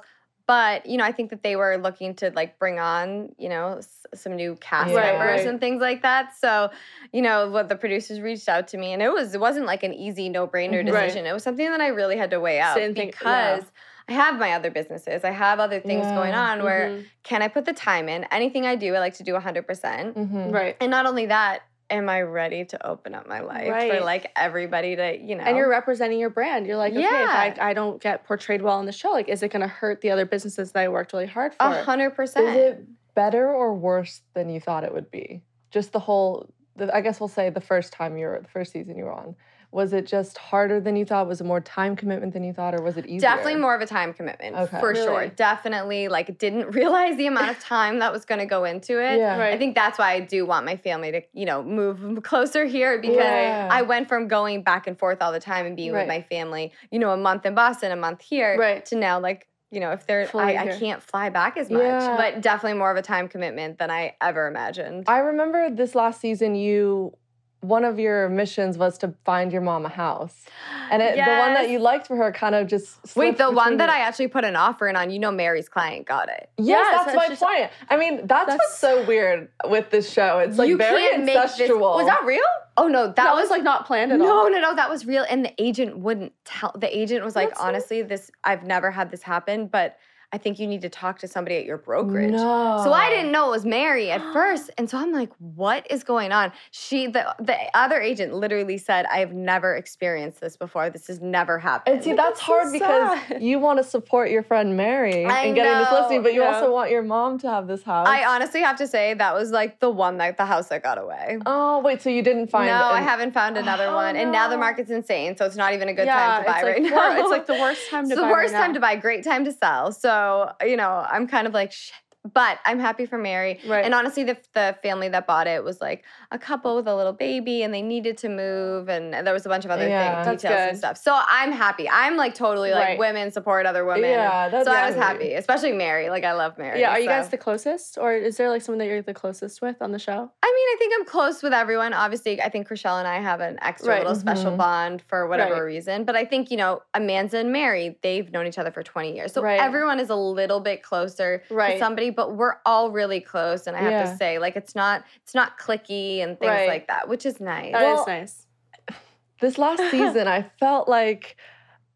But 0.52 0.86
you 0.86 0.98
know, 0.98 1.06
I 1.06 1.14
think 1.14 1.30
that 1.30 1.44
they 1.44 1.56
were 1.56 1.78
looking 1.78 2.14
to 2.16 2.30
like 2.36 2.60
bring 2.60 2.78
on, 2.78 3.34
you 3.38 3.48
know, 3.48 3.78
s- 3.78 4.06
some 4.14 4.36
new 4.36 4.56
cast 4.60 4.94
Right, 4.94 5.18
members 5.18 5.40
right. 5.40 5.48
and 5.48 5.62
things 5.62 5.80
like 5.82 6.02
that. 6.02 6.36
So, 6.36 6.72
you 7.14 7.22
know, 7.22 7.50
what 7.50 7.70
the 7.70 7.78
producers 7.78 8.20
reached 8.20 8.50
out 8.50 8.68
to 8.70 8.78
me, 8.78 8.92
and 8.92 9.02
it 9.02 9.14
was 9.14 9.34
it 9.34 9.40
wasn't 9.40 9.66
like 9.66 9.84
an 9.84 9.94
easy 9.94 10.28
no 10.28 10.46
brainer 10.48 10.84
Mhm. 10.84 10.92
Right. 10.92 11.04
decision. 11.06 11.26
It 11.26 11.32
was 11.32 11.44
something 11.44 11.70
that 11.72 11.80
I 11.80 11.88
really 11.88 12.18
had 12.18 12.32
to 12.32 12.40
weigh 12.42 12.60
out 12.60 12.74
Sit 12.76 12.84
and 12.84 12.94
think- 12.96 13.16
yeah. 13.22 13.56
because. 13.60 13.72
I 14.10 14.14
have 14.14 14.38
my 14.40 14.52
other 14.54 14.72
businesses. 14.72 15.24
I 15.24 15.30
have 15.30 15.60
other 15.62 15.80
things 15.80 16.06
going 16.08 16.34
on 16.34 16.64
where 16.64 16.90
Mhm. 16.90 17.06
can 17.24 17.42
I 17.42 17.48
put 17.48 17.64
the 17.64 17.72
time 17.72 18.10
in? 18.10 18.26
Anything 18.26 18.66
I 18.66 18.76
do, 18.76 18.94
I 18.94 19.00
like 19.00 19.14
to 19.22 19.24
do 19.24 19.36
100%. 19.36 20.18
Mhm. 20.18 20.52
Right. 20.52 20.76
And 20.82 20.92
not 20.92 21.06
only 21.06 21.28
that, 21.28 21.62
am 21.92 22.10
I 22.10 22.22
ready 22.22 22.66
to 22.66 22.88
open 22.88 23.14
up 23.14 23.28
my 23.28 23.42
life 23.42 23.70
Right. 23.70 23.92
for 23.92 24.00
like 24.02 24.32
everybody 24.36 24.96
to, 24.96 25.18
you 25.20 25.36
know? 25.36 25.44
And 25.44 25.58
you're 25.58 25.70
representing 25.70 26.20
your 26.20 26.30
brand. 26.30 26.66
You're 26.66 26.78
like, 26.78 26.94
okay, 26.94 27.02
Yeah. 27.02 27.48
if 27.52 27.60
I, 27.60 27.70
I 27.70 27.74
don't 27.74 28.02
get 28.02 28.24
portrayed 28.26 28.62
well 28.62 28.78
on 28.78 28.86
the 28.86 28.92
show, 28.92 29.10
like, 29.12 29.28
is 29.30 29.44
it 29.44 29.50
going 29.50 29.62
to 29.62 29.68
hurt 29.68 30.02
the 30.02 30.10
other 30.12 30.26
businesses 30.26 30.72
that 30.72 30.80
I 30.80 30.88
worked 30.88 31.14
really 31.14 31.28
hard 31.28 31.54
for? 31.54 31.58
a 31.66 31.84
hundred 31.84 32.12
percent. 32.12 32.48
Is 32.50 32.56
it 32.56 32.88
better 33.14 33.52
or 33.54 33.76
worse 33.76 34.22
than 34.34 34.50
you 34.50 34.60
thought 34.60 34.84
it 34.84 34.94
would 34.94 35.12
be? 35.12 35.42
Just 35.70 35.92
the 35.92 36.00
whole, 36.00 36.52
the, 36.78 36.94
I 36.96 37.02
guess 37.02 37.20
we'll 37.20 37.28
say 37.30 37.50
the 37.50 37.62
first 37.62 37.94
time 37.94 38.18
you 38.18 38.26
were, 38.28 38.40
the 38.42 38.48
first 38.48 38.72
season 38.72 38.98
you 38.98 39.04
were 39.06 39.14
on. 39.14 39.36
Was 39.74 39.94
it 39.94 40.06
just 40.06 40.38
harder 40.38 40.82
than 40.82 40.98
you 40.98 41.06
thought? 41.06 41.28
Was 41.28 41.40
it 41.40 41.46
more 41.46 41.62
time 41.62 41.96
commitment 41.96 42.34
than 42.34 42.44
you 42.44 42.52
thought, 42.52 42.76
or 42.76 42.82
was 42.82 42.98
it 42.98 43.06
easier? 43.06 43.22
Definitely 43.22 43.56
more 43.56 43.74
of 43.74 43.80
a 43.82 43.86
time 43.86 44.14
commitment 44.14 44.56
Okay. 44.58 44.80
for 44.82 44.94
sure. 44.94 45.28
Definitely, 45.28 46.10
like 46.10 46.38
didn't 46.38 46.72
realize 46.76 47.16
the 47.16 47.28
amount 47.28 47.52
of 47.52 47.60
time 47.64 48.00
that 48.00 48.12
was 48.12 48.26
going 48.26 48.40
to 48.40 48.46
go 48.46 48.66
into 48.66 49.00
it. 49.02 49.18
Yeah. 49.18 49.38
Right. 49.38 49.54
I 49.54 49.58
think 49.58 49.76
that's 49.76 49.98
why 49.98 50.12
I 50.12 50.20
do 50.20 50.46
want 50.46 50.66
my 50.66 50.76
family 50.76 51.12
to, 51.14 51.22
you 51.34 51.46
know, 51.46 51.64
move 51.64 52.22
closer 52.24 52.66
here 52.66 53.00
because 53.00 53.16
Yeah. 53.16 53.70
I 53.72 53.82
went 53.84 54.10
from 54.10 54.28
going 54.28 54.62
back 54.64 54.88
and 54.88 55.00
forth 55.00 55.22
all 55.22 55.32
the 55.32 55.40
time 55.40 55.66
and 55.66 55.76
being 55.78 55.94
Right. 55.94 56.02
with 56.02 56.10
my 56.10 56.22
family, 56.22 56.74
you 56.92 57.00
know, 57.00 57.12
a 57.12 57.18
month 57.18 57.46
in 57.46 57.56
Boston, 57.56 57.94
a 57.94 57.96
month 57.96 58.22
here, 58.22 58.58
Right. 58.60 58.86
to 58.88 58.96
now 58.98 59.22
like, 59.22 59.48
you 59.72 59.80
know, 59.80 59.92
if 59.92 60.06
they're, 60.06 60.30
I, 60.36 60.58
I 60.58 60.68
can't 60.78 61.02
fly 61.02 61.30
back 61.30 61.56
as 61.56 61.70
much, 61.70 61.82
Yeah. 61.82 62.18
but 62.18 62.42
definitely 62.42 62.78
more 62.78 62.92
of 62.92 62.98
a 62.98 63.02
time 63.02 63.30
commitment 63.30 63.78
than 63.78 63.90
I 63.90 64.16
ever 64.20 64.48
imagined. 64.48 65.06
I 65.08 65.20
remember 65.20 65.70
this 65.70 65.96
last 65.96 66.20
season, 66.20 66.56
you 66.56 67.16
one 67.62 67.86
of 67.86 68.00
your 68.00 68.28
missions 68.30 68.78
was 68.78 68.98
to 69.00 69.14
find 69.24 69.52
your 69.52 69.62
mom 69.62 69.86
a 69.86 69.90
house, 69.90 70.46
and 70.90 71.02
it, 71.02 71.14
the 71.16 71.22
one 71.22 71.54
that 71.54 71.70
you 71.70 71.80
liked 71.80 72.08
for 72.08 72.16
her 72.16 72.32
kind 72.32 72.56
of 72.56 72.68
just 72.68 73.16
Wait, 73.16 73.38
the 73.38 73.52
one 73.52 73.78
that 73.78 73.86
your- 73.88 73.96
I 73.96 74.00
actually 74.00 74.28
put 74.30 74.44
an 74.44 74.56
offer 74.56 74.88
in 74.88 74.96
on, 74.96 75.12
you 75.12 75.20
know, 75.20 75.32
Mary's 75.32 75.70
client 75.70 76.06
got 76.08 76.28
it. 76.30 76.50
Yes, 76.58 76.68
Yes, 76.68 76.92
that's 76.92 77.06
that's 77.06 77.18
my 77.18 77.28
just- 77.30 77.42
point. 77.42 77.72
I 77.90 77.98
mean, 77.98 78.28
that's, 78.28 78.50
what's 78.50 78.78
so 78.78 79.06
weird 79.06 79.48
with 79.70 79.90
this 79.92 80.12
show. 80.12 80.40
It's 80.40 80.58
like 80.58 80.70
you 80.70 80.78
very 80.78 81.02
can't 81.04 81.24
make 81.24 81.36
this. 81.36 81.60
incestual. 81.60 81.96
Was 81.96 82.08
that 82.08 82.26
real? 82.26 82.42
Oh 82.78 82.88
no, 82.88 83.08
that, 83.08 83.16
That, 83.18 83.34
was, 83.36 83.44
was 83.44 83.50
like 83.52 83.64
not 83.64 83.86
planned 83.86 84.12
at 84.12 84.20
no, 84.20 84.26
all. 84.40 84.44
no, 84.50 84.56
no. 84.58 84.62
No, 84.72 84.76
that 84.76 84.90
was 84.90 85.06
real, 85.06 85.26
and 85.30 85.46
the 85.46 85.54
agent 85.62 85.98
wouldn't 86.00 86.34
tell. 86.46 86.74
The 86.78 86.96
agent 86.98 87.24
was 87.24 87.36
like, 87.36 87.50
That's 87.50 87.62
so- 87.62 87.68
honestly, 87.68 88.02
this 88.02 88.32
I've 88.44 88.64
never 88.64 88.90
had 88.92 89.12
this 89.12 89.22
happen, 89.22 89.68
but 89.68 89.98
I 90.34 90.38
think 90.38 90.60
you 90.60 90.68
need 90.68 90.82
to 90.82 90.90
talk 90.90 91.20
to 91.20 91.28
somebody 91.28 91.58
at 91.58 91.66
your 91.66 91.78
brokerage. 91.78 92.32
No. 92.32 92.82
So 92.84 92.94
I 92.94 93.10
didn't 93.10 93.32
know 93.32 93.48
it 93.48 93.52
was 93.52 93.66
Mary 93.66 94.12
at 94.12 94.22
first, 94.34 94.70
and 94.78 94.90
so 94.90 94.98
I'm 94.98 95.12
like, 95.12 95.32
"What 95.40 95.86
is 95.90 96.04
going 96.04 96.32
on?" 96.32 96.52
She, 96.72 97.08
the 97.08 97.36
the 97.40 97.58
other 97.74 98.00
agent, 98.00 98.34
literally 98.34 98.78
said, 98.78 99.06
"I 99.12 99.18
have 99.20 99.34
never 99.34 99.76
experienced 99.76 100.40
this 100.40 100.56
before. 100.58 100.90
This 100.90 101.08
has 101.08 101.20
never 101.22 101.60
happened." 101.60 101.96
And 101.96 102.04
see, 102.04 102.14
that's 102.14 102.40
so 102.40 102.46
hard 102.46 102.72
because 102.72 103.20
you 103.42 103.60
want 103.60 103.80
to 103.80 103.84
support 103.84 104.32
your 104.32 104.44
friend 104.44 104.78
Mary 104.78 105.26
I 105.26 105.44
and 105.46 105.56
getting 105.56 105.78
this 105.78 105.92
listing, 105.92 106.24
but 106.24 106.34
you 106.34 106.44
also 106.44 106.72
want 106.72 106.92
your 106.92 107.04
mom 107.04 107.38
to 107.40 107.50
have 107.50 107.68
this 107.68 107.84
house. 107.84 108.08
I 108.08 108.24
honestly 108.26 108.62
have 108.62 108.78
to 108.78 108.88
say 108.88 109.14
that 109.14 109.34
was 109.34 109.52
like 109.52 109.80
the 109.80 109.90
one 109.90 110.18
that 110.18 110.38
the 110.38 110.46
house 110.46 110.68
that 110.70 110.82
got 110.84 110.98
away. 110.98 111.40
oh 111.46 111.80
wait, 111.80 112.02
so 112.02 112.10
you 112.10 112.22
didn't 112.22 112.48
find? 112.48 112.68
no, 112.68 112.74
I 112.74 113.02
haven't 113.02 113.34
found 113.34 113.58
another 113.64 113.88
Oh, 113.88 113.96
one, 113.96 114.16
and 114.16 114.32
now 114.32 114.48
the 114.48 114.58
market's 114.58 114.92
insane. 114.92 115.36
So 115.36 115.46
it's 115.46 115.56
not 115.56 115.74
even 115.74 115.90
a 115.90 115.94
good 115.94 116.06
yeah, 116.06 116.16
time 116.16 116.44
to 116.44 116.50
buy 116.50 116.58
it's 116.58 116.64
right 116.66 116.82
like, 116.84 116.92
now. 116.92 117.20
It's 117.20 117.30
like 117.30 117.48
the 117.48 117.54
worst 117.54 117.90
time 117.90 118.06
to 118.06 118.12
it's 118.12 118.22
buy. 118.22 118.28
the 118.28 118.32
worst 118.32 118.54
right 118.54 118.60
time 118.62 118.74
to 118.76 118.80
buy, 118.80 118.96
great 118.96 119.24
time 119.24 119.44
to 119.46 119.52
sell. 119.52 119.92
So, 119.92 120.21
you 120.62 120.78
know, 120.78 121.06
I'm 121.10 121.28
kind 121.28 121.48
of 121.48 121.54
like, 121.54 121.72
shit. 121.72 121.96
But 122.34 122.60
I'm 122.66 122.80
happy 122.80 123.08
for 123.08 123.18
Mary. 123.18 123.60
Right. 123.68 123.84
And 123.84 123.96
honestly, 123.96 124.24
the, 124.24 124.38
the 124.54 124.76
family 124.84 125.10
that 125.10 125.26
bought 125.26 125.48
it 125.48 125.64
was 125.64 125.82
like 125.82 126.04
a 126.32 126.38
couple 126.38 126.76
with 126.76 126.88
a 126.88 126.96
little 126.96 127.14
baby 127.14 127.64
and 127.64 127.74
they 127.74 127.82
needed 127.82 128.16
to 128.20 128.30
move. 128.30 128.90
And 128.90 129.12
there 129.26 129.34
was 129.34 129.46
a 129.48 129.50
bunch 129.50 129.66
of 129.66 129.72
other 129.72 129.88
Yeah. 129.88 130.24
things, 130.24 130.42
details 130.44 130.70
and 130.70 130.78
stuff. 130.78 130.98
So 130.98 131.20
I'm 131.28 131.52
happy. 131.52 131.90
I'm 131.90 132.18
like 132.18 132.36
totally 132.36 132.72
like 132.72 132.90
Right. 132.90 133.00
women 133.00 133.32
support 133.32 133.66
other 133.66 133.86
women. 133.86 134.12
Yeah, 134.12 134.50
that's 134.50 134.68
so 134.68 134.72
I 134.74 134.86
was 134.86 134.96
happy, 134.96 135.34
especially 135.34 135.72
Mary. 135.72 136.10
Like 136.12 136.24
I 136.24 136.34
love 136.34 136.58
Mary. 136.60 136.80
Yeah, 136.80 136.92
are 136.92 137.00
you 137.00 137.08
guys 137.08 137.30
the 137.30 137.38
closest, 137.40 137.98
or 137.98 138.14
is 138.14 138.38
there 138.38 138.50
like 138.50 138.62
someone 138.62 138.78
that 138.80 138.86
you're 138.88 139.02
the 139.02 139.14
closest 139.16 139.60
with 139.62 139.82
on 139.82 139.92
the 139.92 140.00
show? 140.00 140.12
I 140.14 140.16
mean, 140.18 140.30
I 140.44 140.76
think 140.78 140.94
I'm 141.00 141.06
close 141.06 141.42
with 141.42 141.54
everyone. 141.54 141.92
Obviously, 141.94 142.40
I 142.40 142.50
think 142.50 142.68
Chrishell 142.68 143.00
and 143.00 143.08
I 143.08 143.20
have 143.20 143.40
an 143.42 143.58
extra 143.64 143.90
Right. 143.94 144.00
little 144.02 144.16
special 144.16 144.52
Mhm. 144.52 144.58
bond 144.58 145.02
for 145.08 145.28
whatever 145.28 145.66
reason. 145.66 146.04
But 146.04 146.16
I 146.16 146.26
think, 146.26 146.52
you 146.52 146.58
know, 146.58 146.84
Amanda 146.94 147.40
and 147.40 147.52
Mary, 147.52 147.98
they've 148.04 148.32
known 148.32 148.46
each 148.46 148.60
other 148.60 148.70
for 148.72 148.84
20 148.84 149.16
years. 149.16 149.34
So 149.34 149.44
everyone 149.44 150.00
is 150.00 150.12
a 150.12 150.16
little 150.16 150.60
bit 150.60 150.84
closer 150.84 151.42
Right. 151.50 151.74
to 151.74 151.80
somebody, 151.80 152.11
but 152.12 152.36
we're 152.36 152.56
all 152.66 152.92
really 152.92 153.20
close. 153.20 153.68
And 153.68 153.76
I 153.76 153.82
have 153.82 153.92
Yeah. 153.94 154.12
to 154.12 154.18
say, 154.18 154.40
like, 154.40 154.56
it's 154.56 154.76
not 154.76 155.04
it's 155.24 155.34
not 155.34 155.58
clicky 155.58 156.22
and 156.24 156.40
things 156.40 156.50
Right. 156.52 156.68
like 156.68 156.88
that, 156.88 157.08
which 157.10 157.26
is 157.26 157.40
nice. 157.40 157.72
That 157.72 157.84
is 157.84 157.84
Well, 157.84 158.06
nice. 158.08 158.48
this 159.42 159.58
last 159.58 159.82
season, 159.90 160.28
I 160.28 160.44
felt 160.60 160.88
like, 160.88 161.38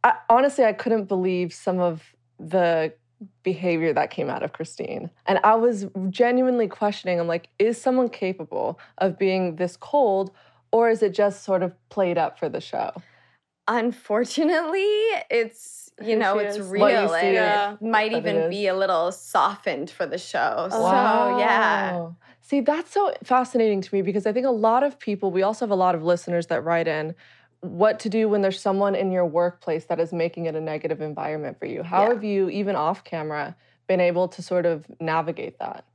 I, 0.04 0.14
honestly, 0.30 0.66
I 0.66 0.74
couldn't 0.74 1.06
believe 1.06 1.54
some 1.54 1.80
of 1.80 2.04
the 2.40 2.94
behavior 3.44 3.94
that 3.94 4.12
came 4.12 4.30
out 4.30 4.44
of 4.44 4.52
Christine. 4.54 5.10
And 5.26 5.40
I 5.44 5.56
was 5.56 5.86
genuinely 6.10 6.68
questioning, 6.68 7.20
I'm 7.20 7.28
like, 7.28 7.50
is 7.60 7.82
someone 7.82 8.10
capable 8.10 8.80
of 8.98 9.18
being 9.18 9.56
this 9.56 9.78
cold, 9.78 10.32
or 10.72 10.90
is 10.90 11.02
it 11.02 11.14
just 11.14 11.44
sort 11.44 11.64
of 11.64 11.74
played 11.90 12.18
up 12.18 12.38
for 12.38 12.50
the 12.50 12.60
show? 12.62 12.92
Unfortunately, 13.68 14.88
it's 15.30 15.86
you 16.02 16.16
know, 16.18 16.38
it's 16.40 16.60
real 16.60 17.14
and 17.14 17.34
Yeah. 17.34 17.74
it 17.74 17.82
might 17.82 18.12
even 18.12 18.36
is. 18.36 18.50
be 18.50 18.68
a 18.68 18.76
little 18.76 19.12
softened 19.12 19.90
for 19.90 20.06
the 20.06 20.18
show. 20.18 20.68
So 20.70 20.78
Oh, 20.78 21.38
yeah. 21.40 22.10
See, 22.42 22.60
that's 22.62 22.92
so 22.92 23.14
fascinating 23.24 23.82
to 23.82 23.96
me 23.96 24.02
because 24.02 24.28
I 24.28 24.34
think 24.34 24.46
a 24.46 24.52
lot 24.52 24.84
of 24.84 25.00
people, 25.00 25.32
we 25.32 25.42
also 25.42 25.66
have 25.66 25.72
a 25.72 25.76
lot 25.76 25.96
of 25.96 26.04
listeners 26.04 26.48
that 26.48 26.64
write 26.64 26.88
in 26.88 27.16
what 27.62 28.00
to 28.02 28.10
do 28.10 28.28
when 28.30 28.42
there's 28.42 28.60
someone 28.60 28.94
in 28.94 29.12
your 29.12 29.26
workplace 29.26 29.86
that 29.86 30.00
is 30.00 30.14
making 30.14 30.46
it 30.46 30.56
a 30.56 30.62
negative 30.62 31.02
environment 31.02 31.58
for 31.58 31.66
you. 31.66 31.82
How 31.82 32.04
Yeah. 32.04 32.14
have 32.14 32.24
you, 32.24 32.50
even 32.50 32.76
off 32.76 33.04
camera, 33.04 33.56
been 33.88 34.02
able 34.02 34.28
to 34.28 34.42
sort 34.42 34.66
of 34.66 34.86
navigate 35.00 35.58
that? 35.60 35.86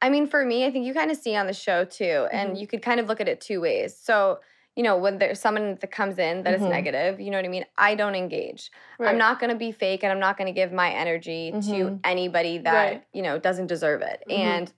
I 0.00 0.08
mean, 0.08 0.28
for 0.28 0.44
me, 0.44 0.64
I 0.64 0.70
think 0.70 0.86
you 0.86 0.94
kind 0.94 1.10
of 1.10 1.16
see 1.16 1.34
on 1.34 1.46
the 1.46 1.52
show 1.52 1.84
too, 1.84 2.28
and 2.32 2.50
mm-hmm. 2.50 2.60
you 2.60 2.66
could 2.68 2.82
kind 2.82 3.00
of 3.00 3.08
look 3.08 3.20
at 3.20 3.28
it 3.28 3.40
two 3.40 3.60
ways. 3.60 3.96
So, 3.96 4.38
you 4.78 4.84
know, 4.84 4.96
when 4.96 5.18
there's 5.18 5.40
someone 5.40 5.76
that 5.80 5.90
comes 5.90 6.20
in 6.20 6.44
that 6.44 6.54
is 6.54 6.62
Mhm. 6.62 6.68
negative, 6.70 7.18
you 7.18 7.32
know 7.32 7.38
what 7.38 7.44
I 7.44 7.48
mean? 7.48 7.66
I 7.76 7.96
don't 7.96 8.14
engage. 8.14 8.70
Right. 9.00 9.08
I'm 9.08 9.18
not 9.18 9.40
going 9.40 9.50
to 9.50 9.56
be 9.56 9.72
fake 9.72 10.04
and 10.04 10.12
I'm 10.12 10.20
not 10.20 10.36
going 10.38 10.46
to 10.46 10.52
give 10.52 10.70
my 10.72 10.92
energy 10.92 11.50
to 11.50 11.56
Mhm. 11.58 12.00
anybody 12.04 12.58
that, 12.58 12.72
Right. 12.72 13.02
you 13.12 13.22
know, 13.22 13.40
doesn't 13.40 13.66
deserve 13.66 14.02
it. 14.02 14.22
Mhm. 14.28 14.34
And 14.34 14.72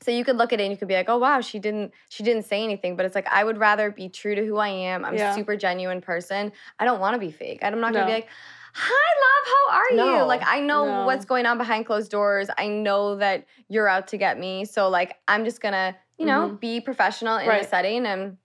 so 0.00 0.10
you 0.10 0.24
could 0.24 0.38
look 0.38 0.54
at 0.54 0.60
it 0.60 0.64
and 0.64 0.72
you 0.72 0.78
could 0.78 0.88
be 0.88 0.94
like, 0.94 1.10
"Oh 1.10 1.18
wow, 1.18 1.42
she 1.42 1.58
didn't 1.58 1.92
she 2.08 2.22
didn't 2.22 2.44
say 2.44 2.64
anything." 2.64 2.96
But 2.96 3.04
it's 3.04 3.14
like 3.14 3.26
I 3.30 3.44
would 3.44 3.58
rather 3.58 3.90
be 3.90 4.08
true 4.08 4.34
to 4.34 4.42
who 4.46 4.56
I 4.56 4.68
am. 4.68 5.04
I'm 5.04 5.14
Yeah. 5.14 5.30
a 5.30 5.34
super 5.34 5.54
genuine 5.54 6.00
person. 6.00 6.50
I 6.78 6.86
don't 6.86 7.00
want 7.00 7.12
to 7.12 7.18
be 7.20 7.30
fake. 7.30 7.58
I'm 7.62 7.78
not 7.78 7.92
going 7.92 8.06
to 8.06 8.12
No. 8.12 8.16
be 8.16 8.22
like, 8.22 8.28
"Hi, 8.72 9.10
love, 9.26 9.44
how 9.54 9.64
are 9.78 9.90
you?" 10.18 10.24
Like 10.24 10.42
I 10.46 10.60
know 10.60 10.86
No. 10.86 11.04
what's 11.04 11.26
going 11.26 11.44
on 11.44 11.58
behind 11.58 11.84
closed 11.84 12.10
doors. 12.10 12.48
I 12.56 12.68
know 12.68 13.16
that 13.16 13.44
you're 13.68 13.88
out 13.88 14.06
to 14.08 14.16
get 14.16 14.38
me. 14.38 14.64
So 14.64 14.88
like 14.88 15.18
I'm 15.28 15.44
just 15.44 15.60
going 15.60 15.74
to, 15.74 15.94
you 16.16 16.24
know, 16.24 16.48
Mhm. 16.52 16.60
be 16.60 16.80
professional 16.80 17.36
in 17.36 17.48
Right. 17.48 17.62
the 17.62 17.68
setting 17.68 18.06
and 18.06 18.38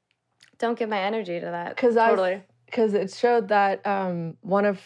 don't 0.61 0.77
give 0.79 0.89
my 0.89 0.99
energy 1.01 1.39
to 1.39 1.45
that. 1.47 1.75
Because 1.75 1.97
I 1.97 2.09
Totally. 2.09 2.41
because 2.67 2.93
it 2.93 3.11
showed 3.13 3.49
that 3.49 3.85
um, 3.85 4.37
one 4.41 4.65
of 4.65 4.79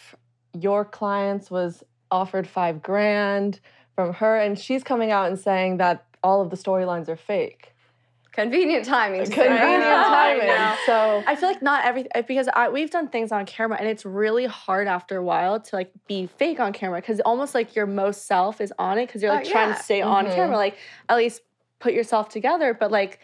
your 0.54 0.84
clients 0.86 1.52
was 1.52 1.84
offered 2.10 2.48
five 2.48 2.82
grand 2.82 3.60
from 3.96 4.14
her, 4.14 4.38
and 4.38 4.58
she's 4.58 4.84
coming 4.84 5.12
out 5.12 5.28
and 5.28 5.38
saying 5.40 5.78
that 5.78 6.06
all 6.24 6.42
of 6.42 6.50
the 6.50 6.56
storylines 6.58 7.08
are 7.10 7.16
fake. 7.16 7.72
Convenient 8.32 8.84
timing. 8.84 9.24
Convenient 9.24 9.64
I 9.64 10.34
timing. 10.38 10.48
know. 10.48 10.76
So 10.86 11.24
I 11.26 11.38
feel 11.38 11.48
like 11.48 11.62
not 11.62 11.86
every 11.86 12.06
because 12.28 12.50
I, 12.54 12.68
we've 12.68 12.90
done 12.92 13.08
things 13.08 13.32
on 13.32 13.46
camera 13.46 13.78
and 13.80 13.88
it's 13.88 14.04
really 14.06 14.46
hard 14.46 14.88
after 14.90 15.16
a 15.16 15.24
while 15.24 15.58
to 15.62 15.76
like 15.76 15.92
be 16.06 16.28
fake 16.28 16.60
on 16.60 16.74
camera 16.74 17.00
because 17.00 17.22
almost 17.22 17.56
like 17.56 17.78
your 17.78 17.86
most 17.86 18.26
self 18.28 18.60
is 18.60 18.74
on 18.78 18.98
it 18.98 19.08
because 19.08 19.22
you're 19.24 19.32
Oh, 19.32 19.36
like 19.36 19.48
trying 19.48 19.70
yeah. 19.70 19.76
to 19.76 19.84
stay 19.84 20.02
on 20.02 20.26
Mhm. 20.26 20.36
camera 20.36 20.58
like 20.58 20.78
at 21.08 21.16
least 21.16 21.44
put 21.80 21.94
yourself 21.94 22.28
together 22.28 22.74
but 22.74 22.92
like 22.92 23.20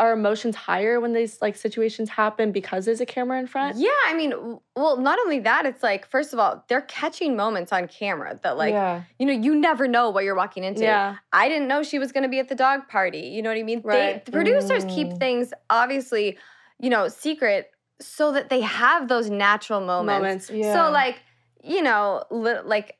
are 0.00 0.12
emotions 0.12 0.56
higher 0.56 0.98
when 1.00 1.12
these 1.12 1.40
like 1.40 1.54
situations 1.56 2.08
happen 2.08 2.50
because 2.50 2.84
there's 2.84 3.00
a 3.00 3.06
camera 3.06 3.38
in 3.38 3.46
front 3.46 3.76
Yeah, 3.76 3.90
I 4.06 4.14
mean, 4.14 4.58
well, 4.74 4.96
not 4.96 5.18
only 5.20 5.38
that, 5.40 5.64
it's 5.64 5.82
like, 5.82 6.06
first 6.08 6.32
of 6.32 6.38
all, 6.40 6.64
they're 6.68 6.80
catching 6.82 7.36
moments 7.36 7.72
on 7.72 7.86
camera 7.86 8.38
that, 8.42 8.56
like, 8.56 8.72
yeah. 8.72 9.02
you 9.18 9.26
know, 9.26 9.32
you 9.32 9.54
never 9.54 9.86
know 9.86 10.10
what 10.10 10.24
you're 10.24 10.34
walking 10.34 10.64
into. 10.64 10.82
yeah 10.82 11.16
I 11.32 11.48
didn't 11.48 11.68
know 11.68 11.82
she 11.84 11.98
was 12.00 12.10
going 12.10 12.24
to 12.24 12.28
be 12.28 12.40
at 12.40 12.48
the 12.48 12.54
dog 12.56 12.88
party. 12.88 13.20
You 13.34 13.42
know 13.42 13.50
what 13.50 13.58
I 13.58 13.62
mean? 13.62 13.82
They, 13.82 13.88
Right. 13.88 14.24
the 14.24 14.32
producers 14.32 14.84
keep 14.86 15.08
Mm. 15.08 15.18
things 15.18 15.52
obviously, 15.70 16.36
you 16.80 16.90
know, 16.90 17.06
secret 17.08 17.70
so 18.00 18.32
that 18.32 18.48
they 18.50 18.60
have 18.62 19.06
those 19.08 19.30
natural 19.30 19.80
moments. 19.80 20.50
moments 20.50 20.50
Yeah. 20.50 20.72
So, 20.74 20.90
like, 20.90 21.20
you 21.62 21.80
know, 21.82 22.24
li- 22.30 22.60
like, 22.64 22.96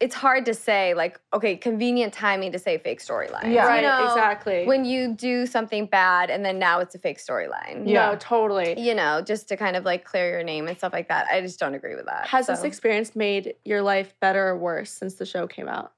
it's 0.00 0.14
hard 0.14 0.44
to 0.46 0.54
say, 0.54 0.94
like, 0.94 1.20
okay, 1.32 1.56
convenient 1.56 2.12
timing 2.12 2.52
to 2.52 2.58
say 2.58 2.78
fake 2.78 3.00
storyline. 3.00 3.52
Yeah. 3.52 3.66
right 3.66 3.82
you 3.82 3.88
know, 3.88 4.04
exactly 4.04 4.66
When 4.66 4.84
you 4.84 5.14
do 5.14 5.46
something 5.46 5.86
bad 5.86 6.28
and 6.30 6.44
then 6.44 6.58
now 6.58 6.80
it's 6.80 6.94
a 6.94 6.98
fake 6.98 7.18
storyline. 7.18 7.86
Yeah. 7.86 8.10
no 8.10 8.16
totally 8.16 8.78
You 8.80 8.94
know, 8.94 9.22
just 9.22 9.48
to 9.48 9.56
kind 9.56 9.76
of 9.76 9.84
like 9.84 10.04
clear 10.04 10.28
your 10.30 10.42
name 10.42 10.66
and 10.68 10.76
stuff 10.76 10.92
like 10.92 11.08
that. 11.08 11.26
I 11.30 11.40
just 11.40 11.60
don't 11.60 11.74
agree 11.74 11.94
with 11.94 12.06
that. 12.06 12.26
has 12.26 12.46
this 12.48 12.64
experience 12.64 13.14
made 13.14 13.54
your 13.64 13.82
life 13.82 14.14
better 14.20 14.48
or 14.48 14.58
worse 14.58 14.90
since 14.90 15.14
the 15.14 15.26
show 15.26 15.46
came 15.46 15.68
out 15.68 15.92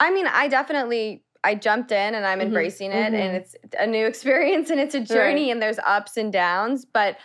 I 0.00 0.10
mean, 0.10 0.26
I 0.26 0.48
definitely 0.48 1.22
I 1.44 1.54
jumped 1.54 1.92
in 1.92 2.14
and 2.14 2.24
I'm 2.24 2.38
Mhm, 2.38 2.42
embracing 2.46 2.92
it 2.92 3.12
mhm. 3.12 3.18
and 3.18 3.36
it's 3.36 3.54
a 3.78 3.86
new 3.86 4.06
experience 4.12 4.70
and 4.70 4.80
it's 4.80 4.94
a 4.94 5.00
journey 5.00 5.50
and 5.50 5.60
there's 5.60 5.78
ups 5.84 6.16
and 6.16 6.32
downs, 6.32 6.84
but 6.84 7.18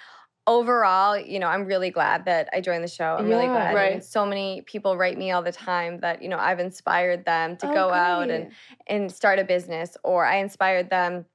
overall, 0.48 1.18
you 1.18 1.40
know, 1.40 1.48
I'm 1.48 1.66
really 1.66 1.90
glad 1.92 2.26
that 2.26 2.50
I 2.54 2.62
joined 2.62 2.84
the 2.84 2.88
show. 2.88 3.18
I'm 3.20 3.28
really 3.28 3.46
glad. 3.48 3.76
Right. 3.76 4.04
so 4.04 4.26
many 4.26 4.62
people 4.62 4.98
write 4.98 5.18
me 5.18 5.32
all 5.32 5.42
the 5.44 5.52
time 5.52 6.00
that, 6.00 6.22
you 6.22 6.30
know, 6.30 6.38
I've 6.38 6.60
inspired 6.60 7.26
them 7.26 7.58
to 7.58 7.70
Oh, 7.70 7.74
go 7.74 7.90
out 7.92 8.30
and 8.30 8.52
and 8.88 9.12
start 9.12 9.40
a 9.40 9.44
business 9.44 9.98
or 10.04 10.26
I 10.26 10.38
inspired 10.38 10.90
them 10.90 11.26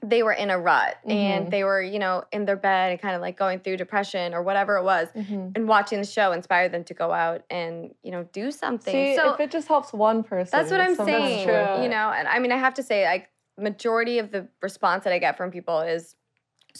they 0.00 0.22
were 0.22 0.32
in 0.32 0.48
a 0.48 0.56
rut 0.56 0.96
Mhm. 1.04 1.10
and 1.12 1.50
they 1.50 1.64
were, 1.64 1.82
you 1.82 1.98
know, 1.98 2.22
in 2.30 2.44
their 2.44 2.54
bed 2.56 2.92
and 2.92 3.00
kind 3.00 3.16
of 3.16 3.20
like 3.20 3.36
going 3.36 3.58
through 3.58 3.76
depression 3.78 4.32
or 4.32 4.44
whatever 4.44 4.76
it 4.76 4.84
was. 4.84 5.08
Mhm. 5.16 5.56
And 5.56 5.66
watching 5.66 5.98
the 6.00 6.06
show 6.06 6.30
inspired 6.30 6.70
them 6.70 6.84
to 6.84 6.94
go 6.94 7.10
out 7.10 7.42
and, 7.50 7.92
you 8.04 8.12
know, 8.12 8.22
do 8.32 8.52
something. 8.52 8.92
See, 8.92 9.16
so 9.16 9.32
if 9.34 9.40
it 9.40 9.50
just 9.50 9.66
helps 9.66 9.92
one 9.92 10.22
person, 10.22 10.56
that's 10.56 10.70
what 10.70 10.80
I'm 10.80 10.94
saying. 10.94 11.44
true. 11.48 11.82
You 11.82 11.88
know, 11.88 12.12
and 12.12 12.28
I 12.28 12.38
mean, 12.38 12.52
I 12.52 12.58
have 12.58 12.74
to 12.74 12.82
say, 12.84 13.06
like, 13.06 13.28
majority 13.58 14.20
of 14.20 14.30
the 14.30 14.46
response 14.62 15.02
that 15.02 15.12
I 15.12 15.18
get 15.18 15.36
from 15.36 15.50
people 15.50 15.80
is 15.80 16.14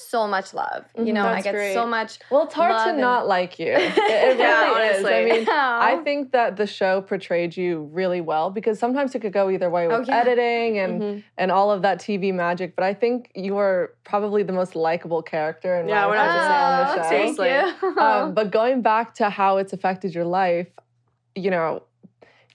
so 0.00 0.26
much 0.26 0.54
love. 0.54 0.84
You 0.96 1.04
Mhm. 1.06 1.12
know, 1.14 1.26
I 1.26 1.40
get 1.40 1.54
great. 1.54 1.74
so 1.74 1.84
much. 1.86 2.18
Well, 2.30 2.44
it's 2.44 2.54
hard 2.54 2.72
love 2.72 2.84
to 2.84 2.90
and- 2.90 3.00
not 3.00 3.26
like 3.26 3.58
you. 3.58 3.72
It, 3.72 3.92
it 3.96 3.98
really 3.98 4.38
Yeah, 4.38 4.90
is. 4.90 5.04
I 5.04 5.18
honestly. 5.18 5.38
mean, 5.40 5.48
I 5.48 5.96
think 6.04 6.32
that 6.32 6.56
the 6.56 6.66
show 6.66 7.00
portrayed 7.02 7.56
you 7.56 7.88
really 7.92 8.20
well 8.20 8.50
because 8.50 8.78
sometimes 8.78 9.14
it 9.14 9.20
could 9.20 9.32
go 9.32 9.50
either 9.50 9.68
way 9.70 9.86
with 9.88 9.96
Oh, 9.96 10.04
yeah. 10.06 10.18
editing 10.20 10.78
and 10.78 11.02
Mhm. 11.02 11.22
and 11.36 11.50
all 11.50 11.70
of 11.70 11.82
that 11.82 11.98
TV 11.98 12.32
magic. 12.32 12.76
But 12.76 12.84
I 12.84 12.94
think 12.94 13.30
you 13.34 13.56
are 13.58 13.94
probably 14.04 14.42
the 14.42 14.52
most 14.52 14.76
likable 14.76 15.22
character 15.22 15.76
in 15.80 15.88
Yeah, 15.88 16.02
my 16.02 16.06
we're 16.08 16.16
not 16.16 16.34
just 16.36 16.48
saying 16.48 16.62
on 16.62 16.80
the 16.80 16.86
show. 16.94 17.08
thank 17.08 17.36
Seriously. 17.36 17.88
you. 17.96 18.00
Um, 18.02 18.34
but 18.34 18.50
going 18.50 18.82
back 18.82 19.14
to 19.14 19.30
how 19.30 19.56
it's 19.58 19.72
affected 19.72 20.14
your 20.14 20.24
life, 20.24 20.68
you 21.34 21.50
know, 21.50 21.82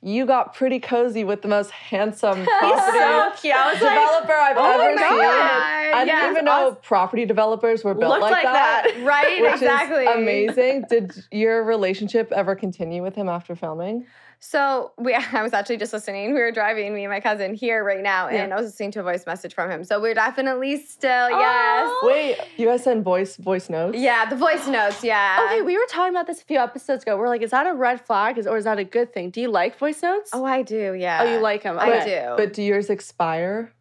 you 0.03 0.25
got 0.25 0.53
pretty 0.53 0.79
cozy 0.79 1.23
with 1.23 1.41
the 1.41 1.47
most 1.47 1.71
handsome 1.71 2.43
property 2.59 2.97
so 2.97 3.31
cute. 3.41 3.55
I 3.55 3.73
was 3.73 3.81
like, 3.81 3.93
developer 3.93 4.33
I've 4.33 4.57
oh 4.57 4.81
ever 4.81 4.97
seen. 4.97 5.07
God. 5.07 5.19
I 5.19 6.05
didn't 6.05 6.07
Yes, 6.07 6.31
even 6.31 6.45
know 6.45 6.67
awesome. 6.67 6.77
property 6.81 7.25
developers 7.25 7.83
were 7.83 7.93
built 7.93 8.09
Looked 8.11 8.23
like, 8.23 8.43
like 8.43 8.53
that. 8.53 8.91
right? 9.03 9.41
Which 9.41 9.53
exactly. 9.53 10.03
is 10.05 10.15
amazing. 10.15 10.85
Did 10.89 11.13
your 11.31 11.63
relationship 11.63 12.31
ever 12.33 12.55
continue 12.55 13.01
with 13.01 13.15
him 13.15 13.29
after 13.29 13.55
filming? 13.55 14.05
So 14.45 14.91
we, 14.97 15.13
I 15.33 15.41
was 15.41 15.53
actually 15.53 15.77
just 15.77 15.93
listening. 15.93 16.33
We 16.33 16.41
were 16.41 16.51
driving, 16.51 16.93
me 16.93 17.05
and 17.05 17.11
my 17.11 17.21
cousin 17.21 17.53
here 17.53 17.81
right 17.81 18.03
now, 18.03 18.27
and 18.27 18.51
I 18.51 18.57
was 18.57 18.65
listening 18.65 18.91
to 18.91 18.99
a 18.99 19.03
voice 19.03 19.25
message 19.25 19.53
from 19.53 19.71
him. 19.71 19.85
So 19.85 20.01
we're 20.01 20.13
definitely 20.13 20.83
still 20.83 21.29
oh. 21.31 21.39
yes, 21.39 21.93
Wait, 22.03 22.37
you 22.57 22.67
guys 22.67 22.83
send 22.83 23.05
voice 23.05 23.37
voice 23.37 23.69
notes? 23.69 23.97
yeah, 23.97 24.25
the 24.29 24.35
voice 24.35 24.67
notes, 24.67 25.01
yeah. 25.01 25.39
Okay, 25.45 25.61
we 25.61 25.77
were 25.77 25.85
talking 25.87 26.13
about 26.13 26.27
this 26.27 26.41
a 26.41 26.45
few 26.45 26.59
episodes 26.59 27.03
ago. 27.03 27.15
We're 27.15 27.29
like, 27.29 27.41
is 27.41 27.51
that 27.51 27.65
a 27.67 27.73
red 27.73 28.05
flag 28.05 28.37
is, 28.37 28.45
or 28.45 28.57
is 28.57 28.65
that 28.65 28.79
a 28.79 28.83
good 28.83 29.13
thing? 29.13 29.29
Do 29.29 29.39
you 29.39 29.47
like 29.47 29.77
voice 29.77 29.92
notes? 30.01 30.31
Oh, 30.33 30.43
I 30.45 30.61
do, 30.63 30.93
yeah. 30.93 31.19
Oh, 31.23 31.33
you 31.35 31.39
like 31.39 31.63
them? 31.63 31.77
I 31.77 32.03
do. 32.05 32.33
But 32.37 32.53
do 32.53 32.63
yours 32.63 32.89
expire? 32.89 33.71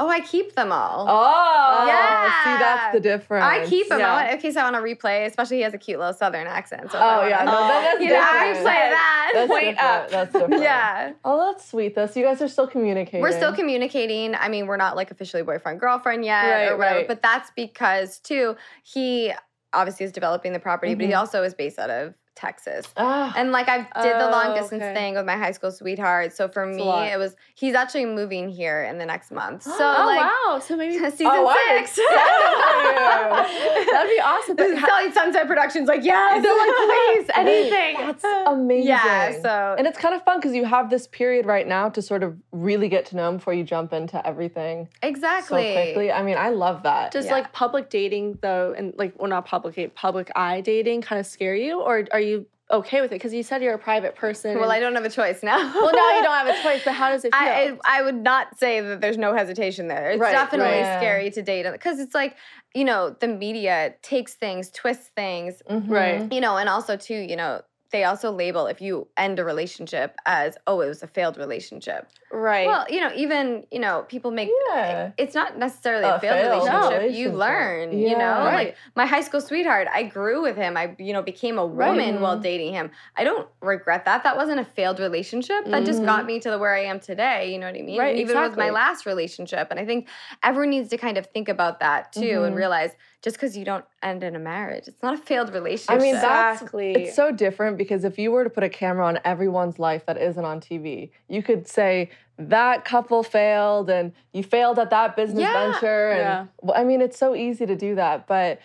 oh, 0.00 0.08
I 0.08 0.18
keep 0.20 0.56
them 0.56 0.72
all. 0.72 1.06
Oh, 1.08 1.86
Yeah. 1.86 2.24
See, 2.42 2.58
that's 2.62 2.92
the 2.94 3.00
difference. 3.00 3.44
I 3.44 3.64
keep 3.64 3.88
them. 3.88 4.00
Yeah. 4.00 4.12
I 4.12 4.22
want, 4.24 4.34
in 4.34 4.38
case 4.40 4.56
I 4.56 4.68
want 4.68 4.74
to 4.74 4.82
replay, 4.82 5.24
especially 5.24 5.58
he 5.58 5.62
has 5.62 5.72
a 5.72 5.78
cute 5.78 6.00
little 6.00 6.12
southern 6.12 6.48
accent. 6.48 6.90
So 6.90 6.98
Oh 6.98 7.18
wanna- 7.18 7.30
yeah, 7.30 7.44
no, 7.44 7.52
that's 7.52 8.00
you 8.00 8.08
know, 8.10 8.20
I 8.20 8.48
different. 8.48 8.66
replay 8.66 8.90
that. 8.90 9.30
That's 9.34 9.48
Point 9.48 9.64
different. 9.76 9.78
up. 9.80 10.10
That's 10.10 10.32
different. 10.32 10.62
Yeah. 10.62 11.12
Oh, 11.24 11.46
that's 11.52 11.70
sweet 11.70 11.94
though. 11.94 12.06
So 12.06 12.18
you 12.18 12.26
guys 12.26 12.42
are 12.42 12.48
still 12.48 12.66
communicating. 12.66 13.22
We're 13.22 13.30
still 13.32 13.54
communicating. 13.54 14.34
I 14.34 14.48
mean, 14.48 14.66
we're 14.66 14.76
not 14.76 14.96
like 14.96 15.12
officially 15.12 15.44
boyfriend 15.44 15.78
girlfriend 15.78 16.24
yet 16.24 16.42
Right, 16.50 16.66
or 16.72 16.76
whatever, 16.76 16.98
right. 16.98 17.08
but 17.08 17.22
that's 17.22 17.52
because 17.54 18.18
too 18.18 18.56
he 18.82 19.32
obviously 19.72 20.04
is 20.06 20.12
developing 20.12 20.52
the 20.52 20.58
property, 20.60 20.94
but 20.96 21.06
he 21.06 21.12
Mhm. 21.12 21.18
also 21.18 21.44
is 21.44 21.54
based 21.54 21.78
out 21.78 21.90
of 21.90 22.14
Texas. 22.36 22.86
Ah, 22.96 23.32
And 23.36 23.52
like 23.52 23.68
I 23.68 23.78
did 24.02 24.14
the 24.20 24.28
long 24.30 24.48
Oh, 24.48 24.54
distance 24.54 24.82
okay. 24.82 24.94
thing 24.94 25.14
with 25.14 25.24
my 25.24 25.36
high 25.36 25.52
school 25.52 25.70
sweetheart. 25.70 26.34
So 26.34 26.48
for 26.48 26.64
a 26.64 26.66
me, 26.66 26.82
it 27.12 27.18
was 27.18 27.36
he's 27.54 27.74
actually 27.74 28.06
moving 28.06 28.48
here 28.48 28.82
in 28.84 28.98
the 28.98 29.06
next 29.06 29.30
month. 29.30 29.62
So 29.70 29.70
oh 29.80 30.06
like 30.06 30.20
wow! 30.20 30.58
So 30.58 30.76
maybe 30.76 30.98
season 31.10 31.26
Oh, 31.30 31.48
I'm 31.48 31.86
six. 31.86 31.96
that'd 33.92 34.10
be 34.10 34.20
awesome. 34.20 34.56
But 34.56 34.74
how- 34.78 34.86
Selling 34.86 35.12
Sunset 35.12 35.46
Productions 35.46 35.88
like 35.88 36.04
yes, 36.04 36.42
they're 36.42 36.56
like 36.56 36.74
please 36.76 37.30
anything. 37.36 37.96
That's 38.06 38.24
amazing. 38.48 38.88
Yeah, 38.88 39.40
so 39.40 39.74
and 39.78 39.86
it's 39.86 39.98
kind 39.98 40.14
of 40.14 40.22
fun 40.24 40.38
because 40.38 40.54
you 40.54 40.64
have 40.64 40.90
this 40.90 41.06
period 41.06 41.46
right 41.46 41.66
now 41.66 41.88
to 41.90 42.02
sort 42.02 42.22
of 42.22 42.36
really 42.52 42.88
get 42.88 43.06
to 43.06 43.16
know 43.16 43.28
him 43.28 43.36
before 43.36 43.54
you 43.54 43.64
jump 43.64 43.92
into 43.92 44.24
everything 44.26 44.88
exactly. 45.02 45.62
so 45.74 45.82
quickly. 45.82 46.12
I 46.12 46.22
mean, 46.22 46.36
I 46.36 46.50
love 46.50 46.82
that. 46.82 47.12
Does 47.12 47.26
Yeah. 47.26 47.32
like 47.32 47.52
public 47.52 47.90
dating 47.90 48.38
though, 48.42 48.74
and 48.76 48.92
like 48.96 49.14
well 49.18 49.28
not 49.28 49.46
public, 49.46 49.94
public 49.94 50.30
eye 50.36 50.60
dating, 50.60 51.02
kind 51.02 51.20
of 51.20 51.26
scare 51.26 51.54
you, 51.54 51.80
or 51.80 52.04
are 52.12 52.20
you 52.20 52.23
okay 52.70 53.00
with 53.02 53.12
it? 53.12 53.16
Because 53.16 53.34
you 53.34 53.42
said 53.42 53.62
you're 53.62 53.74
a 53.74 53.78
private 53.78 54.14
person. 54.16 54.58
Well, 54.58 54.70
I 54.70 54.80
don't 54.80 54.94
have 54.94 55.04
a 55.04 55.10
choice 55.10 55.42
now. 55.42 55.58
Well, 55.74 55.92
now 55.92 56.16
you 56.16 56.22
don't 56.22 56.46
have 56.46 56.46
a 56.58 56.62
choice. 56.66 56.82
But 56.84 56.94
how 56.94 57.10
does 57.10 57.24
it 57.24 57.34
feel? 57.34 57.42
I, 57.42 57.76
I 57.84 58.02
would 58.02 58.16
not 58.16 58.58
say 58.58 58.80
that 58.80 59.00
there's 59.00 59.18
no 59.18 59.34
hesitation 59.34 59.88
there. 59.88 60.10
It's 60.12 60.20
Right, 60.20 60.32
definitely 60.32 60.80
right. 60.82 60.96
scary 60.98 61.30
to 61.32 61.42
date 61.42 61.66
because 61.70 62.00
it's 62.00 62.14
like, 62.14 62.36
you 62.74 62.84
know, 62.84 63.14
the 63.20 63.28
media 63.28 63.94
takes 64.02 64.34
things, 64.34 64.70
twists 64.70 65.08
things, 65.14 65.62
Mhm. 65.70 65.90
Right. 65.90 66.32
you 66.32 66.40
know, 66.40 66.56
and 66.56 66.68
also 66.68 66.96
too, 66.96 67.14
you 67.14 67.36
know, 67.36 67.60
they 67.94 68.02
also 68.04 68.30
label 68.32 68.66
if 68.66 68.80
you 68.82 69.06
end 69.16 69.38
a 69.38 69.44
relationship 69.44 70.16
as, 70.26 70.56
oh, 70.66 70.80
it 70.80 70.88
was 70.88 71.02
a 71.04 71.06
failed 71.06 71.36
relationship. 71.38 72.08
right. 72.32 72.66
Well, 72.66 72.84
you 72.90 73.00
know, 73.00 73.12
even, 73.14 73.64
you 73.70 73.78
know, 73.78 74.04
people 74.08 74.32
make 74.32 74.50
Yeah. 74.70 75.12
it's 75.16 75.36
not 75.36 75.56
necessarily 75.56 76.04
A 76.04 76.16
a 76.16 76.20
failed, 76.20 76.34
failed 76.34 76.50
relationship. 76.64 77.02
You 77.16 77.30
relationship. 77.30 77.34
learn, 77.38 77.98
you 78.10 78.18
know, 78.18 78.38
Right. 78.46 78.54
like 78.54 78.76
my 78.96 79.06
high 79.06 79.20
school 79.20 79.40
sweetheart, 79.40 79.86
I 79.92 80.02
grew 80.02 80.42
with 80.42 80.56
him. 80.56 80.76
I, 80.76 80.96
you 80.98 81.12
know, 81.12 81.22
became 81.22 81.56
a 81.58 81.64
woman 81.66 82.20
while 82.20 82.36
Mhm. 82.36 82.42
dating 82.42 82.72
him. 82.74 82.90
I 83.16 83.22
don't 83.22 83.46
regret 83.60 84.04
that. 84.06 84.24
That 84.24 84.36
wasn't 84.36 84.58
a 84.58 84.64
failed 84.64 84.98
relationship. 84.98 85.64
That 85.66 85.84
just 85.84 86.02
Mhm. 86.02 86.06
got 86.06 86.26
me 86.26 86.40
to 86.40 86.50
the 86.50 86.58
where 86.58 86.74
I 86.74 86.84
am 86.92 86.98
today. 86.98 87.52
You 87.52 87.58
know 87.60 87.66
what 87.70 87.76
I 87.78 87.82
mean? 87.82 88.00
Right, 88.00 88.10
And 88.10 88.18
even 88.18 88.40
with 88.42 88.56
my 88.56 88.70
last 88.70 89.06
relationship. 89.06 89.68
And 89.70 89.78
I 89.78 89.84
think 89.86 90.08
everyone 90.42 90.70
needs 90.70 90.88
to 90.90 90.96
kind 90.96 91.16
of 91.16 91.26
think 91.28 91.48
about 91.48 91.78
that 91.80 92.12
too 92.12 92.42
and 92.42 92.54
Mhm. 92.54 92.58
realize 92.58 92.96
just 93.24 93.36
because 93.36 93.56
you 93.56 93.64
don't 93.64 93.84
end 94.02 94.22
in 94.22 94.36
a 94.36 94.38
marriage, 94.38 94.86
it's 94.86 95.02
not 95.02 95.14
a 95.14 95.16
failed 95.16 95.52
relationship. 95.52 95.90
I 95.98 95.98
mean, 95.98 96.14
that's 96.14 96.60
Exactly. 96.60 96.92
it's 96.92 97.16
so 97.16 97.32
different 97.32 97.78
because 97.78 98.04
if 98.04 98.18
you 98.18 98.30
were 98.30 98.44
to 98.44 98.50
put 98.50 98.62
a 98.62 98.68
camera 98.68 99.06
on 99.06 99.18
everyone's 99.24 99.78
life 99.78 100.04
that 100.06 100.18
isn't 100.18 100.44
on 100.44 100.60
TV, 100.60 101.10
you 101.28 101.42
could 101.42 101.66
say 101.66 102.10
that 102.38 102.84
couple 102.84 103.22
failed 103.22 103.88
and 103.88 104.12
you 104.34 104.42
failed 104.42 104.78
at 104.78 104.90
that 104.90 105.16
business 105.16 105.40
Yeah. 105.40 105.72
venture. 105.72 106.10
And 106.10 106.20
Yeah. 106.20 106.46
well, 106.60 106.78
I 106.78 106.84
mean, 106.84 107.00
it's 107.00 107.18
so 107.18 107.34
easy 107.34 107.64
to 107.64 107.74
do 107.76 107.94
that, 107.94 108.26
but 108.26 108.60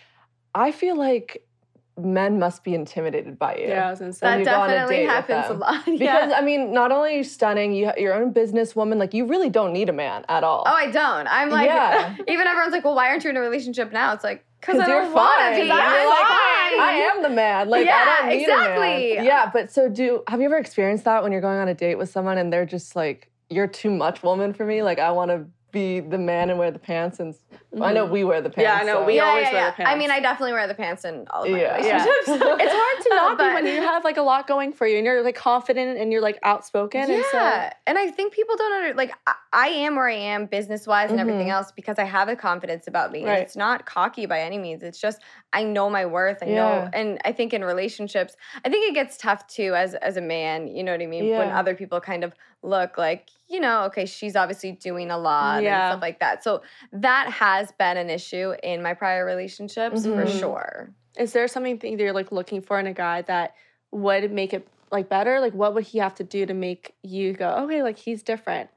I 0.54 0.72
feel 0.74 0.98
like 0.98 1.46
men 1.98 2.40
must 2.40 2.64
be 2.64 2.74
intimidated 2.74 3.38
by 3.38 3.56
you. 3.56 3.68
yeah, 3.68 3.88
I 3.88 3.92
was 3.92 4.00
gonna 4.00 4.14
say. 4.14 4.26
that 4.28 4.40
you 4.40 4.46
go 4.46 4.52
on 4.62 4.70
a 4.70 4.74
definitely 4.74 5.06
happens 5.06 5.46
a 5.46 5.50
them. 5.50 5.60
lot. 5.60 5.86
Because. 6.00 6.32
I 6.34 6.42
mean, 6.42 6.74
not 6.74 6.92
only 6.92 7.14
are 7.14 7.18
you 7.18 7.24
stunning, 7.24 7.74
you 7.74 7.86
you're 7.98 8.00
your 8.00 8.14
own 8.14 8.34
businesswoman. 8.34 8.98
Like 8.98 9.14
you 9.14 9.26
really 9.26 9.50
don't 9.50 9.74
need 9.74 9.90
a 9.90 9.94
man 9.94 10.24
at 10.30 10.44
all. 10.46 10.64
Oh, 10.66 10.72
I 10.74 10.90
don't. 10.92 11.28
I'm 11.28 11.50
like, 11.50 11.68
Yeah. 11.68 12.16
even 12.28 12.48
everyone's 12.48 12.72
like, 12.74 12.84
well, 12.86 12.96
why 12.96 13.10
aren't 13.10 13.24
you 13.26 13.30
in 13.30 13.38
a 13.38 13.42
relationship 13.42 13.92
now? 13.92 14.14
It's 14.14 14.24
like, 14.24 14.46
because 14.60 14.80
I 14.80 14.88
you're 14.88 15.02
don't 15.02 15.14
want 15.14 15.56
to 15.56 15.62
be. 15.62 15.68
You're 15.68 15.76
I'm 15.76 16.10
like, 16.10 16.28
fine. 16.28 16.80
I 16.80 17.10
am 17.14 17.24
the 17.24 17.30
man. 17.30 17.70
Like 17.70 17.88
I 17.88 18.06
don't 18.06 18.30
need 18.30 18.36
a 18.36 18.42
exactly. 18.42 19.16
man. 19.16 19.26
Yeah, 19.26 19.50
but 19.52 19.72
so 19.72 19.90
do 19.90 20.24
have 20.28 20.40
you 20.40 20.46
ever 20.46 20.58
experienced 20.58 21.06
that 21.06 21.24
when 21.24 21.32
you're 21.32 21.42
going 21.42 21.60
on 21.60 21.68
a 21.68 21.74
date 21.74 21.96
with 21.96 22.10
someone 22.10 22.38
and 22.38 22.52
they're 22.52 22.66
just 22.66 22.96
like, 22.96 23.32
you're 23.50 23.68
too 23.68 23.90
much 23.90 24.24
woman 24.24 24.54
for 24.54 24.66
me. 24.66 24.84
Like 24.84 25.00
I 25.00 25.12
want 25.12 25.32
to 25.32 25.46
be 25.72 26.00
the 26.00 26.18
man 26.18 26.50
and 26.50 26.58
wear 26.58 26.72
the 26.72 26.80
pants 26.80 27.20
and 27.20 27.36
I 27.80 27.94
know 27.94 28.06
we 28.06 28.24
wear 28.24 28.42
the 28.42 28.50
pants. 28.50 28.68
Yeah, 28.68 28.80
I 28.82 28.84
know, 28.84 29.02
so- 29.02 29.06
we 29.06 29.18
yeah, 29.18 29.24
always 29.26 29.44
yeah, 29.46 29.54
wear 29.54 29.66
the 29.68 29.72
pants. 29.74 29.92
I 29.92 29.96
mean, 29.96 30.10
I 30.10 30.20
definitely 30.20 30.54
wear 30.54 30.68
the 30.68 30.74
pants 30.74 31.06
in 31.06 31.28
all 31.30 31.44
of 31.44 31.52
my 31.52 31.60
Yeah. 31.60 31.78
Yeah. 31.84 32.04
relationships. 32.04 32.28
it's 32.28 32.74
hard 32.74 33.04
to 33.04 33.10
not 33.16 33.38
be 33.38 33.44
But- 33.44 33.54
when 33.54 33.68
you 33.68 33.82
have 33.82 34.04
like 34.04 34.18
a 34.18 34.22
lot 34.24 34.48
going 34.48 34.74
for 34.74 34.88
you 34.88 34.98
and 34.98 35.06
you're 35.06 35.22
like 35.24 35.36
confident 35.36 36.00
and 36.00 36.12
you're 36.12 36.22
like 36.22 36.40
outspoken. 36.44 37.02
And 37.02 37.24
so, 37.32 37.38
Yeah, 37.38 37.72
and 37.86 37.98
I 38.00 38.10
think 38.10 38.34
people 38.34 38.56
don't 38.58 38.74
under 38.84 38.94
like 38.96 39.14
I, 39.28 39.34
I 39.54 39.68
am 39.68 39.96
where 39.96 40.10
I 40.10 40.14
am 40.16 40.48
business 40.48 40.88
wise 40.88 41.12
and 41.12 41.20
everything 41.20 41.48
Mhm. 41.48 41.52
else 41.54 41.72
because 41.72 42.00
I 42.00 42.04
have 42.06 42.28
a 42.30 42.36
confidence 42.36 42.88
about 42.88 43.12
me. 43.12 43.24
Right. 43.24 43.34
And 43.34 43.42
it's 43.44 43.56
not 43.56 43.86
cocky 43.86 44.26
by 44.26 44.42
any 44.42 44.58
means. 44.58 44.82
It's 44.82 45.00
just 45.00 45.22
I 45.54 45.64
know 45.64 45.90
my 45.90 46.06
worth. 46.08 46.42
I 46.42 46.48
Yeah. 46.48 46.56
know, 46.56 46.90
and 46.94 47.20
I 47.24 47.32
think 47.32 47.54
in 47.54 47.64
relationships, 47.64 48.36
I 48.66 48.70
think 48.70 48.90
it 48.90 48.94
gets 48.96 49.16
tough 49.18 49.46
too 49.48 49.76
as 49.76 49.94
as 49.96 50.18
a 50.18 50.22
man. 50.22 50.68
You 50.68 50.84
know 50.84 50.92
what 50.92 51.02
I 51.02 51.06
mean? 51.06 51.30
When 51.38 51.50
other 51.50 51.76
people 51.76 52.02
kind 52.02 52.24
of 52.24 52.34
look 52.64 52.98
like 52.98 53.30
you 53.50 53.60
know, 53.60 53.84
okay, 53.86 54.06
she's 54.06 54.36
obviously 54.36 54.72
doing 54.74 55.10
a 55.12 55.18
lot 55.18 55.64
Yeah. 55.64 55.80
and 55.80 55.94
stuff 55.94 56.02
like 56.02 56.20
that. 56.20 56.44
So 56.44 56.62
that 56.94 57.30
has 57.32 57.72
been 57.74 57.98
an 57.98 58.10
issue 58.10 58.54
in 58.64 58.82
my 58.82 58.94
prior 58.94 59.26
relationships 59.26 60.06
for 60.06 60.26
Mhm. 60.26 60.40
sure. 60.40 60.90
is 61.18 61.34
there 61.34 61.48
something 61.50 61.78
that 61.80 61.90
you're 62.00 62.14
like 62.14 62.32
looking 62.32 62.62
for 62.62 62.80
in 62.80 62.88
a 62.88 62.94
guy 62.94 63.22
that 63.24 63.54
would 63.92 64.32
make 64.32 64.54
it 64.54 64.66
like 64.92 65.10
better? 65.10 65.40
Like, 65.42 65.54
what 65.54 65.74
would 65.74 65.84
he 65.84 65.98
have 65.98 66.16
to 66.16 66.24
do 66.24 66.46
to 66.46 66.54
make 66.54 66.96
you 67.04 67.34
go, 67.34 67.50
okay, 67.66 67.84
like 67.84 67.98
he's 67.98 68.24
different? 68.24 68.70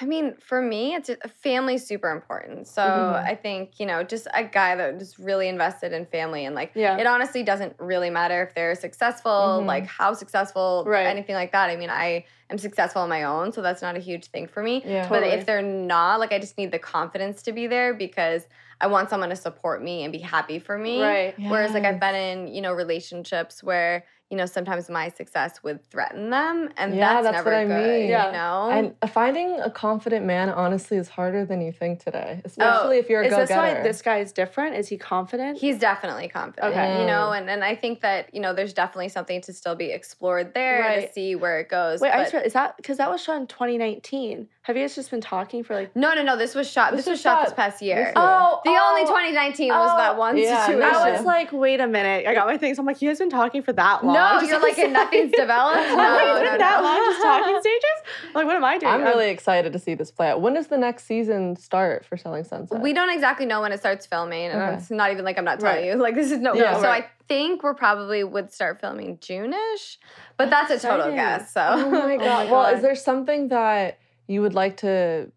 I 0.00 0.06
mean, 0.06 0.36
for 0.36 0.62
me, 0.62 0.94
it's 0.94 1.10
family's 1.42 1.86
super 1.86 2.10
important. 2.10 2.66
So 2.66 2.82
Mhm. 2.82 3.26
I 3.26 3.34
think 3.34 3.78
you 3.78 3.84
know, 3.86 4.02
just 4.02 4.26
a 4.32 4.44
guy 4.44 4.74
that 4.76 4.94
is 5.02 5.18
really 5.18 5.48
invested 5.48 5.92
in 5.92 6.06
family 6.06 6.46
and 6.46 6.54
like, 6.54 6.72
Yeah. 6.74 6.96
it 6.96 7.06
honestly 7.06 7.42
doesn't 7.42 7.74
really 7.78 8.08
matter 8.08 8.42
if 8.42 8.54
they're 8.54 8.74
successful, 8.74 9.60
Mhm. 9.62 9.66
like 9.66 9.86
how 9.86 10.14
successful, 10.14 10.84
Right. 10.86 11.06
anything 11.06 11.34
like 11.34 11.52
that. 11.52 11.68
I 11.68 11.76
mean, 11.76 11.90
I 11.90 12.24
am 12.52 12.58
successful 12.58 13.02
on 13.02 13.08
my 13.08 13.24
own, 13.24 13.52
so 13.52 13.62
that's 13.62 13.82
not 13.82 13.96
a 13.96 14.00
huge 14.00 14.26
thing 14.26 14.46
for 14.46 14.62
me. 14.62 14.82
Yeah. 14.84 15.08
But 15.08 15.20
Totally. 15.20 15.32
if 15.32 15.46
they're 15.46 15.62
not, 15.62 16.20
like, 16.20 16.32
I 16.32 16.38
just 16.38 16.56
need 16.56 16.70
the 16.70 16.78
confidence 16.78 17.42
to 17.42 17.52
be 17.52 17.66
there 17.66 17.94
because 17.94 18.46
I 18.80 18.86
want 18.86 19.10
someone 19.10 19.30
to 19.30 19.36
support 19.36 19.82
me 19.82 20.04
and 20.04 20.12
be 20.12 20.18
happy 20.18 20.58
for 20.58 20.78
me. 20.78 21.02
Right. 21.02 21.34
Whereas, 21.38 21.72
like, 21.72 21.84
I've 21.84 22.00
been 22.00 22.14
in, 22.14 22.54
you 22.54 22.60
know, 22.60 22.72
relationships 22.72 23.62
where, 23.62 24.04
you 24.32 24.38
know, 24.38 24.46
sometimes 24.46 24.88
my 24.88 25.10
success 25.10 25.62
would 25.62 25.84
threaten 25.90 26.30
them, 26.30 26.70
and 26.78 26.94
Yeah, 26.96 27.20
that's, 27.20 27.24
that's 27.26 27.36
never 27.44 27.50
what 27.50 27.58
I 27.58 27.64
good. 27.66 28.00
mean. 28.00 28.08
Yeah. 28.08 28.26
You 28.28 28.32
know, 28.32 28.70
And 29.00 29.10
finding 29.12 29.60
a 29.60 29.70
confident 29.70 30.24
man, 30.24 30.48
honestly, 30.48 30.96
is 30.96 31.06
harder 31.10 31.44
than 31.44 31.60
you 31.60 31.70
think 31.70 32.02
today, 32.02 32.36
oh, 32.38 32.46
especially 32.46 32.96
if 32.96 33.10
you're 33.10 33.20
a 33.20 33.26
Is 33.26 33.36
this 33.36 33.50
why 33.50 33.74
this 33.82 34.00
guy 34.00 34.20
is 34.20 34.32
different? 34.32 34.74
Is 34.76 34.88
he 34.88 34.96
confident? 34.96 35.58
He's 35.58 35.78
definitely 35.78 36.28
confident, 36.28 36.72
Okay. 36.72 37.00
you 37.02 37.06
know, 37.06 37.32
and, 37.32 37.50
and 37.50 37.62
I 37.62 37.74
think 37.74 38.00
that, 38.00 38.32
you 38.34 38.40
know, 38.40 38.54
there's 38.54 38.72
definitely 38.72 39.10
something 39.10 39.42
to 39.42 39.52
still 39.52 39.74
be 39.74 39.90
explored 39.90 40.54
there 40.54 40.80
Right. 40.80 41.06
to 41.08 41.12
see 41.12 41.34
where 41.34 41.60
it 41.60 41.68
goes. 41.68 42.00
Wait, 42.00 42.10
I 42.10 42.16
but- 42.16 42.22
just 42.22 42.32
read, 42.34 42.46
is 42.46 42.54
that 42.54 42.78
because 42.78 42.96
that 42.96 43.10
was 43.10 43.22
shot 43.22 43.36
in 43.38 43.46
2019? 43.46 44.48
Have 44.64 44.76
you 44.76 44.84
guys 44.84 44.94
just 44.94 45.10
been 45.10 45.20
talking 45.20 45.64
for 45.64 45.74
like? 45.74 45.96
no, 45.96 46.14
no, 46.14 46.22
no, 46.22 46.36
this 46.36 46.54
was 46.54 46.70
shot, 46.70 46.92
this, 46.92 46.98
This 47.00 47.06
was 47.06 47.12
was 47.14 47.20
shot 47.20 47.38
shot 47.38 47.44
this 47.46 47.54
past 47.54 47.82
year. 47.82 47.96
year. 47.96 48.12
Oh, 48.14 48.60
the 48.64 48.70
only 48.70 49.02
oh, 49.02 49.06
2019 49.08 49.68
was 49.70 49.96
that 49.98 50.14
oh, 50.14 50.18
one 50.18 50.36
yeah, 50.38 50.66
situation. 50.66 50.80
no. 50.92 51.00
I 51.02 51.10
was 51.10 51.24
like, 51.24 51.50
wait 51.50 51.80
a 51.80 51.88
minute. 51.88 52.28
I 52.28 52.34
got 52.34 52.46
my 52.46 52.56
things. 52.56 52.78
I'm 52.78 52.86
like, 52.86 53.02
you 53.02 53.10
guys 53.10 53.18
been 53.18 53.28
talking 53.28 53.62
for 53.62 53.72
that 53.72 54.04
long? 54.04 54.14
no, 54.14 54.38
Just 54.38 54.46
you're 54.52 54.60
like, 54.62 54.78
and 54.78 54.92
nothing's 55.02 55.32
developed? 55.32 55.78
I'm 55.80 55.96
No, 55.96 56.02
like, 56.04 56.24
no, 56.26 56.34
been 56.42 56.52
no. 56.52 56.58
that 56.58 56.80
long 56.80 56.96
just 57.04 57.22
talking 57.22 57.60
stages? 57.60 58.28
I'm 58.28 58.34
like, 58.34 58.46
what 58.46 58.54
am 58.54 58.64
I 58.64 58.78
doing? 58.78 58.92
I'm 58.92 59.02
really 59.02 59.30
excited 59.30 59.72
to 59.72 59.80
see 59.80 59.94
this 59.94 60.12
play 60.12 60.28
out. 60.30 60.40
When 60.40 60.54
does 60.54 60.68
the 60.68 60.78
next 60.78 61.06
season 61.06 61.56
start 61.56 62.04
for 62.04 62.16
Selling 62.16 62.44
Sunset? 62.44 62.80
We 62.80 62.92
don't 62.92 63.10
exactly 63.10 63.46
know 63.46 63.62
when 63.62 63.72
it 63.72 63.80
starts 63.80 64.06
filming, 64.06 64.46
and 64.52 64.62
Okay. 64.62 64.74
it's 64.76 64.92
not 64.92 65.10
even 65.10 65.24
like 65.24 65.38
I'm 65.38 65.44
not 65.44 65.58
telling 65.58 65.74
Right. 65.78 65.84
you. 65.86 65.94
Like 65.96 66.14
this 66.14 66.30
is 66.30 66.38
no. 66.38 66.54
Yeah, 66.54 66.76
so 66.76 66.82
right. 66.84 67.02
I 67.02 67.08
think 67.26 67.64
we're 67.64 67.74
probably 67.74 68.22
would 68.22 68.52
start 68.52 68.80
filming 68.80 69.18
June-ish, 69.20 69.98
but 70.36 70.50
that's, 70.50 70.70
a 70.70 70.78
total 70.78 71.08
exciting. 71.08 71.16
guess. 71.16 71.52
So 71.52 71.62
Oh 71.68 71.90
my 71.90 72.16
god. 72.16 72.48
well, 72.48 72.72
is 72.72 72.80
there 72.80 72.94
something 72.94 73.48
that 73.48 73.98
you 74.28 74.40
would 74.42 74.54
like 74.54 74.76
to 74.78 75.30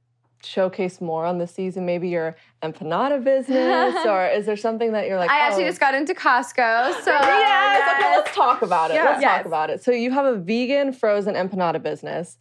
showcase 0.44 1.02
more 1.02 1.26
on 1.26 1.38
this 1.38 1.52
season? 1.54 1.86
Maybe 1.86 2.10
your 2.10 2.36
empanada 2.62 3.24
business, 3.24 3.96
or 4.06 4.28
is 4.28 4.46
there 4.46 4.58
something 4.58 4.92
that 4.94 5.08
you're 5.08 5.18
like? 5.18 5.30
I 5.30 5.40
actually 5.40 5.64
oh, 5.66 5.68
just 5.70 5.80
got 5.80 5.94
into 5.96 6.14
Costco. 6.14 7.02
So 7.04 7.12
Yes. 7.12 7.98
Okay, 8.00 8.16
let's 8.18 8.36
talk 8.36 8.62
about 8.62 8.92
it. 8.92 8.96
Yeah. 8.96 9.04
Let's 9.06 9.22
Yes. 9.22 9.38
talk 9.38 9.46
about 9.46 9.70
it. 9.70 9.84
So 9.84 9.92
you 9.92 10.12
have 10.12 10.26
a 10.26 10.36
vegan 10.36 10.94
frozen 10.94 11.34
empanada 11.36 11.82
business, 11.82 12.38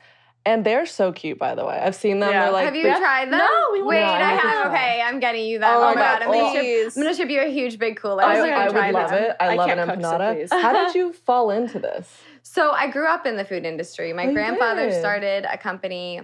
and 0.46 0.64
they're 0.64 0.84
so 0.84 1.12
cute, 1.12 1.38
by 1.38 1.54
the 1.54 1.64
way. 1.64 1.78
I've 1.82 1.94
seen 1.94 2.20
them. 2.20 2.30
Yeah. 2.30 2.44
They're 2.44 2.52
like 2.52 2.64
have 2.66 2.76
you 2.76 2.82
big- 2.82 2.96
tried 2.96 3.30
them? 3.32 3.38
No, 3.38 3.68
we 3.72 3.82
wait. 3.82 4.02
wanna 4.02 4.24
I 4.24 4.28
have. 4.36 4.66
Okay, 4.72 5.02
I'm 5.02 5.18
getting 5.20 5.46
you 5.46 5.58
that. 5.60 5.74
Oh 5.74 5.78
Oh, 5.78 5.80
my 5.80 5.94
my 5.94 6.00
god, 6.00 6.18
God, 6.20 6.22
I'm 6.28 6.32
gonna, 6.40 6.52
ship, 6.52 6.60
please. 6.62 6.96
I'm 6.96 7.02
gonna 7.04 7.14
ship 7.14 7.30
you 7.30 7.40
a 7.40 7.50
huge 7.50 7.78
big 7.78 7.96
cooler. 7.96 8.22
I, 8.22 8.36
I 8.36 8.40
I'm 8.58 8.66
would 8.66 8.72
trying 8.72 8.92
love 8.92 9.10
them. 9.10 9.22
it. 9.24 9.36
I, 9.40 9.46
I 9.46 9.54
love 9.54 9.66
can't 9.68 9.80
an 9.80 9.88
cook, 9.88 10.48
so 10.50 10.60
How 10.60 10.72
did 10.86 10.94
you 10.98 11.12
fall 11.14 11.50
into 11.50 11.78
this? 11.78 12.12
So 12.42 12.72
I 12.72 12.88
grew 12.90 13.06
up 13.08 13.24
in 13.24 13.38
the 13.38 13.44
food 13.46 13.64
industry. 13.64 14.12
My 14.12 14.26
Oh, 14.26 14.32
grandfather 14.34 14.90
did? 14.90 15.00
started 15.00 15.46
a 15.50 15.56
company, 15.56 16.20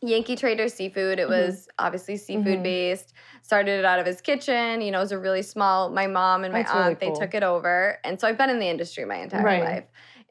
Yankee 0.00 0.36
Trader 0.36 0.68
Seafood. 0.68 1.18
It 1.18 1.28
was 1.28 1.68
obviously 1.78 2.16
seafood 2.16 2.60
Mhm. 2.60 2.62
based. 2.62 3.12
Started 3.42 3.78
it 3.80 3.84
out 3.84 3.98
of 3.98 4.06
his 4.06 4.20
kitchen. 4.20 4.80
You 4.80 4.90
know, 4.92 4.98
it 4.98 5.02
was 5.02 5.12
a 5.12 5.18
really 5.18 5.42
small. 5.42 5.90
My 5.90 6.06
mom 6.06 6.44
and 6.44 6.52
my 6.52 6.60
That's 6.62 6.72
really 6.72 6.90
aunt 6.90 7.00
cool. 7.00 7.12
they 7.14 7.18
took 7.18 7.34
it 7.34 7.42
over, 7.42 7.98
and 8.04 8.20
so 8.20 8.28
I've 8.28 8.38
been 8.38 8.50
in 8.50 8.58
the 8.60 8.68
industry 8.68 9.04
my 9.04 9.16
entire 9.16 9.42
Right. 9.42 9.62
life. 9.64 9.84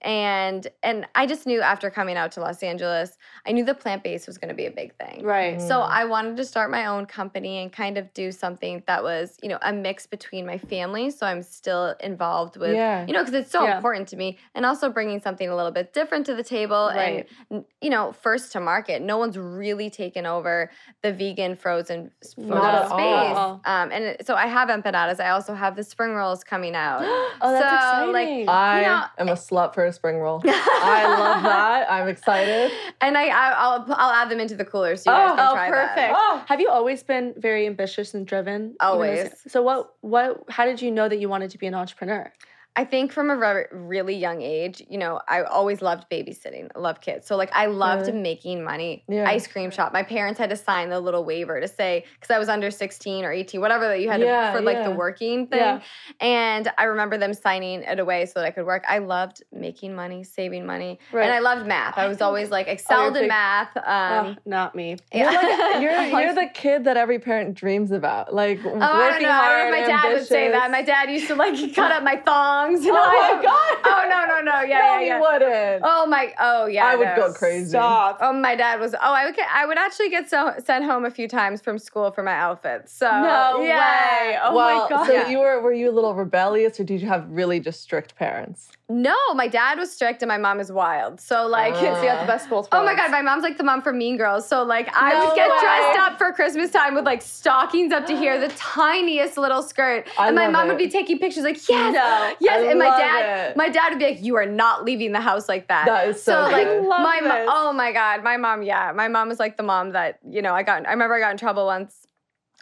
And 0.03 0.67
and 0.83 1.07
I 1.15 1.25
just 1.25 1.47
knew 1.47 1.61
after 1.61 1.89
coming 1.89 2.17
out 2.17 2.31
to 2.33 2.39
Los 2.39 2.61
Angeles, 2.61 3.17
I 3.47 3.51
knew 3.51 3.65
the 3.65 3.73
plant 3.73 4.03
based 4.03 4.27
was 4.27 4.37
going 4.37 4.49
to 4.49 4.55
be 4.55 4.65
a 4.67 4.71
big 4.71 4.93
thing. 4.95 5.23
Right. 5.23 5.59
So 5.59 5.79
Mm. 5.79 5.89
I 5.89 6.05
wanted 6.05 6.37
to 6.37 6.45
start 6.45 6.69
my 6.69 6.85
own 6.85 7.05
company 7.07 7.61
and 7.61 7.71
kind 7.73 7.97
of 7.97 8.13
do 8.13 8.31
something 8.31 8.83
that 8.87 9.01
was, 9.03 9.37
you 9.41 9.49
know, 9.49 9.57
a 9.63 9.73
mix 9.73 10.05
between 10.05 10.45
my 10.45 10.57
family. 10.59 11.09
So 11.09 11.25
I'm 11.25 11.41
still 11.41 11.95
involved 11.99 12.57
with, 12.57 12.75
Yeah. 12.75 13.05
you 13.07 13.13
know, 13.13 13.19
because 13.19 13.33
it's 13.33 13.51
so 13.51 13.63
Yeah. 13.63 13.75
important 13.77 14.07
to 14.09 14.17
me, 14.17 14.37
and 14.53 14.65
also 14.65 14.89
bringing 14.89 15.19
something 15.19 15.49
a 15.49 15.55
little 15.55 15.71
bit 15.71 15.93
different 15.93 16.25
to 16.27 16.35
the 16.35 16.43
table 16.43 16.91
Right. 16.93 17.27
and, 17.49 17.65
you 17.81 17.89
know, 17.89 18.11
first 18.11 18.51
to 18.53 18.59
market. 18.59 19.01
No 19.01 19.17
one's 19.17 19.37
really 19.37 19.89
taken 19.89 20.25
over 20.25 20.69
the 21.01 21.11
vegan 21.11 21.55
frozen 21.55 22.11
s- 22.23 22.33
frozen 22.35 22.49
Not 22.53 22.75
at 22.75 22.85
space. 22.87 23.37
all. 23.37 23.61
Um, 23.65 23.91
and 23.91 24.17
so 24.25 24.35
I 24.35 24.45
have 24.47 24.69
empanadas. 24.69 25.19
I 25.19 25.29
also 25.31 25.53
have 25.55 25.75
the 25.75 25.83
spring 25.83 26.13
rolls 26.13 26.43
coming 26.43 26.75
out. 26.75 27.01
oh, 27.41 27.51
that's 27.51 27.99
So, 28.05 28.11
like, 28.11 28.27
exciting. 28.27 28.49
I 28.49 28.81
know- 28.81 29.03
am 29.17 29.29
a 29.29 29.33
slut 29.33 29.73
for 29.73 29.86
a 29.87 29.93
spring 29.93 30.17
roll. 30.17 30.41
I 30.45 31.05
love 31.07 31.43
that. 31.43 31.91
I'm 31.91 32.07
excited. 32.07 32.71
and 33.01 33.17
I, 33.17 33.27
I 33.27 33.51
I'll 33.51 33.85
I'll 33.89 34.11
add 34.11 34.29
them 34.29 34.39
into 34.39 34.55
the 34.55 34.65
cooler 34.65 34.95
so 34.95 35.11
you 35.11 35.17
guys 35.17 35.31
Oh, 35.31 35.35
can 35.35 35.47
Oh, 35.49 35.53
try 35.53 35.69
perfect. 35.69 35.95
them. 35.95 36.13
Oh. 36.15 36.43
Have 36.47 36.59
you 36.61 36.69
always 36.69 37.03
been 37.03 37.33
very 37.37 37.65
ambitious 37.67 38.13
and 38.13 38.25
driven? 38.27 38.61
even 38.61 38.71
as- 38.73 38.75
Always. 38.81 39.29
So 39.47 39.61
what 39.61 39.93
what 40.01 40.43
how 40.49 40.65
did 40.65 40.81
you 40.81 40.91
know 40.91 41.07
that 41.09 41.17
you 41.19 41.29
wanted 41.29 41.49
to 41.51 41.57
be 41.57 41.67
an 41.67 41.73
entrepreneur? 41.75 42.31
I 42.77 42.85
think 42.85 43.11
from 43.11 43.31
a 43.31 43.35
re- 43.35 43.65
really 43.71 44.15
young 44.15 44.41
age, 44.43 44.83
you 44.87 44.99
know, 44.99 45.19
I 45.27 45.41
always 45.41 45.81
loved 45.81 46.05
babysitting. 46.11 46.69
I 46.75 46.79
love 46.79 47.01
kids. 47.01 47.25
So 47.27 47.35
like 47.35 47.49
I 47.51 47.65
loved 47.65 48.05
Really? 48.07 48.19
making 48.21 48.63
money. 48.63 49.03
Yeah. 49.09 49.27
Ice 49.27 49.47
cream 49.47 49.71
shop. 49.71 49.91
My 49.93 50.03
parents 50.03 50.39
had 50.39 50.51
to 50.51 50.55
sign 50.55 50.89
the 50.89 50.99
little 50.99 51.25
waiver 51.25 51.59
to 51.59 51.67
say 51.67 52.05
cuz 52.21 52.29
I 52.29 52.37
was 52.37 52.49
under 52.49 52.69
16 52.69 53.25
or 53.25 53.31
18, 53.31 53.59
whatever 53.61 53.87
that 53.87 53.99
you 53.99 54.09
had 54.11 54.21
Yeah, 54.21 54.51
to, 54.51 54.57
for 54.57 54.61
like 54.63 54.77
yeah. 54.77 54.83
the 54.89 54.91
working 54.95 55.47
thing. 55.47 55.81
And 56.19 56.71
I 56.77 56.83
remember 56.83 57.17
them 57.17 57.33
signing 57.33 57.81
it 57.81 57.99
away 57.99 58.27
so 58.27 58.33
that 58.39 58.45
I 58.45 58.51
could 58.51 58.65
work. 58.67 58.83
I 58.87 58.99
loved 58.99 59.43
making 59.51 59.95
money, 59.95 60.23
saving 60.23 60.65
money. 60.65 60.99
Right. 61.11 61.23
And 61.25 61.33
I 61.33 61.39
loved 61.39 61.65
math. 61.65 61.97
I 61.97 62.07
was 62.07 62.21
always 62.21 62.51
like 62.51 62.67
excelled 62.67 63.15
in 63.17 63.23
big- 63.23 63.29
math. 63.29 63.75
Um 63.77 63.83
oh, 63.85 64.35
not 64.45 64.75
me. 64.75 64.97
You're, 65.11 65.25
like, 65.25 65.41
you're, 65.81 66.01
you're 66.21 66.33
the 66.35 66.49
kid 66.53 66.83
that 66.83 66.95
every 66.95 67.17
parent 67.17 67.55
dreams 67.55 67.91
about. 67.91 68.35
Like 68.35 68.59
Oh, 68.63 68.69
I 68.69 69.09
don't 69.09 69.21
know. 69.23 69.29
I 69.31 69.63
don't 69.63 69.71
know 69.71 69.77
if 69.77 69.81
my 69.81 69.87
dad 69.87 70.13
would 70.13 70.27
say 70.27 70.51
that. 70.51 70.69
My 70.69 70.83
dad 70.83 71.09
used 71.09 71.27
to 71.29 71.35
like 71.35 71.55
cut 71.75 71.91
up 71.91 72.03
my 72.03 72.17
thongs. 72.67 72.85
And 72.85 72.95
Oh 72.95 72.99
I- 72.99 73.35
my 73.35 73.43
God. 73.43 73.77
Oh 73.89 74.09
no 74.09 74.25
no 74.25 74.41
no 74.41 74.61
yeah 74.61 74.77
no, 74.79 74.83
yeah 74.83 74.99
yeah. 75.01 75.19
wouldn't. 75.21 75.81
Oh 75.85 76.05
my! 76.07 76.33
Oh 76.39 76.65
yeah, 76.65 76.85
I 76.85 76.95
would 76.95 77.05
no. 77.07 77.15
go 77.15 77.33
crazy. 77.33 77.69
Stop. 77.69 78.19
Oh, 78.21 78.33
my 78.33 78.55
dad 78.55 78.79
was. 78.79 78.93
Oh, 78.95 78.97
I 79.13 79.25
would. 79.25 79.35
Get, 79.35 79.47
I 79.53 79.65
would 79.65 79.77
actually 79.77 80.09
get 80.09 80.29
so, 80.29 80.53
sent 80.63 80.83
home 80.85 81.05
a 81.05 81.11
few 81.11 81.27
times 81.27 81.61
from 81.61 81.77
school 81.79 82.11
for 82.11 82.23
my 82.23 82.33
outfits. 82.33 82.91
So 82.93 83.05
No 83.09 83.61
yeah. 83.61 84.29
way. 84.31 84.37
Oh 84.43 84.55
well, 84.55 84.83
my 84.83 84.89
god. 84.89 85.07
so 85.07 85.13
Yeah. 85.13 85.29
you 85.29 85.39
were 85.39 85.61
were 85.61 85.73
you 85.73 85.89
a 85.89 85.93
little 85.93 86.13
rebellious, 86.15 86.79
or 86.79 86.83
did 86.83 87.01
you 87.01 87.07
have 87.07 87.29
really 87.29 87.59
just 87.59 87.81
strict 87.81 88.15
parents? 88.15 88.69
No, 88.89 89.15
my 89.35 89.49
dad 89.49 89.77
was 89.77 89.91
strict 89.91 90.21
and 90.21 90.29
my 90.29 90.37
mom 90.37 90.61
is 90.61 90.71
wild. 90.71 91.19
So 91.19 91.45
like, 91.45 91.73
Ah. 91.75 91.79
so 91.95 92.01
you 92.01 92.07
got 92.07 92.21
the 92.21 92.25
best 92.27 92.45
of 92.45 92.51
both 92.51 92.69
oh 92.71 92.85
my 92.85 92.95
god, 92.95 93.11
my 93.11 93.21
mom's 93.21 93.43
like 93.43 93.57
the 93.57 93.63
mom 93.65 93.81
from 93.81 93.97
Mean 93.97 94.15
Girls. 94.15 94.47
So 94.47 94.63
like, 94.63 94.87
I 94.95 95.11
No 95.11 95.25
would 95.27 95.35
get 95.35 95.49
way. 95.49 95.57
dressed 95.59 95.99
up 95.99 96.17
for 96.17 96.31
Christmas 96.31 96.71
time 96.71 96.95
with 96.95 97.03
like 97.05 97.21
stockings 97.21 97.91
up 97.91 98.05
to 98.05 98.15
here, 98.15 98.39
the 98.39 98.47
tiniest 98.57 99.37
little 99.37 99.61
skirt, 99.61 100.07
I 100.17 100.27
and 100.27 100.35
my 100.37 100.47
mom 100.47 100.67
it. 100.67 100.69
would 100.69 100.77
be 100.77 100.87
taking 100.89 101.19
pictures 101.19 101.43
like, 101.43 101.57
yes, 101.67 101.93
No. 101.93 102.33
yes, 102.39 102.63
I 102.65 102.69
and 102.71 102.79
my 102.79 102.85
dad, 102.97 103.49
it. 103.51 103.57
my 103.57 103.67
dad 103.67 103.89
would 103.89 103.99
be 103.99 104.05
like, 104.05 104.23
you 104.23 104.35
are 104.37 104.45
not 104.45 104.85
leaving 104.85 105.11
the 105.11 105.19
house 105.21 105.49
like 105.49 105.67
that. 105.67 105.85
That 105.85 106.07
is 106.07 106.23
so 106.23 106.39
like 106.43 106.65
good. 106.65 106.85
I 106.85 106.87
love 106.87 107.01
my 107.01 107.19
mo- 107.21 107.27
this. 107.35 107.49
oh 107.51 107.73
my 107.73 107.91
god, 107.91 108.23
my 108.23 108.37
mom, 108.37 108.61
yeah, 108.63 108.93
my 108.95 109.09
mom 109.09 109.27
was 109.27 109.37
like 109.39 109.57
the 109.57 109.63
mom 109.63 109.91
that 109.91 110.19
you 110.29 110.41
know 110.41 110.53
I 110.53 110.63
got. 110.63 110.87
I 110.87 110.91
remember 110.91 111.15
I 111.15 111.19
got 111.19 111.31
in 111.31 111.37
trouble 111.37 111.65
once. 111.65 112.06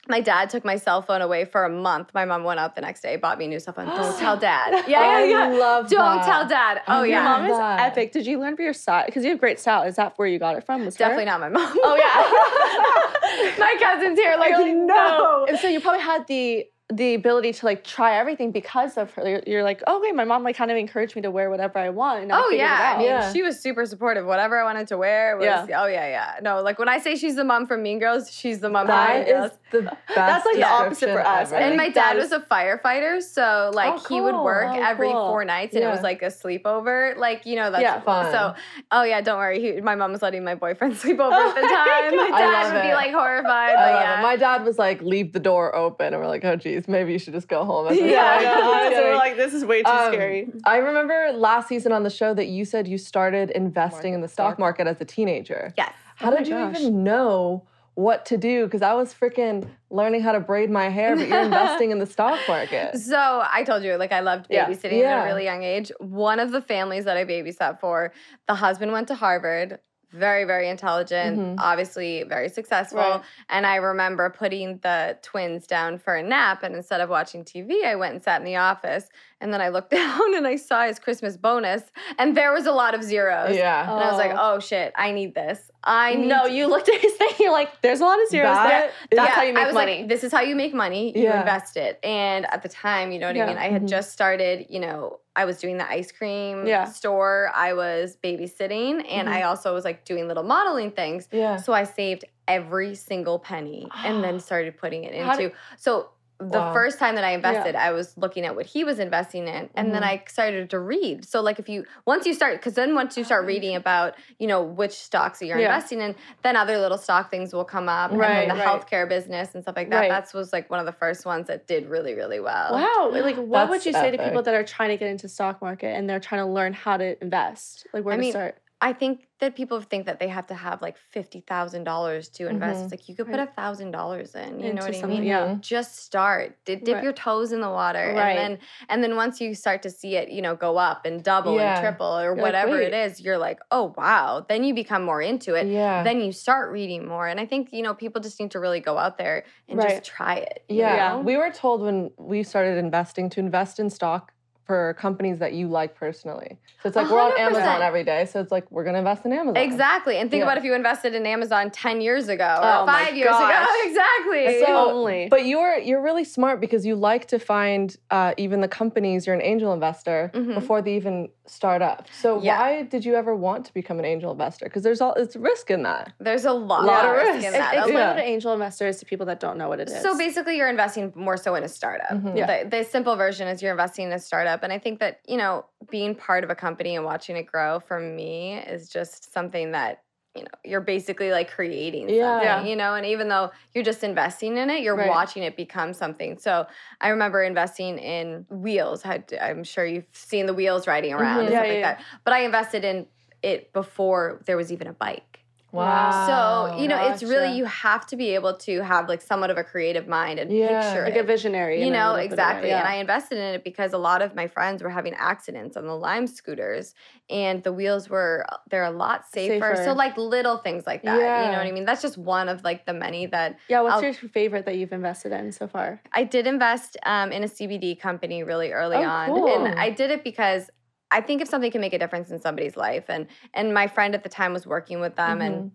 My 0.07 0.21
dad 0.21 0.49
took 0.51 0.63
my 0.63 0.75
cell 0.75 1.01
phone 1.01 1.21
away 1.21 1.45
for 1.45 1.63
a 1.63 1.69
month. 1.69 2.11
My 2.13 2.25
mom 2.25 2.43
went 2.43 2.59
out 2.59 2.75
the 2.75 2.81
next 2.81 3.01
day, 3.01 3.15
bought 3.15 3.37
me 3.39 3.45
a 3.45 3.47
new 3.47 3.59
cell 3.59 3.73
phone. 3.73 3.87
Don't 3.87 4.17
tell 4.19 4.37
dad. 4.37 4.85
Yeah, 4.87 4.99
I 4.99 5.23
yeah, 5.23 5.49
yeah. 5.51 5.57
love 5.57 5.89
Don't 5.89 6.17
that. 6.17 6.25
tell 6.25 6.47
dad. 6.47 6.81
Oh 6.87 7.01
I 7.01 7.05
Your 7.05 7.23
mom 7.23 7.45
is 7.45 7.57
that. 7.57 7.79
epic. 7.79 8.11
Did 8.11 8.27
you 8.27 8.39
learn 8.39 8.55
for 8.55 8.61
your 8.61 8.73
style? 8.73 9.05
Because 9.05 9.23
you 9.23 9.31
have 9.31 9.39
great 9.39 9.59
style. 9.59 9.83
Is 9.83 9.95
that 9.95 10.13
where 10.17 10.27
you 10.27 10.37
got 10.39 10.55
it 10.57 10.63
from? 10.65 10.85
Was 10.85 10.95
her? 10.95 10.99
definitely 10.99 11.25
not 11.25 11.39
my 11.39 11.49
mom. 11.49 11.75
Oh 11.83 11.95
yeah. 11.95 13.57
my 13.59 13.75
cousin's 13.79 14.19
here. 14.19 14.35
Like 14.37 14.51
You're 14.51 14.85
no. 14.85 15.45
And 15.49 15.57
so 15.57 15.67
you 15.67 15.79
probably 15.81 16.01
had 16.01 16.27
the 16.27 16.65
the 16.93 17.15
ability 17.15 17.51
to 17.51 17.65
like 17.65 17.83
try 17.83 18.15
everything 18.19 18.51
because 18.51 18.95
of 18.95 19.11
her. 19.15 19.27
You're, 19.27 19.41
you're 19.47 19.63
like, 19.63 19.81
oh, 19.87 19.97
okay, 19.99 20.11
my 20.11 20.23
mom 20.23 20.43
like 20.43 20.55
kind 20.55 20.69
of 20.69 20.77
encouraged 20.77 21.15
me 21.15 21.23
to 21.23 21.31
wear 21.31 21.49
whatever 21.49 21.79
I 21.79 21.89
want. 21.89 22.21
And 22.21 22.31
I 22.31 22.37
Oh 22.39 22.43
figured 22.43 22.59
it 22.59 22.63
yeah, 22.63 22.79
I 22.79 22.91
out. 22.91 22.97
mean 22.99 23.07
Yeah. 23.07 23.33
she 23.33 23.41
was 23.41 23.59
super 23.59 23.87
supportive. 23.87 24.27
Whatever 24.27 24.59
I 24.59 24.63
wanted 24.63 24.87
to 24.89 24.97
wear 24.99 25.35
was. 25.35 25.45
Yeah. 25.45 25.65
Oh 25.81 25.87
yeah, 25.87 26.07
yeah. 26.07 26.35
No, 26.43 26.61
like 26.61 26.77
when 26.77 26.87
I 26.87 26.99
say 26.99 27.15
she's 27.15 27.35
the 27.35 27.43
mom 27.43 27.65
from 27.65 27.81
Mean 27.81 27.97
Girls, 27.97 28.31
she's 28.31 28.59
the 28.59 28.69
mom 28.69 28.85
from 28.85 28.97
Mean 28.97 29.25
That 29.25 29.27
Girls. 29.27 29.51
is 29.51 29.57
the 29.71 29.81
best. 29.81 29.97
That's 30.15 30.45
like 30.45 30.55
the 30.57 30.63
opposite 30.69 31.09
for 31.09 31.25
us. 31.25 31.51
ever. 31.51 31.59
And 31.59 31.75
my 31.75 31.89
dad 31.89 32.17
is- 32.17 32.29
was 32.29 32.31
a 32.33 32.45
firefighter, 32.45 33.19
so 33.19 33.71
like 33.73 33.93
Oh, 33.95 34.05
he 34.07 34.21
would 34.21 34.35
oh, 34.35 34.43
work. 34.43 34.67
Oh, 34.69 34.79
every 34.83 35.09
cool. 35.11 35.29
four 35.29 35.43
nights, 35.43 35.73
and 35.75 35.83
it 35.83 35.87
was 35.87 36.01
like 36.03 36.21
a 36.21 36.27
sleepover. 36.27 37.17
Like 37.17 37.47
you 37.47 37.55
know, 37.55 37.71
that's 37.71 37.81
Yeah. 37.81 37.99
Fun. 38.01 38.31
So, 38.31 38.53
oh 38.91 39.01
yeah, 39.01 39.21
don't 39.21 39.39
worry. 39.39 39.59
He, 39.59 39.81
my 39.81 39.95
mom 39.95 40.11
was 40.11 40.21
letting 40.21 40.43
my 40.43 40.53
boyfriend 40.53 40.95
sleep 41.03 41.19
over 41.19 41.33
at 41.33 41.55
the 41.55 41.61
Oh 41.61 41.63
my 42.15 42.29
time. 42.29 42.29
My 42.31 42.39
dad 42.39 42.63
love 42.63 42.73
would 42.73 42.81
be 42.83 42.93
like 42.93 43.11
horrified. 43.11 43.73
I 43.73 43.75
but 43.75 43.95
uh, 43.95 43.99
yeah. 44.01 44.19
it. 44.19 44.21
My 44.21 44.35
dad 44.35 44.63
was 44.65 44.77
like, 44.77 45.01
leave 45.01 45.33
the 45.33 45.39
door 45.39 45.75
open. 45.75 46.13
And 46.13 46.21
we're 46.21 46.27
like, 46.27 46.43
oh, 46.45 46.55
geez, 46.55 46.74
maybe 46.87 47.13
you 47.13 47.19
should 47.19 47.33
just 47.33 47.47
go 47.47 47.63
home. 47.65 47.87
at 47.87 47.93
this 47.97 48.11
Yeah, 48.11 48.37
point." 48.37 48.47
I 48.47 48.93
So 48.95 49.03
we're 49.03 49.15
like, 49.15 49.35
this 49.37 49.53
is 49.53 49.63
way 49.65 49.83
too 49.83 49.89
Um, 49.89 50.13
scary. 50.13 50.47
I 50.65 50.77
remember 50.77 51.31
last 51.33 51.67
season 51.67 51.91
on 51.91 52.03
the 52.03 52.09
show 52.09 52.33
that 52.33 52.47
you 52.47 52.65
said 52.65 52.87
you 52.87 52.97
started 52.97 53.51
investing 53.51 54.13
in 54.13 54.21
the 54.21 54.27
stock 54.27 54.59
market 54.59 54.87
as 54.87 54.99
a 55.01 55.05
teenager. 55.05 55.73
yes. 55.77 55.93
How 56.15 56.31
Oh 56.31 56.37
did 56.37 56.47
you 56.47 56.53
gosh. 56.55 56.79
even 56.79 57.03
know 57.03 57.67
what 57.95 58.25
to 58.25 58.37
do? 58.37 58.65
Because 58.65 58.81
I 58.81 58.93
was 58.93 59.13
freaking 59.13 59.67
learning 59.89 60.21
how 60.21 60.31
to 60.33 60.39
braid 60.39 60.69
my 60.69 60.89
hair, 60.89 61.15
but 61.15 61.27
you're 61.29 61.41
investing 61.53 61.91
in 61.91 61.99
the 61.99 62.05
stock 62.05 62.39
market. 62.47 62.97
So 62.97 63.41
I 63.51 63.63
told 63.63 63.83
you, 63.83 63.95
like 63.95 64.11
I 64.11 64.19
loved 64.21 64.47
Yeah. 64.49 64.67
babysitting 64.69 64.99
Yeah. 64.99 65.19
at 65.19 65.23
a 65.23 65.25
really 65.25 65.43
young 65.45 65.63
age. 65.63 65.91
One 65.99 66.39
of 66.39 66.51
the 66.51 66.61
families 66.61 67.05
that 67.05 67.15
I 67.17 67.23
babysat 67.25 67.79
for, 67.79 68.11
the 68.47 68.55
husband 68.55 68.91
went 68.91 69.07
to 69.09 69.15
Harvard. 69.15 69.79
Very, 70.15 70.45
very 70.45 70.69
intelligent, 70.69 71.37
Mhm. 71.37 71.55
obviously 71.59 72.23
very 72.23 72.47
successful. 72.49 72.99
Right. 72.99 73.21
And 73.49 73.67
I 73.67 73.75
remember 73.75 74.29
putting 74.29 74.77
the 74.79 75.17
twins 75.21 75.67
down 75.67 75.97
for 75.99 76.15
a 76.15 76.23
nap, 76.23 76.63
and 76.63 76.73
instead 76.75 77.01
of 77.01 77.09
watching 77.09 77.43
TV, 77.43 77.83
I 77.85 77.95
went 77.95 78.13
and 78.13 78.23
sat 78.23 78.39
in 78.39 78.45
the 78.45 78.55
office. 78.55 79.09
And 79.41 79.53
then 79.53 79.59
I 79.61 79.67
looked 79.67 79.91
down 80.01 80.35
and 80.35 80.47
I 80.47 80.55
saw 80.55 80.85
his 80.85 80.97
Christmas 80.99 81.35
bonus, 81.37 81.83
and 82.17 82.35
there 82.37 82.53
was 82.53 82.65
a 82.65 82.71
lot 82.71 82.95
of 82.95 83.03
zeros. 83.03 83.55
Yeah. 83.55 83.81
And 83.83 84.01
I 84.03 84.07
was 84.09 84.17
like, 84.17 84.31
Oh. 84.31 84.55
oh 84.55 84.59
shit, 84.59 84.93
I 84.95 85.11
need 85.11 85.35
this. 85.35 85.69
I 85.83 86.15
need 86.15 86.27
No, 86.27 86.45
you 86.45 86.67
looked 86.67 86.87
at 86.89 86.99
his 86.99 87.13
thing. 87.17 87.29
You're 87.39 87.51
like, 87.51 87.81
there's 87.81 87.99
a 87.99 88.05
lot 88.05 88.21
of 88.23 88.29
zeros 88.29 88.55
That 88.55 88.67
there. 88.69 88.91
That's 89.11 89.29
Yeah, 89.29 89.35
how 89.35 89.41
you 89.43 89.53
make 89.53 89.73
money. 89.73 89.99
like, 89.99 90.07
this 90.07 90.23
is 90.23 90.31
how 90.31 90.41
you 90.41 90.55
make 90.55 90.73
money. 90.73 91.15
You 91.15 91.25
Yeah. 91.25 91.39
invest 91.41 91.75
it. 91.77 91.99
And 92.03 92.45
at 92.51 92.63
the 92.63 92.69
time, 92.69 93.11
you 93.11 93.19
know 93.19 93.27
what 93.27 93.35
Yeah. 93.35 93.43
I 93.43 93.47
mean? 93.47 93.57
I 93.57 93.69
had 93.69 93.83
Mhm. 93.83 93.89
just 93.89 94.11
started, 94.11 94.65
you 94.69 94.79
know, 94.79 95.19
I 95.35 95.45
was 95.45 95.57
doing 95.57 95.77
the 95.77 95.89
ice 95.89 96.11
cream 96.11 96.65
Yeah. 96.65 96.85
store. 96.85 97.51
I 97.53 97.73
was 97.73 98.17
babysitting 98.23 99.05
and 99.09 99.29
I 99.29 99.39
mm-hmm. 99.39 99.49
also 99.49 99.73
was 99.73 99.83
like 99.83 100.05
doing 100.05 100.27
little 100.27 100.43
modeling 100.43 100.91
things. 100.91 101.27
Yeah. 101.31 101.57
So 101.57 101.73
I 101.73 101.83
saved 101.83 102.25
every 102.47 102.95
single 102.95 103.39
penny 103.39 103.87
and 104.03 104.23
then 104.23 104.39
started 104.49 104.77
putting 104.77 105.03
it 105.03 105.13
into. 105.13 105.51
so 105.77 106.09
the 106.37 106.59
Wow. 106.59 106.73
first 106.73 106.99
time 106.99 107.15
that 107.15 107.23
I 107.23 107.31
invested, 107.31 107.75
I 107.75 107.91
was 107.91 108.17
looking 108.17 108.45
at 108.45 108.55
what 108.57 108.65
he 108.65 108.83
was 108.83 108.99
investing 108.99 109.47
in, 109.47 109.69
and 109.75 109.93
then 109.95 110.01
Mhm. 110.01 110.05
I 110.05 110.23
started 110.27 110.69
to 110.71 110.79
read. 110.79 111.23
So, 111.23 111.39
like, 111.41 111.59
if 111.59 111.69
you 111.69 111.85
once 112.05 112.25
you 112.25 112.33
start, 112.33 112.55
because 112.57 112.73
then 112.73 112.93
once 112.93 113.17
you 113.17 113.23
start 113.23 113.45
reading 113.45 113.75
about, 113.75 114.15
you 114.37 114.45
know, 114.47 114.61
which 114.61 114.91
stocks 114.91 115.39
that 115.39 115.45
you're 115.45 115.57
Yeah. 115.59 115.67
investing 115.67 116.01
in, 116.01 116.13
then 116.43 116.57
other 116.57 116.77
little 116.77 116.97
stock 116.97 117.31
things 117.31 117.53
will 117.53 117.63
come 117.63 117.87
up, 117.87 118.11
and 118.11 118.19
Right, 118.19 118.47
then 118.49 118.57
the 118.57 118.63
right. 118.63 118.67
healthcare 118.67 119.07
business 119.07 119.53
and 119.55 119.63
stuff 119.63 119.77
like 119.77 119.89
that. 119.91 119.99
Right. 120.01 120.09
That's 120.09 120.33
was 120.33 120.51
like 120.51 120.69
one 120.69 120.81
of 120.81 120.85
the 120.85 120.91
first 120.91 121.25
ones 121.25 121.47
that 121.47 121.67
did 121.67 121.87
really, 121.87 122.15
really 122.15 122.41
well. 122.41 122.73
Wow. 122.73 123.09
Like, 123.11 123.37
what 123.37 123.51
That's 123.51 123.69
would 123.69 123.85
you 123.85 123.93
say 123.93 124.11
to 124.11 124.17
people 124.17 124.41
that 124.43 124.53
are 124.53 124.63
trying 124.63 124.89
to 124.89 124.97
get 124.97 125.09
into 125.09 125.29
stock 125.29 125.61
market 125.61 125.95
and 125.95 126.09
they're 126.09 126.19
trying 126.19 126.41
to 126.41 126.47
learn 126.51 126.73
how 126.73 126.97
to 126.97 127.21
invest? 127.23 127.87
Like, 127.93 128.03
where 128.03 128.13
I 128.13 128.17
to 128.17 128.21
mean, 128.21 128.31
start? 128.31 128.57
I 128.81 128.91
think 128.93 129.27
that 129.39 129.55
people 129.55 129.79
think 129.81 130.05
that 130.05 130.19
they 130.19 130.27
have 130.27 130.47
to 130.47 130.53
have 130.53 130.81
like 130.81 130.97
fifty 130.97 131.39
thousand 131.41 131.85
dollars 131.85 132.29
to 132.29 132.47
invest. 132.47 132.79
Mhm. 132.79 132.83
It's 132.83 132.91
like 132.91 133.09
you 133.09 133.15
could 133.15 133.27
put 133.27 133.39
a 133.39 133.45
thousand 133.47 133.91
dollars 133.91 134.35
in. 134.35 134.59
You 134.59 134.69
Into 134.69 134.81
know 134.81 134.85
what 134.87 135.03
I 135.03 135.07
mean? 135.07 135.23
yeah. 135.23 135.55
Just 135.61 135.97
start. 135.97 136.57
D- 136.65 136.75
dip 136.75 136.95
Right. 136.95 137.03
your 137.03 137.13
toes 137.13 137.51
in 137.51 137.61
the 137.61 137.69
water, 137.69 138.13
Right. 138.15 138.31
and 138.31 138.37
then 138.37 138.59
and 138.89 139.03
then 139.03 139.15
once 139.15 139.39
you 139.41 139.55
start 139.55 139.81
to 139.83 139.89
see 139.89 140.15
it, 140.17 140.29
you 140.29 140.41
know, 140.41 140.55
go 140.55 140.77
up 140.77 141.05
and 141.05 141.23
double 141.23 141.55
Yeah. 141.55 141.75
and 141.75 141.81
triple 141.81 142.19
or 142.19 142.33
like, 142.33 142.41
whatever 142.41 142.79
it 142.81 142.91
"Wait." 142.91 143.05
is, 143.05 143.21
you're 143.21 143.37
like, 143.37 143.59
oh 143.71 143.93
wow. 143.97 144.45
Then 144.47 144.63
you 144.63 144.73
become 144.73 145.03
more 145.03 145.21
into 145.21 145.55
it. 145.55 145.67
Yeah. 145.67 146.03
Then 146.03 146.19
you 146.19 146.31
start 146.31 146.71
reading 146.71 147.07
more, 147.07 147.27
and 147.27 147.39
I 147.39 147.45
think 147.45 147.71
you 147.73 147.81
know 147.81 147.93
people 147.93 148.21
just 148.21 148.39
need 148.39 148.51
to 148.51 148.59
really 148.59 148.81
go 148.81 148.97
out 148.97 149.17
there 149.17 149.45
and 149.69 149.79
Right. 149.79 149.89
just 149.89 150.03
try 150.03 150.35
it. 150.35 150.63
Yeah. 150.67 150.95
Yeah. 150.95 151.17
We 151.17 151.37
were 151.37 151.49
told 151.49 151.81
when 151.81 152.11
we 152.17 152.43
started 152.43 152.77
investing 152.77 153.29
to 153.31 153.39
invest 153.39 153.79
in 153.79 153.89
stock 153.89 154.33
for 154.65 154.95
companies 154.95 155.37
that 155.39 155.53
you 155.53 155.67
like 155.67 155.95
personally. 155.95 156.57
So 156.81 156.87
it's 156.89 156.95
like 156.95 157.09
we're 157.09 157.21
on 157.21 157.37
Amazon 157.37 157.81
every 157.83 158.03
day. 158.03 158.25
So 158.25 158.39
it's 158.41 158.51
like 158.51 158.69
we're 158.71 158.83
gonna 158.83 158.97
invest 158.97 159.23
in 159.25 159.31
Amazon. 159.31 159.57
Exactly. 159.57 160.17
And 160.17 160.29
think 160.31 160.39
Yeah. 160.41 160.45
about 160.47 160.57
if 160.57 160.63
you 160.63 160.73
invested 160.73 161.13
in 161.13 161.25
Amazon 161.27 161.69
10 161.69 162.01
years 162.01 162.29
ago 162.29 162.43
or 162.61 162.65
Oh 162.81 162.85
my 162.85 163.05
five 163.05 163.15
years 163.15 163.29
gosh. 163.29 163.51
ago. 163.63 163.71
Exactly. 163.85 164.59
So, 164.65 164.89
Only. 164.91 165.27
but 165.29 165.45
you're 165.45 165.77
you're 165.77 166.01
really 166.01 166.23
smart 166.23 166.59
because 166.59 166.85
you 166.85 166.95
like 166.95 167.27
to 167.27 167.37
find 167.39 167.95
uh, 168.11 168.33
even 168.37 168.61
the 168.61 168.67
companies 168.67 169.27
you're 169.27 169.35
an 169.35 169.41
angel 169.41 169.71
investor 169.73 170.31
Mhm. 170.33 170.55
before 170.55 170.81
they 170.81 170.95
even 170.95 171.29
start 171.45 171.81
up. 171.83 172.07
So 172.11 172.41
Yeah. 172.41 172.59
why 172.59 172.81
did 172.83 173.05
you 173.05 173.15
ever 173.15 173.35
want 173.35 173.65
to 173.67 173.73
become 173.73 173.99
an 173.99 174.05
angel 174.05 174.31
investor? 174.31 174.65
Because 174.65 174.81
there's 174.83 174.99
all 175.01 175.13
it's 175.13 175.35
risk 175.35 175.69
in 175.69 175.83
that. 175.83 176.11
There's 176.19 176.45
a 176.45 176.51
lot, 176.51 176.83
a 176.83 176.87
Lot 176.87 177.05
of 177.05 177.11
of 177.11 177.17
risk 177.17 177.33
risk. 177.35 177.47
in 177.47 177.53
Ex- 177.53 177.57
that. 177.63 177.73
Explain 177.75 177.97
Yeah. 177.97 178.07
what 178.09 178.17
an 178.17 178.23
angel 178.25 178.53
investor 178.53 178.87
is 178.87 178.99
to 178.99 179.05
people 179.05 179.27
that 179.27 179.39
don't 179.39 179.57
know 179.57 179.69
what 179.69 179.79
it 179.79 179.89
is. 179.89 180.01
So 180.01 180.17
basically, 180.17 180.57
you're 180.57 180.69
investing 180.69 181.13
more 181.15 181.37
so 181.37 181.53
in 181.55 181.63
a 181.63 181.67
startup. 181.67 182.09
Mhm. 182.09 182.35
Yeah. 182.35 182.63
The, 182.63 182.69
the 182.69 182.83
simple 182.83 183.15
version 183.15 183.47
is 183.47 183.61
you're 183.61 183.71
investing 183.71 184.07
in 184.07 184.13
a 184.13 184.19
startup. 184.19 184.54
And 184.63 184.73
I 184.73 184.79
think 184.79 184.99
that, 184.99 185.21
you 185.27 185.37
know, 185.37 185.65
being 185.89 186.15
part 186.15 186.43
of 186.43 186.49
a 186.49 186.55
company 186.55 186.95
and 186.95 187.05
watching 187.05 187.35
it 187.37 187.43
grow 187.43 187.79
for 187.79 187.99
me 187.99 188.55
is 188.57 188.89
just 188.89 189.31
something 189.33 189.71
that, 189.71 190.03
you 190.35 190.43
know, 190.43 190.49
you're 190.65 190.81
basically 190.81 191.31
like 191.31 191.49
creating 191.49 192.09
Yeah. 192.09 192.21
something, 192.21 192.43
Yeah. 192.43 192.65
you 192.65 192.75
know, 192.75 192.93
and 192.95 193.05
even 193.05 193.29
though 193.29 193.51
you're 193.73 193.83
just 193.85 194.03
investing 194.03 194.57
in 194.57 194.69
it, 194.69 194.81
you're 194.83 194.95
Right. 194.95 195.07
watching 195.07 195.43
it 195.43 195.55
become 195.55 195.93
something. 195.93 196.37
So 196.37 196.67
I 197.01 197.09
remember 197.09 197.41
investing 197.43 197.97
in 197.99 198.45
wheels. 198.49 199.03
I'm 199.05 199.63
sure 199.63 199.85
you've 199.85 200.07
seen 200.11 200.45
the 200.45 200.53
wheels 200.53 200.87
riding 200.87 201.13
around 201.13 201.41
Mhm. 201.41 201.47
and 201.47 201.49
Yeah, 201.51 201.59
stuff 201.59 201.67
yeah, 201.67 201.69
like 201.69 201.81
that. 201.81 202.03
But 202.25 202.33
I 202.33 202.39
invested 202.41 202.83
in 202.83 203.07
it 203.41 203.71
before 203.73 204.41
there 204.45 204.57
was 204.57 204.71
even 204.73 204.87
a 204.87 204.93
bike. 204.93 205.44
Wow. 205.75 206.71
So, 206.71 206.81
you 206.81 206.87
know, 206.87 207.11
it's 207.11 207.21
really, 207.23 207.55
you 207.57 207.65
have 207.65 208.05
to 208.07 208.15
be 208.15 208.29
able 208.35 208.55
to 208.57 208.81
have 208.81 209.07
like 209.09 209.21
somewhat 209.21 209.49
of 209.49 209.57
a 209.57 209.63
creative 209.63 210.07
mind 210.07 210.39
and 210.39 210.51
Yeah. 210.51 210.81
picture 210.81 211.03
like 211.03 211.15
it. 211.15 211.19
a 211.19 211.23
visionary. 211.23 211.83
you 211.83 211.91
know, 211.91 212.13
little 212.13 212.29
bit 212.29 212.31
of 212.33 212.39
a 212.39 212.41
way, 212.41 212.43
exactly. 212.47 212.71
And. 212.71 212.87
I 212.87 212.95
invested 212.95 213.37
in 213.37 213.55
it 213.55 213.63
because 213.63 213.93
a 213.93 213.97
lot 213.97 214.21
of 214.21 214.35
my 214.35 214.47
friends 214.47 214.81
were 214.81 214.89
having 214.89 215.13
accidents 215.15 215.75
on 215.77 215.85
the 215.85 215.95
Lime 215.95 216.27
scooters 216.27 216.93
and 217.29 217.61
the 217.63 217.73
wheels 217.73 218.09
were, 218.09 218.45
they're 218.69 218.83
a 218.83 218.91
lot 218.91 219.25
safer. 219.27 219.75
So, 219.83 219.93
like 219.93 220.15
little 220.17 220.57
things 220.57 220.85
like 220.87 221.03
that. 221.03 221.17
Yeah. 221.17 221.45
You 221.45 221.51
know 221.51 221.57
what 221.57 221.67
I 221.67 221.71
mean? 221.71 221.85
That's 221.85 222.01
just 222.01 222.17
one 222.17 222.49
of 222.49 222.63
like 222.63 222.85
the 222.85 222.93
many 222.93 223.25
that 223.27 223.57
yeah, 223.67 223.81
what's 223.81 223.95
I'll- 223.95 224.03
your 224.03 224.13
favorite 224.13 224.65
that 224.65 224.77
you've 224.77 224.93
invested 224.93 225.31
in 225.31 225.51
so 225.51 225.67
far? 225.67 226.01
I 226.13 226.23
did 226.23 226.47
invest 226.47 226.97
um, 227.05 227.31
in 227.31 227.43
a 227.43 227.47
CBD 227.47 227.99
company 227.99 228.43
really 228.43 228.71
early 228.71 228.97
Oh, 228.97 229.03
on, 229.09 229.27
cool. 229.29 229.47
and 229.67 229.79
I 229.79 229.89
did 229.89 230.11
it 230.11 230.23
because 230.23 230.69
I 231.15 231.21
think 231.21 231.41
if 231.41 231.47
something 231.47 231.71
can 231.71 231.79
make 231.79 231.93
a 231.93 231.97
difference 231.97 232.29
in 232.29 232.41
somebody's 232.41 232.75
life, 232.75 233.05
and 233.07 233.27
and 233.53 233.73
my 233.73 233.87
friend 233.87 234.13
at 234.13 234.23
the 234.23 234.29
time 234.29 234.51
was 234.51 234.67
working 234.67 234.99
with 234.99 235.15
them, 235.15 235.39
and 235.41 235.71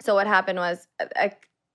so 0.00 0.14
what 0.14 0.28
happened 0.28 0.60
was 0.60 0.86
uh, 1.00 1.28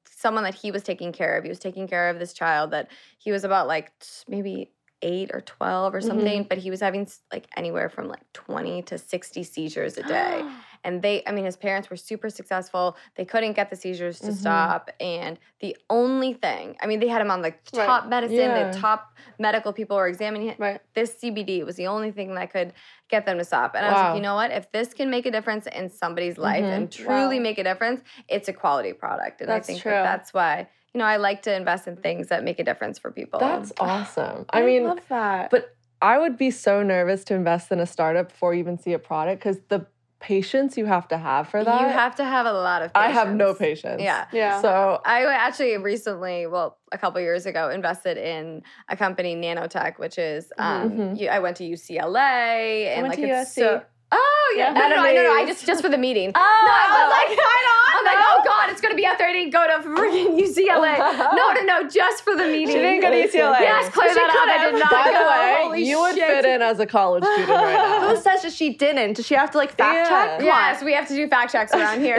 someone 0.05 0.45
that 0.45 0.55
he 0.55 0.71
was 0.71 0.81
taking 0.81 1.11
care 1.11 1.37
of. 1.37 1.43
He 1.43 1.49
was 1.49 1.59
taking 1.59 1.89
care 1.89 2.09
of 2.09 2.19
this 2.19 2.31
child 2.31 2.71
that 2.71 2.89
he 3.17 3.33
was 3.33 3.43
about 3.43 3.67
like 3.67 3.91
maybe 4.29 4.71
eight 5.01 5.31
or 5.33 5.41
twelve 5.41 5.93
or 5.93 5.99
something, 5.99 6.43
but 6.49 6.57
he 6.57 6.69
was 6.69 6.79
having 6.79 7.05
like 7.33 7.47
anywhere 7.57 7.89
from 7.89 8.07
like 8.07 8.23
twenty 8.31 8.81
to 8.83 8.97
sixty 8.97 9.43
seizures 9.43 9.97
a 9.97 10.03
day 10.03 10.49
and 10.83 11.01
they 11.01 11.23
i 11.27 11.31
mean 11.31 11.45
his 11.45 11.55
parents 11.57 11.89
were 11.89 11.95
super 11.95 12.29
successful 12.29 12.95
they 13.15 13.25
couldn't 13.25 13.53
get 13.53 13.69
the 13.69 13.75
seizures 13.75 14.19
to 14.19 14.27
Mhm. 14.31 14.33
stop 14.35 14.89
and 14.99 15.39
the 15.59 15.75
only 15.89 16.33
thing 16.33 16.75
i 16.81 16.87
mean 16.87 16.99
they 16.99 17.07
had 17.07 17.21
him 17.21 17.31
on 17.31 17.41
like 17.41 17.59
Right. 17.73 17.85
top 17.85 18.07
medicine 18.07 18.37
Yeah. 18.37 18.71
the 18.71 18.79
top 18.79 19.13
medical 19.39 19.73
people 19.73 19.97
were 19.97 20.07
examining 20.07 20.49
him 20.49 20.55
right. 20.59 20.81
this 20.93 21.17
cbd 21.21 21.65
was 21.65 21.75
the 21.75 21.87
only 21.87 22.11
thing 22.11 22.33
that 22.35 22.51
could 22.51 22.73
get 23.09 23.25
them 23.25 23.37
to 23.37 23.43
stop 23.43 23.75
and 23.75 23.85
i 23.85 23.91
was 23.91 24.01
like 24.01 24.15
you 24.15 24.21
know 24.21 24.35
what 24.35 24.51
if 24.51 24.71
this 24.71 24.93
can 24.93 25.09
make 25.09 25.25
a 25.25 25.31
difference 25.31 25.67
in 25.67 25.89
somebody's 25.89 26.37
life 26.37 26.63
Mhm. 26.65 26.73
and 26.75 26.91
truly 26.91 27.37
Wow. 27.37 27.43
make 27.43 27.57
a 27.57 27.63
difference 27.63 28.01
it's 28.27 28.47
a 28.47 28.53
quality 28.53 28.93
product 28.93 29.41
and 29.41 29.49
That's 29.49 29.67
i 29.69 29.73
think 29.73 29.81
true. 29.81 29.91
that 29.91 30.03
that's 30.03 30.33
why 30.33 30.67
you 30.93 30.99
know 30.99 31.05
i 31.05 31.17
like 31.17 31.41
to 31.43 31.55
invest 31.55 31.87
in 31.87 31.95
things 31.97 32.27
that 32.27 32.43
make 32.43 32.59
a 32.59 32.63
difference 32.63 32.99
for 32.99 33.11
people 33.11 33.39
That's 33.39 33.71
awesome. 33.79 34.45
I 34.51 34.61
mean, 34.63 34.83
love 34.85 34.99
that. 35.09 35.49
but 35.49 35.75
I 36.03 36.17
would 36.17 36.35
be 36.35 36.49
so 36.49 36.81
nervous 36.81 37.23
to 37.25 37.35
invest 37.35 37.71
in 37.71 37.79
a 37.79 37.85
startup 37.85 38.29
before 38.29 38.55
you 38.55 38.59
even 38.59 38.79
see 38.79 38.93
a 38.93 38.99
product 38.99 39.39
because 39.39 39.59
the 39.69 39.85
patience 40.21 40.77
you 40.77 40.85
have 40.85 41.07
to 41.09 41.17
have 41.17 41.47
for 41.49 41.63
that. 41.63 41.81
you 41.81 41.87
have 41.87 42.15
to 42.15 42.23
have 42.23 42.45
a 42.45 42.53
lot 42.53 42.81
of 42.83 42.91
I 42.95 43.09
have 43.09 43.33
no 43.33 43.53
patience. 43.53 43.97
patience. 43.97 44.01
yeah 44.03 44.25
yeah. 44.31 44.61
So 44.61 45.01
I 45.03 45.25
actually 45.25 45.75
recently, 45.77 46.45
well, 46.47 46.77
a 46.91 46.97
couple 46.97 47.19
years 47.21 47.45
ago, 47.45 47.69
invested 47.69 48.17
in 48.17 48.61
a 48.87 48.95
company, 48.95 49.35
Nanotech, 49.35 49.97
which 49.99 50.17
is 50.17 50.51
um, 50.57 50.91
Mhm. 50.91 51.19
you, 51.19 51.27
I 51.27 51.39
went 51.39 51.57
to 51.57 51.63
UCLA 51.63 52.87
and 52.93 53.01
went 53.07 53.09
like 53.09 53.19
to 53.19 53.27
it's 53.27 53.49
USC. 53.51 53.59
so. 53.59 53.81
Oh 54.13 54.53
yeah, 54.57 54.73
Yeah. 54.73 54.73
no, 54.73 54.89
no, 54.89 54.95
no, 54.95 55.01
I, 55.03 55.13
no, 55.13 55.23
no, 55.23 55.33
I 55.33 55.45
just 55.45 55.65
just 55.65 55.81
for 55.81 55.89
the 55.89 55.97
meeting. 55.97 56.31
Oh, 56.35 56.63
no, 56.65 56.71
I 56.73 56.85
was 56.91 57.09
like, 57.29 57.39
I'm 57.93 58.05
like, 58.05 58.17
oh 58.27 58.41
god, 58.43 58.69
it's 58.69 58.81
gonna 58.81 58.95
be 58.95 59.05
out 59.05 59.17
there. 59.17 59.27
I 59.29 59.33
didn't 59.33 59.51
go 59.53 59.65
to 59.67 59.87
freaking 59.87 60.37
UCLA. 60.39 60.97
no, 61.35 61.53
no, 61.53 61.61
no, 61.61 61.87
just 61.89 62.23
for 62.23 62.35
the 62.35 62.45
meeting. 62.45 62.67
She 62.67 62.73
didn't 62.81 63.01
go 63.01 63.09
to 63.09 63.15
UCLA. 63.15 63.59
Yes, 63.61 63.93
clear 63.93 64.09
She 64.09 64.15
that 64.15 64.29
up. 64.29 64.59
I 64.59 64.71
did 64.71 64.79
not 64.79 64.91
by 64.91 65.03
go. 65.05 65.11
the 65.13 65.29
way, 65.29 65.55
Holy 65.63 65.83
you 65.89 65.99
would 65.99 66.15
shit. 66.15 66.27
fit 66.27 66.45
in 66.45 66.61
as 66.61 66.79
a 66.79 66.85
college 66.85 67.23
student 67.23 67.49
right 67.49 67.73
now. 68.01 68.09
Who 68.09 68.15
says 68.21 68.41
that 68.41 68.51
she 68.53 68.73
didn't? 68.73 69.13
Does 69.13 69.25
she 69.27 69.35
have 69.35 69.51
to 69.51 69.57
like 69.57 69.71
fact 69.77 69.93
Yeah. 69.95 70.09
check? 70.09 70.37
Come 70.39 70.45
Yes, 70.47 70.79
on. 70.79 70.85
we 70.85 70.93
have 70.93 71.07
to 71.07 71.15
do 71.15 71.27
fact 71.27 71.51
checks 71.51 71.73
around 71.73 72.01
here. 72.01 72.17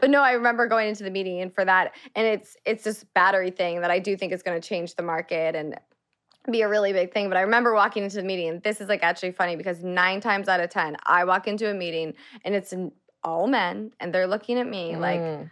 but 0.00 0.10
no, 0.10 0.22
I 0.22 0.32
remember 0.32 0.66
going 0.68 0.88
into 0.88 1.02
the 1.04 1.10
meeting 1.10 1.40
and 1.40 1.52
for 1.52 1.64
that, 1.64 1.94
and 2.14 2.26
it's 2.26 2.56
it's 2.64 2.84
this 2.84 3.04
battery 3.14 3.50
thing 3.50 3.80
that 3.82 3.90
I 3.90 3.98
do 3.98 4.16
think 4.16 4.32
is 4.32 4.42
going 4.42 4.58
to 4.60 4.66
change 4.66 4.94
the 4.94 5.02
market 5.02 5.54
and 5.54 5.74
be 6.50 6.62
a 6.62 6.68
really 6.68 6.92
big 6.92 7.12
thing. 7.12 7.28
But 7.28 7.36
I 7.36 7.42
remember 7.42 7.74
walking 7.74 8.04
into 8.04 8.16
the 8.16 8.22
meeting, 8.22 8.60
this 8.62 8.80
is 8.80 8.88
like 8.88 9.02
actually 9.02 9.32
funny 9.32 9.56
because 9.56 9.82
nine 9.82 10.20
times 10.20 10.48
out 10.48 10.60
of 10.60 10.70
ten, 10.70 10.96
I 11.04 11.24
walk 11.24 11.48
into 11.48 11.70
a 11.70 11.74
meeting 11.74 12.14
and 12.44 12.54
it's 12.54 12.74
all 13.22 13.46
men, 13.46 13.90
and 14.00 14.14
they're 14.14 14.26
looking 14.26 14.58
at 14.58 14.66
me 14.66 14.96
like, 14.96 15.20
Mm. 15.20 15.50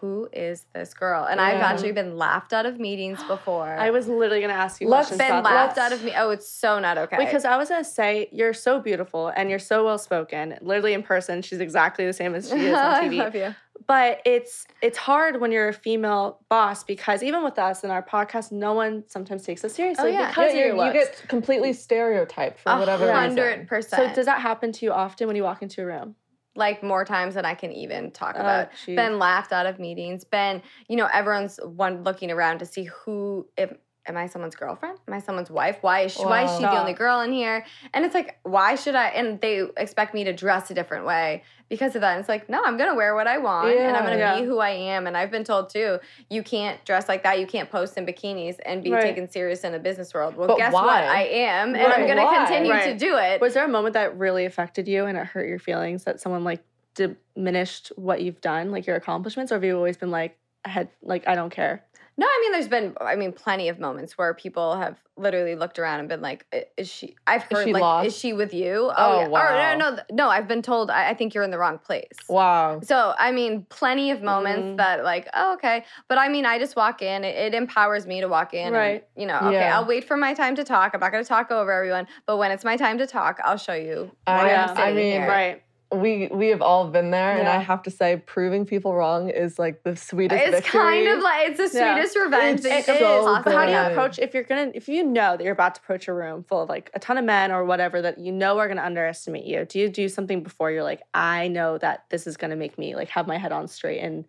"Who 0.00 0.28
is 0.32 0.66
this 0.74 0.94
girl?" 0.94 1.24
And 1.24 1.40
I've 1.40 1.60
actually 1.60 1.92
been 1.92 2.16
laughed 2.16 2.52
out 2.52 2.66
of 2.66 2.78
meetings 2.78 3.22
before. 3.24 3.68
I 3.78 3.90
was 3.90 4.08
literally 4.08 4.40
gonna 4.40 4.52
ask 4.52 4.80
you 4.80 4.88
Let's 4.88 5.10
been 5.10 5.20
about 5.20 5.44
laughed 5.44 5.76
that. 5.76 5.92
out 5.92 5.98
of 5.98 6.04
me. 6.04 6.12
Oh, 6.16 6.30
it's 6.30 6.48
so 6.50 6.78
not 6.78 6.98
okay. 6.98 7.16
Because 7.16 7.44
I 7.44 7.56
was 7.56 7.68
gonna 7.68 7.84
say 7.84 8.28
you're 8.32 8.54
so 8.54 8.80
beautiful 8.80 9.28
and 9.28 9.50
you're 9.50 9.58
so 9.58 9.84
well 9.84 9.98
spoken. 9.98 10.56
Literally 10.60 10.92
in 10.94 11.02
person, 11.02 11.42
she's 11.42 11.60
exactly 11.60 12.06
the 12.06 12.12
same 12.12 12.34
as 12.34 12.48
she 12.50 12.56
is 12.56 12.74
on 12.74 12.94
TV. 13.02 13.04
I 13.04 13.08
TV. 13.08 13.16
love 13.18 13.34
you. 13.34 13.54
but 13.86 14.20
it's 14.24 14.66
it's 14.82 14.98
hard 14.98 15.40
when 15.40 15.52
you're 15.52 15.68
a 15.68 15.72
female 15.72 16.40
boss 16.48 16.82
because 16.84 17.22
even 17.22 17.42
with 17.44 17.58
us 17.58 17.84
in 17.84 17.90
our 17.90 18.02
podcast, 18.02 18.50
no 18.52 18.72
one 18.74 19.04
sometimes 19.08 19.42
takes 19.44 19.64
us 19.64 19.72
seriously 19.74 20.10
Oh, 20.10 20.12
yeah. 20.12 20.28
because 20.28 20.52
Yeah, 20.54 20.66
you, 20.74 20.84
you 20.84 20.92
get 20.92 21.22
completely 21.28 21.72
stereotyped 21.72 22.58
for 22.60 22.70
A 22.72 22.78
whatever 22.78 23.12
hundred 23.12 23.50
reason. 23.50 23.66
percent. 23.66 24.08
so 24.10 24.14
does 24.14 24.26
that 24.26 24.40
happen 24.40 24.72
to 24.72 24.84
you 24.84 24.92
often 24.92 25.26
when 25.26 25.36
you 25.36 25.42
walk 25.44 25.62
into 25.62 25.82
a 25.82 25.86
room? 25.86 26.16
Like 26.58 26.82
more 26.82 27.04
times 27.04 27.34
than 27.34 27.44
I 27.46 27.54
can 27.54 27.72
even 27.72 28.10
talk 28.10 28.34
Oh, 28.36 28.40
about. 28.40 28.68
been 28.86 29.18
laughed 29.18 29.52
out 29.52 29.64
of 29.64 29.78
meetings. 29.78 30.24
Been, 30.24 30.60
you 30.88 30.96
know, 30.96 31.08
everyone's 31.12 31.58
one 31.64 32.02
looking 32.02 32.30
around 32.30 32.58
to 32.58 32.66
see 32.66 32.84
who 32.84 33.48
if 33.56 33.72
am 34.08 34.16
I 34.16 34.26
someone's 34.26 34.56
girlfriend? 34.56 34.98
Am 35.06 35.14
I 35.14 35.20
someone's 35.20 35.50
wife? 35.50 35.78
Why 35.82 36.00
is 36.00 36.12
she 36.12 36.24
why 36.24 36.44
is 36.44 36.56
she 36.56 36.62
the 36.64 36.76
only 36.76 36.94
girl 36.94 37.20
in 37.20 37.32
here? 37.32 37.64
And 37.92 38.04
it's 38.04 38.14
like, 38.14 38.38
why 38.42 38.74
should 38.74 38.94
I 38.94 39.08
and 39.08 39.40
they 39.40 39.62
expect 39.76 40.14
me 40.14 40.24
to 40.24 40.32
dress 40.32 40.70
a 40.70 40.74
different 40.74 41.04
way 41.06 41.42
because 41.68 41.94
of 41.94 42.00
that. 42.00 42.12
And 42.12 42.20
it's 42.20 42.28
like, 42.28 42.48
no, 42.48 42.62
I'm 42.64 42.78
gonna 42.78 42.94
wear 42.94 43.14
what 43.14 43.26
I 43.26 43.36
want 43.38 43.68
and 43.76 43.96
I'm 43.96 44.04
gonna 44.04 44.16
Yeah. 44.16 44.40
be 44.40 44.46
who 44.46 44.58
I 44.58 44.70
am. 44.70 45.06
And 45.06 45.16
I've 45.16 45.30
been 45.30 45.44
told 45.44 45.68
too, 45.70 45.98
you 46.30 46.42
can't 46.42 46.82
dress 46.86 47.08
like 47.08 47.22
that, 47.24 47.38
you 47.38 47.46
can't 47.46 47.70
post 47.70 47.96
in 47.98 48.06
bikinis 48.06 48.56
and 48.64 48.82
be 48.82 48.90
Right. 48.90 49.02
taken 49.02 49.28
serious 49.30 49.62
in 49.64 49.74
a 49.74 49.78
business 49.78 50.14
world. 50.14 50.36
Well, 50.36 50.48
But 50.48 50.56
guess 50.56 50.72
why? 50.72 50.84
what? 50.86 51.04
I 51.04 51.22
am, 51.24 51.74
and 51.74 51.92
I'm 51.92 52.06
gonna 52.06 52.24
Why? 52.24 52.46
continue 52.46 52.72
to 52.72 52.94
do 52.98 53.16
it. 53.18 53.40
Was 53.40 53.52
there 53.54 53.64
a 53.64 53.68
moment 53.68 53.92
that 53.92 54.16
really 54.16 54.46
affected 54.46 54.88
you 54.88 55.04
and 55.04 55.18
it 55.18 55.26
hurt 55.26 55.46
your 55.46 55.58
feelings 55.58 56.04
that 56.04 56.20
someone 56.20 56.42
like 56.44 56.62
diminished 56.94 57.92
what 57.96 58.22
you've 58.22 58.40
done, 58.40 58.70
like 58.70 58.86
your 58.86 58.96
accomplishments, 58.96 59.52
or 59.52 59.56
have 59.56 59.64
you 59.64 59.76
always 59.76 59.96
been 59.96 60.10
like, 60.10 60.36
I 60.64 60.70
had 60.70 60.88
like 61.02 61.28
I 61.28 61.34
don't 61.34 61.50
care? 61.50 61.84
No, 62.20 62.26
I 62.26 62.38
mean, 62.42 62.50
there's 62.52 62.66
been, 62.66 62.96
I 63.00 63.14
mean, 63.14 63.32
plenty 63.32 63.68
of 63.68 63.78
moments 63.78 64.18
where 64.18 64.34
people 64.34 64.76
have 64.76 64.96
literally 65.16 65.54
looked 65.54 65.78
around 65.78 66.00
and 66.00 66.08
been 66.08 66.20
like, 66.20 66.44
"Is 66.76 66.88
she?" 66.88 67.14
I've 67.28 67.42
Is 67.44 67.48
heard 67.48 67.64
she 67.66 67.72
like, 67.72 67.80
lost? 67.80 68.06
"Is 68.08 68.16
she 68.18 68.32
with 68.32 68.52
you?" 68.52 68.90
Oh, 68.96 69.20
yeah. 69.20 69.28
Or 69.28 69.76
no, 69.78 69.90
no, 69.90 70.02
no. 70.10 70.28
I've 70.28 70.48
been 70.48 70.60
told, 70.60 70.90
I, 70.90 71.10
I 71.10 71.14
think 71.14 71.32
you're 71.32 71.44
in 71.44 71.52
the 71.52 71.58
wrong 71.58 71.78
place. 71.78 72.08
Wow. 72.28 72.80
So 72.82 73.14
I 73.16 73.30
mean, 73.30 73.66
plenty 73.68 74.10
of 74.10 74.20
moments 74.20 74.66
Mm. 74.66 74.76
that 74.78 75.04
like, 75.04 75.28
oh, 75.32 75.54
okay. 75.54 75.84
But 76.08 76.18
I 76.18 76.28
mean, 76.28 76.44
I 76.44 76.58
just 76.58 76.74
walk 76.74 77.02
in. 77.02 77.22
It, 77.22 77.36
it 77.36 77.54
empowers 77.54 78.04
me 78.04 78.20
to 78.20 78.26
walk 78.26 78.52
in. 78.52 78.66
and, 78.66 78.74
Right. 78.74 79.06
you 79.16 79.26
know, 79.26 79.38
okay, 79.38 79.52
Yeah. 79.52 79.78
I'll 79.78 79.86
wait 79.86 80.02
for 80.02 80.16
my 80.16 80.34
time 80.34 80.56
to 80.56 80.64
talk. 80.64 80.94
I'm 80.94 81.00
not 81.00 81.12
going 81.12 81.22
to 81.22 81.28
talk 81.28 81.52
over 81.52 81.70
everyone. 81.70 82.08
But 82.26 82.38
when 82.38 82.50
it's 82.50 82.64
my 82.64 82.76
time 82.76 82.98
to 82.98 83.06
talk, 83.06 83.38
I'll 83.44 83.58
show 83.58 83.74
you. 83.74 84.10
Why 84.24 84.48
yeah, 84.48 84.74
I 84.76 84.92
mean, 84.92 85.12
here. 85.12 85.28
Right. 85.28 85.62
We 85.90 86.28
we 86.30 86.48
have 86.48 86.60
all 86.60 86.88
been 86.90 87.10
there, 87.10 87.38
and 87.38 87.48
I 87.48 87.62
have 87.62 87.82
to 87.84 87.90
say, 87.90 88.22
proving 88.26 88.66
people 88.66 88.94
wrong 88.94 89.30
is 89.30 89.58
like 89.58 89.84
the 89.84 89.96
sweetest 89.96 90.44
It's 90.44 90.56
victory. 90.56 90.80
kind 90.80 91.08
of 91.16 91.22
like 91.22 91.48
it's 91.48 91.72
the 91.72 91.78
Yeah. 91.78 91.94
sweetest 91.94 92.18
revenge 92.18 92.60
that 92.60 92.68
you 92.72 92.76
It's 92.76 92.86
can 92.86 92.98
so 92.98 93.24
possibly 93.24 93.52
But 93.52 93.58
how 93.58 93.66
do 93.66 93.72
you 93.72 93.78
approach 93.92 94.18
if 94.18 94.34
you're 94.34 94.42
gonna 94.42 94.70
if 94.74 94.86
you 94.88 95.02
know 95.02 95.38
that 95.38 95.42
you're 95.42 95.52
about 95.54 95.76
to 95.76 95.80
approach 95.80 96.06
a 96.06 96.12
room 96.12 96.44
full 96.44 96.60
of 96.60 96.68
like 96.68 96.90
a 96.92 96.98
ton 96.98 97.16
of 97.16 97.24
men 97.24 97.50
or 97.52 97.64
whatever 97.64 98.02
that 98.02 98.18
you 98.18 98.32
know 98.32 98.58
are 98.58 98.68
gonna 98.68 98.82
underestimate 98.82 99.46
you? 99.46 99.64
Do 99.64 99.78
you 99.78 99.88
do 99.88 100.10
something 100.10 100.42
before 100.42 100.70
you're 100.70 100.82
like, 100.82 101.00
I 101.14 101.48
know 101.48 101.78
that 101.78 102.04
this 102.10 102.26
is 102.26 102.36
gonna 102.36 102.56
make 102.56 102.76
me 102.76 102.94
like 102.94 103.08
have 103.08 103.26
my 103.26 103.38
head 103.38 103.52
on 103.52 103.66
straight 103.66 104.00
and 104.00 104.26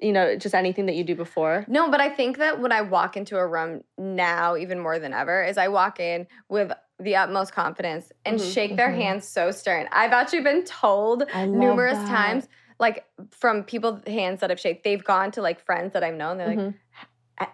you 0.00 0.12
know 0.12 0.36
just 0.36 0.54
anything 0.54 0.84
that 0.86 0.96
you 0.96 1.04
do 1.04 1.14
before? 1.14 1.64
No, 1.66 1.90
but 1.90 2.00
I 2.02 2.10
think 2.10 2.36
that 2.38 2.60
when 2.60 2.72
I 2.72 2.82
walk 2.82 3.16
into 3.16 3.38
a 3.38 3.46
room 3.46 3.84
now, 3.96 4.54
even 4.56 4.80
more 4.80 4.98
than 4.98 5.14
ever, 5.14 5.42
is 5.42 5.56
I 5.56 5.68
walk 5.68 5.98
in 5.98 6.26
with 6.50 6.72
the 6.98 7.16
utmost 7.16 7.52
confidence 7.52 8.12
and 8.24 8.38
Mhm, 8.38 8.52
shake 8.54 8.76
their 8.76 8.90
mhm. 8.90 8.96
hands 8.96 9.28
so 9.28 9.50
stern. 9.50 9.88
I've 9.92 10.12
actually 10.12 10.42
been 10.42 10.64
told 10.64 11.24
numerous 11.34 11.98
that. 11.98 12.08
times, 12.08 12.48
like 12.78 13.04
from 13.30 13.64
people 13.64 14.00
hands 14.06 14.40
that 14.40 14.50
I've 14.50 14.60
shaked, 14.60 14.84
they've 14.84 15.02
gone 15.02 15.30
to 15.32 15.42
like 15.42 15.60
friends 15.64 15.92
that 15.94 16.04
I've 16.04 16.14
known. 16.14 16.38
They're 16.38 16.48
like, 16.48 16.58
Mhm. 16.58 16.74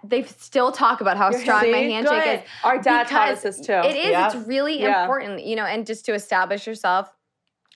they 0.04 0.22
still 0.24 0.72
talk 0.72 1.00
about 1.00 1.16
how 1.16 1.30
strong 1.42 1.70
my 1.70 1.78
handshake 1.78 2.24
Good. 2.24 2.40
is. 2.40 2.48
Our 2.64 2.78
dad 2.78 3.06
taught 3.06 3.28
us 3.30 3.42
this 3.42 3.60
too. 3.60 3.72
It 3.72 3.96
is. 3.96 4.10
Yeah. 4.10 4.26
It's 4.26 4.46
really 4.46 4.80
Yeah. 4.80 5.02
important, 5.02 5.42
you 5.44 5.56
know, 5.56 5.64
and 5.64 5.86
just 5.86 6.04
to 6.06 6.14
establish 6.14 6.66
yourself. 6.66 7.10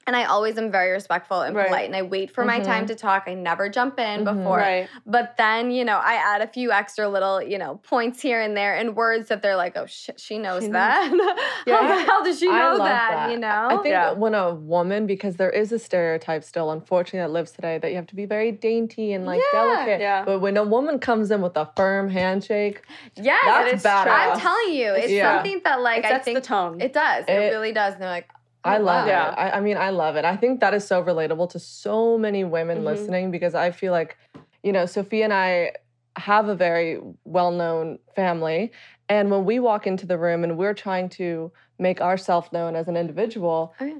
And 0.06 0.14
I 0.14 0.24
always 0.24 0.58
am 0.58 0.70
very 0.70 0.90
respectful 0.92 1.40
and 1.40 1.56
Right. 1.56 1.66
polite, 1.66 1.86
and 1.86 1.96
I 1.96 2.02
wait 2.02 2.30
for 2.30 2.44
my 2.44 2.60
time 2.60 2.86
to 2.86 2.94
talk. 2.94 3.24
I 3.26 3.34
never 3.34 3.68
jump 3.68 3.98
in 3.98 4.24
Mhm. 4.24 4.36
before. 4.36 4.58
Right. 4.58 4.88
But 5.06 5.36
then, 5.38 5.70
you 5.70 5.84
know, 5.84 5.98
I 6.02 6.14
add 6.14 6.42
a 6.42 6.46
few 6.46 6.72
extra 6.72 7.08
little, 7.08 7.40
you 7.42 7.58
know, 7.58 7.80
points 7.84 8.20
here 8.20 8.40
and 8.40 8.56
there 8.56 8.74
and 8.76 8.94
words 8.96 9.28
that 9.28 9.40
they're 9.42 9.56
like, 9.56 9.76
oh 9.76 9.86
shit, 9.86 10.20
she 10.20 10.38
knows 10.38 10.62
She 10.64 10.68
knows. 10.68 10.72
that. 10.74 11.10
Yeah. 11.66 11.76
How 11.76 11.86
the 11.96 12.02
hell 12.02 12.24
does 12.24 12.38
she 12.38 12.46
know 12.46 12.76
love 12.76 12.78
that, 12.88 13.30
You 13.30 13.38
know? 13.38 13.66
I 13.70 13.74
think 13.76 13.86
Yeah. 13.86 14.04
that 14.06 14.18
when 14.18 14.34
a 14.34 14.54
woman, 14.54 15.06
because 15.06 15.36
there 15.36 15.50
is 15.50 15.72
a 15.72 15.78
stereotype 15.78 16.44
still, 16.44 16.70
unfortunately, 16.70 17.20
that 17.26 17.32
lives 17.32 17.52
today, 17.52 17.78
that 17.78 17.88
you 17.90 17.96
have 17.96 18.06
to 18.08 18.14
be 18.16 18.26
very 18.26 18.52
dainty 18.52 19.12
and 19.14 19.24
like 19.24 19.40
Yeah. 19.52 19.58
delicate. 19.64 20.00
Yeah. 20.00 20.22
But 20.24 20.40
when 20.40 20.56
a 20.58 20.64
woman 20.64 20.98
comes 20.98 21.30
in 21.30 21.40
with 21.40 21.56
a 21.56 21.70
firm 21.76 22.10
handshake, 22.10 22.82
yes, 23.16 23.40
That's 23.46 23.72
it's 23.74 23.84
badass. 23.84 24.06
I'm 24.08 24.38
telling 24.40 24.74
you, 24.74 24.92
it's 24.92 25.10
Yeah. 25.10 25.34
something 25.36 25.62
that 25.64 25.80
like 25.80 26.04
It 26.04 26.12
I 26.12 26.18
think 26.18 26.34
the 26.36 26.40
tone. 26.42 26.80
it 26.80 26.92
does. 26.92 27.24
It, 27.26 27.32
It- 27.32 27.50
really 27.52 27.72
does. 27.72 27.94
And 27.94 28.02
they're 28.02 28.10
like, 28.10 28.28
I 28.64 28.78
oh, 28.78 28.82
love. 28.82 29.06
Yeah. 29.06 29.30
it. 29.32 29.34
I, 29.38 29.50
I 29.58 29.60
mean, 29.60 29.76
I 29.76 29.90
love 29.90 30.16
it. 30.16 30.24
I 30.24 30.36
think 30.36 30.60
that 30.60 30.74
is 30.74 30.86
so 30.86 31.02
relatable 31.02 31.50
to 31.50 31.58
so 31.58 32.16
many 32.18 32.44
women 32.44 32.78
Mhm. 32.78 32.84
listening 32.84 33.30
because 33.30 33.54
I 33.54 33.70
feel 33.70 33.92
like, 33.92 34.16
you 34.62 34.72
know, 34.72 34.86
Sophia 34.86 35.24
and 35.24 35.32
I 35.32 35.72
have 36.16 36.48
a 36.48 36.54
very 36.54 36.98
well 37.24 37.50
known 37.50 37.98
family. 38.16 38.72
And 39.08 39.30
when 39.30 39.44
we 39.44 39.58
walk 39.58 39.86
into 39.86 40.06
the 40.06 40.16
room 40.16 40.44
and 40.44 40.56
we're 40.56 40.74
trying 40.74 41.08
to 41.10 41.52
make 41.78 42.00
ourselves 42.00 42.50
known 42.52 42.74
as 42.74 42.88
an 42.88 42.96
individual, 42.96 43.74
Oh, 43.80 43.84
yeah. 43.84 43.98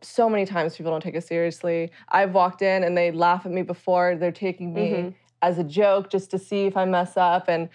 so 0.00 0.28
many 0.30 0.44
times 0.46 0.76
people 0.76 0.92
don't 0.92 1.02
take 1.02 1.16
us 1.16 1.26
seriously. 1.26 1.90
I've 2.10 2.34
walked 2.34 2.62
in 2.62 2.84
and 2.84 2.96
they 2.96 3.10
laugh 3.10 3.44
at 3.46 3.52
me 3.52 3.62
before. 3.62 4.14
They're 4.14 4.30
taking 4.30 4.72
me 4.74 4.90
Mhm. 4.92 5.14
as 5.42 5.58
a 5.58 5.64
joke 5.64 6.08
just 6.10 6.30
to 6.30 6.38
see 6.38 6.66
if 6.66 6.76
I 6.76 6.84
mess 6.84 7.16
up. 7.16 7.48
And 7.48 7.68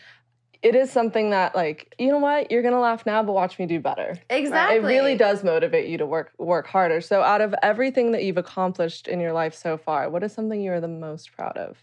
it 0.64 0.76
is 0.76 0.90
something 0.90 1.30
that, 1.32 1.54
like, 1.56 1.94
you 2.00 2.08
know 2.08 2.20
what? 2.20 2.50
You're 2.50 2.64
gonna 2.64 2.80
laugh 2.80 3.06
now, 3.06 3.22
but 3.22 3.34
watch 3.34 3.60
me 3.60 3.66
do 3.66 3.80
better. 3.80 4.18
Exactly. 4.30 4.78
It 4.78 4.84
really 4.84 5.16
does 5.18 5.44
motivate 5.44 5.90
you 5.90 5.98
to 5.98 6.06
work 6.06 6.32
work 6.38 6.68
harder. 6.68 7.02
So, 7.02 7.22
out 7.22 7.42
of 7.42 7.54
everything 7.62 8.14
that 8.14 8.24
you've 8.24 8.38
accomplished 8.38 9.08
in 9.08 9.20
your 9.20 9.34
life 9.34 9.54
so 9.54 9.78
far, 9.78 10.10
what 10.10 10.24
is 10.24 10.34
something 10.34 10.62
you're 10.62 10.82
the 10.82 10.88
most 10.88 11.34
proud 11.34 11.58
of? 11.58 11.78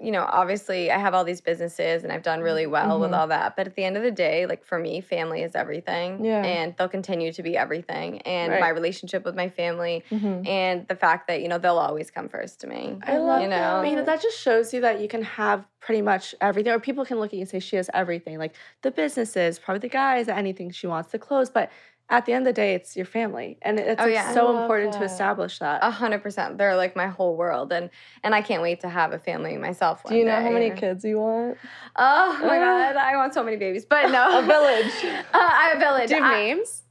You 0.00 0.10
know, 0.10 0.24
obviously 0.28 0.90
I 0.90 0.98
have 0.98 1.14
all 1.14 1.24
these 1.24 1.40
businesses 1.40 2.04
and 2.04 2.12
I've 2.12 2.22
done 2.22 2.40
really 2.40 2.66
well 2.66 3.00
with 3.00 3.10
Mhm. 3.10 3.18
all 3.18 3.26
that. 3.28 3.56
But 3.56 3.66
at 3.66 3.74
the 3.74 3.84
end 3.84 3.96
of 3.96 4.02
the 4.02 4.10
day, 4.10 4.46
like 4.46 4.64
for 4.64 4.78
me, 4.78 5.00
family 5.00 5.42
is 5.42 5.54
everything. 5.54 6.24
Yeah. 6.24 6.42
And 6.44 6.74
they'll 6.76 6.88
continue 6.88 7.32
to 7.32 7.42
be 7.42 7.56
everything. 7.56 8.20
And 8.22 8.52
Right. 8.52 8.60
my 8.60 8.68
relationship 8.68 9.24
with 9.24 9.34
my 9.34 9.48
family 9.48 10.04
and 10.46 10.86
the 10.88 10.94
fact 10.96 11.26
that, 11.28 11.42
you 11.42 11.48
know, 11.48 11.58
they'll 11.58 11.78
always 11.78 12.10
come 12.10 12.28
first 12.28 12.60
to 12.60 12.66
me. 12.66 12.98
I 13.02 13.18
love 13.18 13.42
you 13.42 13.48
that. 13.48 13.56
know. 13.74 13.80
But, 13.82 13.90
you 13.90 13.96
know, 13.96 14.04
that 14.04 14.20
just 14.22 14.38
shows 14.38 14.72
you 14.72 14.80
that 14.82 15.00
you 15.00 15.08
can 15.08 15.22
have 15.22 15.64
pretty 15.80 16.02
much 16.02 16.34
everything, 16.40 16.72
or 16.72 16.78
people 16.80 17.04
can 17.04 17.18
look 17.18 17.28
at 17.30 17.34
you 17.34 17.40
and 17.40 17.48
say 17.48 17.58
she 17.60 17.76
has 17.76 17.90
everything, 17.94 18.38
like 18.38 18.54
the 18.82 18.90
businesses, 18.90 19.58
probably 19.58 19.80
the 19.80 19.88
guys, 19.88 20.28
anything 20.28 20.70
she 20.70 20.86
wants, 20.86 21.10
the 21.12 21.18
clothes. 21.18 21.50
But 21.50 21.70
at 22.10 22.24
the 22.24 22.32
end 22.32 22.46
of 22.46 22.54
the 22.54 22.58
day, 22.58 22.74
it's 22.74 22.96
your 22.96 23.04
family, 23.04 23.58
and 23.62 23.78
it's 23.78 24.00
Oh, 24.00 24.04
like, 24.04 24.14
yeah. 24.14 24.32
so 24.32 24.46
I 24.46 24.50
love 24.50 24.62
important 24.62 24.92
to 24.94 25.02
establish 25.04 25.58
that. 25.58 25.80
A 25.84 25.90
hundred 25.90 26.22
percent. 26.22 26.56
They're 26.58 26.76
like 26.76 26.96
my 26.96 27.06
whole 27.06 27.36
world. 27.36 27.72
And 27.72 27.90
and 28.22 28.34
I 28.34 28.40
can't 28.42 28.62
wait 28.62 28.80
to 28.80 28.88
have 28.88 29.12
a 29.12 29.18
family 29.18 29.56
myself. 29.58 30.02
Do 30.04 30.14
you 30.14 30.20
one 30.20 30.28
know 30.28 30.40
how 30.40 30.48
day. 30.48 30.54
many 30.54 30.70
kids 30.70 31.04
you 31.04 31.18
want? 31.20 31.58
Oh 31.96 32.38
my 32.42 32.56
Ah. 32.58 32.92
god, 32.92 32.96
I 32.96 33.16
want 33.16 33.34
so 33.34 33.42
many 33.42 33.56
babies. 33.56 33.84
But 33.84 34.10
no. 34.10 34.38
A 34.38 34.42
village. 34.42 34.92
Uh, 35.34 35.38
I 35.38 35.68
have 35.68 35.76
a 35.76 35.80
village. 35.80 36.08
Do 36.08 36.16
you 36.16 36.22
have 36.22 36.32
I- 36.32 36.40
names? 36.40 36.82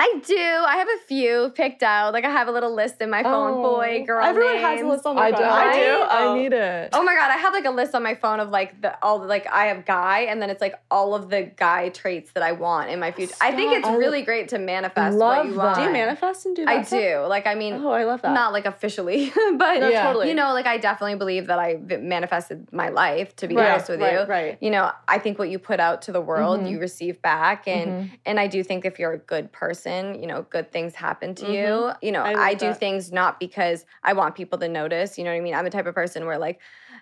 I 0.00 0.20
do. 0.24 0.36
I 0.36 0.76
have 0.76 0.88
a 0.88 0.98
few 1.06 1.50
picked 1.54 1.82
out. 1.82 2.12
Like 2.12 2.24
I 2.24 2.30
have 2.30 2.46
a 2.48 2.52
little 2.52 2.72
list 2.74 3.00
in 3.00 3.10
my 3.10 3.22
phone. 3.22 3.54
Oh. 3.58 3.62
Boy, 3.76 4.04
girl. 4.06 4.24
Everyone 4.24 4.56
has 4.58 4.80
a 4.80 4.86
list 4.86 5.04
on 5.06 5.16
their 5.16 5.24
I 5.24 5.32
phone. 5.32 5.40
do. 5.40 5.44
I 5.46 5.72
do. 5.74 6.02
I 6.02 6.24
Oh. 6.26 6.34
need 6.36 6.52
it. 6.52 6.90
Oh 6.92 7.02
my 7.02 7.14
god, 7.14 7.30
I 7.30 7.36
have 7.36 7.52
like 7.52 7.64
a 7.64 7.70
list 7.70 7.94
on 7.94 8.02
my 8.02 8.14
phone 8.14 8.40
of 8.40 8.50
like 8.50 8.80
the 8.80 8.96
all 9.02 9.18
the, 9.18 9.26
like 9.26 9.46
I 9.52 9.66
have 9.66 9.84
guy 9.84 10.20
and 10.20 10.40
then 10.40 10.50
it's 10.50 10.60
like 10.60 10.74
all 10.90 11.14
of 11.14 11.30
the 11.30 11.42
guy 11.56 11.88
traits 11.88 12.32
that 12.32 12.42
I 12.42 12.52
want 12.52 12.90
in 12.90 13.00
my 13.00 13.10
future. 13.12 13.34
I 13.40 13.52
think 13.52 13.72
it's 13.76 13.86
I 13.86 13.96
really 13.96 14.22
great 14.22 14.48
to 14.50 14.58
manifest 14.58 15.16
love 15.16 15.38
what 15.38 15.46
you 15.46 15.52
that. 15.52 15.58
want. 15.58 15.74
Do 15.76 15.82
you 15.82 15.90
manifest 15.92 16.46
and 16.46 16.54
do 16.56 16.64
that? 16.64 16.76
I 16.76 16.82
stuff? 16.82 16.98
do. 17.00 17.18
Like 17.26 17.46
I 17.46 17.54
mean, 17.54 17.74
Oh, 17.74 17.90
I 17.90 18.04
love 18.04 18.22
that. 18.22 18.32
not 18.32 18.52
like 18.52 18.66
officially, 18.66 19.32
but 19.56 19.80
No, 19.80 19.88
Yeah. 19.88 20.04
totally. 20.04 20.28
you 20.28 20.34
know, 20.34 20.52
like 20.52 20.66
I 20.66 20.78
definitely 20.78 21.16
believe 21.16 21.48
that 21.48 21.58
I 21.58 21.76
v- 21.82 21.96
manifested 21.96 22.72
my 22.72 22.88
life. 22.88 23.34
To 23.36 23.48
be 23.48 23.56
Right, 23.56 23.70
honest 23.72 23.88
with 23.88 24.00
right, 24.00 24.12
you, 24.12 24.26
right. 24.26 24.58
You 24.60 24.70
know, 24.70 24.92
I 25.08 25.18
think 25.18 25.38
what 25.38 25.48
you 25.50 25.58
put 25.58 25.80
out 25.80 26.02
to 26.02 26.12
the 26.12 26.20
world, 26.20 26.60
Mhm. 26.60 26.70
you 26.70 26.78
receive 26.80 27.20
back, 27.20 27.66
and 27.66 27.90
Mhm. 27.90 28.10
and 28.26 28.38
I 28.40 28.46
do 28.46 28.62
think 28.62 28.84
if 28.84 28.98
you're 28.98 29.12
a 29.12 29.18
good 29.18 29.50
person, 29.52 29.87
you 30.20 30.26
know, 30.26 30.42
good 30.50 30.70
things 30.72 30.94
happen 30.94 31.34
to 31.36 31.46
you. 31.46 31.66
Mhm. 31.66 31.96
You 32.02 32.12
know, 32.12 32.22
I 32.22 32.34
I, 32.48 32.54
do 32.54 32.66
that. 32.66 32.80
things 32.80 33.12
not 33.12 33.38
because 33.40 33.86
I 34.02 34.12
want 34.12 34.34
people 34.34 34.58
to 34.58 34.68
notice. 34.68 35.18
You 35.18 35.24
know 35.24 35.30
what 35.30 35.36
I 35.36 35.40
mean? 35.40 35.54
I'm 35.54 35.64
the 35.64 35.70
type 35.70 35.86
of 35.86 35.94
person 35.94 36.26
where 36.26 36.38
like. 36.38 36.60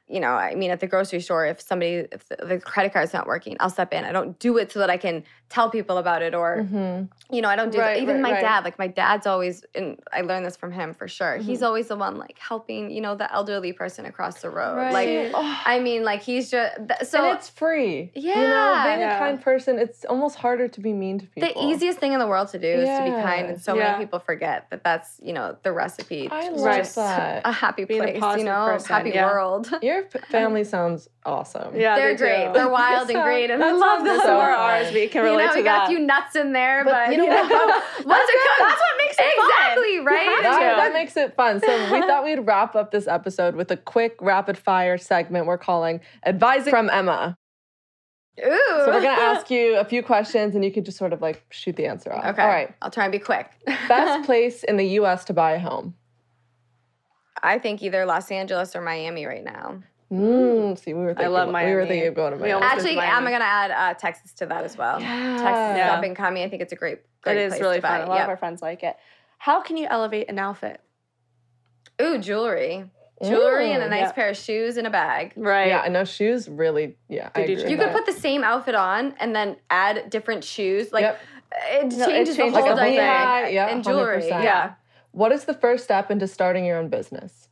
You 0.08 0.20
know, 0.20 0.34
I 0.34 0.54
mean, 0.54 0.70
at 0.70 0.78
the 0.78 0.86
grocery 0.86 1.20
store, 1.20 1.46
if 1.46 1.60
somebody, 1.60 2.06
if 2.12 2.28
the, 2.28 2.36
the 2.50 2.60
credit 2.60 2.92
card's 2.92 3.12
not 3.12 3.26
working, 3.26 3.56
I'll 3.58 3.70
step 3.70 3.92
in. 3.92 4.04
I 4.04 4.12
don't 4.12 4.38
do 4.38 4.56
it 4.56 4.70
so 4.70 4.78
that 4.78 4.88
I 4.88 4.98
can 4.98 5.24
tell 5.48 5.70
people 5.70 5.96
about 5.98 6.22
it 6.22 6.34
or 6.34 6.66
Mhm. 6.70 7.08
you 7.30 7.40
know, 7.42 7.48
I 7.48 7.56
don't 7.56 7.70
do 7.72 7.78
Right, 7.78 7.94
that. 7.94 8.02
Even 8.02 8.16
right, 8.16 8.22
my 8.22 8.32
right. 8.32 8.40
dad, 8.40 8.64
like 8.64 8.78
my 8.78 8.86
dad's 8.86 9.26
always, 9.26 9.64
and 9.74 9.98
I 10.12 10.20
learned 10.22 10.44
this 10.46 10.56
from 10.56 10.70
him 10.72 10.92
for 10.94 11.08
sure. 11.08 11.36
He's 11.36 11.58
Mm-hmm. 11.58 11.66
always 11.66 11.88
the 11.88 11.96
one 11.96 12.18
like 12.18 12.38
helping, 12.38 12.90
you 12.90 13.00
know, 13.00 13.14
the 13.16 13.32
elderly 13.32 13.72
person 13.72 14.06
across 14.06 14.40
the 14.42 14.50
road. 14.50 14.76
Right. 14.76 14.92
Like, 14.92 15.32
Oh. 15.34 15.60
I 15.64 15.78
mean, 15.80 16.04
like 16.04 16.22
he's 16.22 16.50
just 16.50 16.76
th- 16.88 17.08
so. 17.08 17.24
and 17.24 17.36
it's 17.36 17.48
free. 17.48 18.10
yeah 18.14 18.34
You 18.40 18.48
know, 18.48 18.82
being 18.86 19.00
Yeah. 19.00 19.16
a 19.16 19.18
kind 19.18 19.40
person, 19.40 19.78
it's 19.78 20.04
almost 20.04 20.36
harder 20.36 20.68
to 20.68 20.80
be 20.80 20.92
mean 20.92 21.18
to 21.20 21.26
people. 21.26 21.48
the 21.48 21.58
easiest 21.64 21.98
thing 21.98 22.12
in 22.12 22.18
the 22.20 22.26
world 22.28 22.48
to 22.48 22.58
do 22.58 22.68
is 22.68 22.88
to 22.98 23.04
be 23.04 23.10
kind, 23.10 23.46
and 23.48 23.60
so 23.60 23.74
Yeah. 23.74 23.92
many 23.92 24.04
people 24.04 24.18
forget 24.20 24.66
that 24.70 24.82
that's 24.84 25.18
you 25.22 25.32
know 25.32 25.56
the 25.62 25.72
recipe. 25.72 26.28
I 26.30 26.48
to 26.48 26.54
love 26.54 26.76
just 26.76 26.94
that. 26.96 27.42
A 27.44 27.52
happy 27.52 27.84
Being 27.84 28.02
a 28.02 28.18
place, 28.18 28.38
you 28.38 28.44
know, 28.44 28.66
person, 28.66 28.94
happy 28.94 29.10
yeah. 29.10 29.26
world. 29.26 29.68
Your 29.82 30.02
p- 30.02 30.18
family 30.30 30.64
sounds 30.64 31.08
awesome. 31.26 31.74
Yeah, 31.76 31.96
They're 31.96 32.12
they 32.12 32.16
do. 32.16 32.24
great. 32.24 32.52
They're 32.54 32.68
wild 32.68 33.10
and 33.10 33.22
great, 33.24 33.50
and 33.50 33.62
I 33.62 33.72
love 33.72 33.98
sounds 33.98 34.04
them. 34.08 34.16
So 34.20 34.24
So 34.26 34.38
are 34.38 34.50
ours. 34.52 34.92
We 34.94 35.08
can 35.08 35.24
you 35.24 35.30
relate 35.32 35.46
know, 35.46 35.52
to 35.52 35.58
we 35.58 35.64
got 35.64 35.84
a 35.84 35.88
few 35.90 35.98
nuts 35.98 36.36
in 36.36 36.52
there, 36.52 36.84
But 36.84 37.06
but, 37.06 37.12
you 37.12 37.18
know 37.18 37.26
what? 37.26 38.06
once 38.06 38.28
it 38.28 38.38
good. 38.38 38.66
That's 38.66 38.80
what 38.80 38.96
makes 38.98 39.16
it 39.18 39.36
fun. 39.36 39.48
exactly 39.50 39.98
right. 40.04 40.42
That, 40.42 40.76
that 40.76 40.92
makes 40.92 41.16
it 41.16 41.34
fun. 41.36 41.60
So 41.60 41.92
we 41.92 42.00
thought 42.02 42.24
we'd 42.24 42.40
wrap 42.40 42.74
up 42.76 42.90
this 42.92 43.06
episode 43.06 43.54
with 43.56 43.70
a 43.70 43.76
quick 43.76 44.16
rapid 44.20 44.56
fire 44.56 44.96
segment 44.98 45.46
we're 45.46 45.58
calling 45.58 46.00
Advising 46.24 46.70
from 46.70 46.88
Emma. 46.88 47.36
Ooh. 48.38 48.58
So 48.68 48.86
we're 48.88 49.00
gonna 49.00 49.20
ask 49.20 49.50
you 49.50 49.76
a 49.78 49.84
few 49.84 50.02
questions 50.02 50.54
and 50.54 50.62
you 50.64 50.70
can 50.70 50.84
just 50.84 50.98
sort 50.98 51.12
of 51.14 51.22
like 51.22 51.42
shoot 51.50 51.74
the 51.76 51.86
answer 51.86 52.12
off. 52.12 52.24
Okay. 52.26 52.42
All 52.42 52.48
right. 52.48 52.74
I'll 52.82 52.90
try 52.90 53.04
and 53.04 53.12
be 53.12 53.18
quick. 53.18 53.50
Best 53.88 54.26
place 54.26 54.62
in 54.62 54.76
the 54.76 54.86
US 55.00 55.24
to 55.26 55.32
buy 55.32 55.52
a 55.52 55.58
home. 55.58 55.94
I 57.42 57.58
think 57.58 57.82
either 57.82 58.04
Los 58.06 58.30
Angeles 58.30 58.74
or 58.76 58.80
Miami 58.82 59.24
right 59.26 59.44
now. 59.44 59.82
Mm, 60.12 60.78
see, 60.78 60.94
we 60.94 61.00
were 61.00 61.08
thinking, 61.08 61.24
I 61.24 61.28
love 61.28 61.50
Miami. 61.50 61.70
We 61.70 61.74
were 61.74 61.80
Miami. 61.82 61.88
thinking 61.94 62.08
of 62.08 62.14
going 62.14 62.30
to 62.32 62.36
We 62.36 62.42
Miami. 62.42 62.52
almost- 62.54 62.70
went 62.84 62.86
Actually, 62.86 63.00
I'm 63.00 63.24
Miami. 63.24 63.30
gonna 63.32 63.44
add 63.44 63.70
uh, 63.72 63.94
Texas 63.94 64.32
to 64.34 64.46
that 64.46 64.64
as 64.64 64.76
well. 64.78 65.00
Yeah. 65.00 65.08
Texas 65.36 65.78
Yeah. 65.78 65.94
up 65.96 66.04
and 66.04 66.14
coming. 66.14 66.44
I 66.44 66.48
think 66.48 66.62
it's 66.62 66.72
a 66.72 66.76
great, 66.76 67.00
great 67.22 67.36
It 67.38 67.40
is 67.46 67.52
place 67.54 67.60
really 67.62 67.76
to 67.76 67.82
buy. 67.82 67.98
fun. 67.98 68.06
A 68.06 68.10
lot 68.10 68.20
of 68.22 68.28
our 68.28 68.36
friends 68.36 68.62
like 68.62 68.82
it. 68.84 68.96
How 69.38 69.60
can 69.60 69.76
you 69.76 69.86
elevate 69.88 70.28
an 70.30 70.38
outfit? 70.38 70.80
Ooh, 72.00 72.18
jewelry, 72.18 72.84
jewelry, 73.22 73.72
and 73.72 73.82
a 73.82 73.88
nice 73.88 74.00
yeah. 74.02 74.12
pair 74.12 74.28
of 74.28 74.36
shoes 74.36 74.76
and 74.76 74.86
a 74.86 74.90
bag. 74.90 75.32
Right. 75.36 75.68
Yeah, 75.68 75.80
I 75.80 75.88
know 75.88 76.04
shoes 76.04 76.48
really, 76.48 76.96
yeah. 77.08 77.30
I 77.34 77.40
They 77.40 77.46
do 77.46 77.52
agree 77.54 77.62
with 77.64 77.70
You 77.72 77.76
that. 77.78 77.84
could 77.94 78.04
put 78.04 78.06
the 78.06 78.20
same 78.20 78.44
outfit 78.44 78.74
on 78.74 79.14
and 79.18 79.34
then 79.34 79.56
add 79.70 80.08
different 80.10 80.44
shoes. 80.44 80.92
Like 80.92 81.02
Yep. 81.02 81.20
it 81.72 81.92
No, 81.96 82.04
it 82.04 82.08
changes 82.10 82.36
the 82.36 82.42
changes 82.42 82.58
whole 82.58 82.76
the 82.76 82.82
whole 82.82 82.90
dynamic. 82.90 83.46
thing. 83.46 83.54
Yeah, 83.54 83.66
and 83.68 83.82
jewelry. 83.82 84.22
100%. 84.22 84.42
Yeah. 84.44 84.72
What 85.12 85.32
is 85.32 85.44
the 85.46 85.54
first 85.54 85.84
step 85.84 86.10
into 86.10 86.26
starting 86.28 86.64
your 86.66 86.76
own 86.78 86.88
business? 86.88 87.45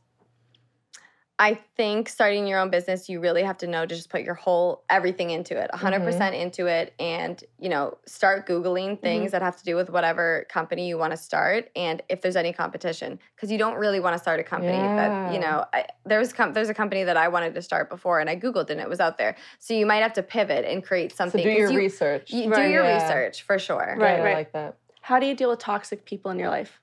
I 1.37 1.55
think 1.75 2.07
starting 2.07 2.47
your 2.47 2.59
own 2.59 2.69
business, 2.69 3.09
you 3.09 3.19
really 3.19 3.43
have 3.43 3.57
to 3.57 3.67
know 3.67 3.85
to 3.85 3.93
just 3.93 4.09
put 4.09 4.21
your 4.21 4.35
whole 4.35 4.85
everything 4.89 5.31
into 5.31 5.57
it, 5.61 5.69
100% 5.73 5.99
Mm-hmm. 6.05 6.33
into 6.33 6.67
it, 6.67 6.93
and 6.97 7.43
you 7.59 7.67
know, 7.67 7.97
start 8.05 8.47
googling 8.47 9.01
things 9.01 9.31
that 9.33 9.41
have 9.41 9.57
to 9.57 9.63
do 9.65 9.75
with 9.75 9.89
whatever 9.89 10.45
company 10.49 10.87
you 10.87 10.97
want 10.97 11.11
to 11.11 11.17
start, 11.17 11.69
and 11.75 12.01
if 12.07 12.21
there's 12.21 12.37
any 12.37 12.53
competition, 12.53 13.19
because 13.35 13.51
you 13.51 13.57
don't 13.57 13.75
really 13.75 13.99
want 13.99 14.13
to 14.13 14.19
start 14.19 14.39
a 14.39 14.43
company 14.43 14.79
that 14.79 15.33
you 15.33 15.39
know. 15.39 15.65
I, 15.73 15.85
there's 16.05 16.31
com- 16.31 16.53
there's 16.53 16.69
a 16.69 16.73
company 16.73 17.03
that 17.03 17.17
I 17.17 17.27
wanted 17.27 17.53
to 17.55 17.61
start 17.61 17.89
before, 17.89 18.21
and 18.21 18.29
I 18.29 18.37
googled 18.37 18.69
and 18.69 18.79
it 18.79 18.87
was 18.87 19.01
out 19.01 19.17
there. 19.17 19.35
So 19.59 19.73
you 19.73 19.85
might 19.85 20.03
have 20.03 20.13
to 20.13 20.23
pivot 20.23 20.63
and 20.63 20.81
create 20.85 21.11
So 21.11 21.17
something. 21.17 21.43
do 21.43 21.49
'cause 21.49 21.59
your 21.59 21.71
you, 21.71 21.77
research. 21.79 22.31
You 22.31 22.43
do 22.53 22.61
your 22.61 22.85
Yeah. 22.85 22.95
research 22.95 23.41
for 23.41 23.59
sure. 23.59 23.95
Right, 23.99 24.15
Good, 24.17 24.21
I 24.21 24.23
right. 24.23 24.33
like 24.35 24.53
that. 24.53 24.77
How 25.01 25.19
do 25.19 25.25
you 25.25 25.35
deal 25.35 25.49
with 25.49 25.59
toxic 25.59 26.05
people 26.05 26.31
in 26.31 26.39
your 26.39 26.49
life? 26.49 26.79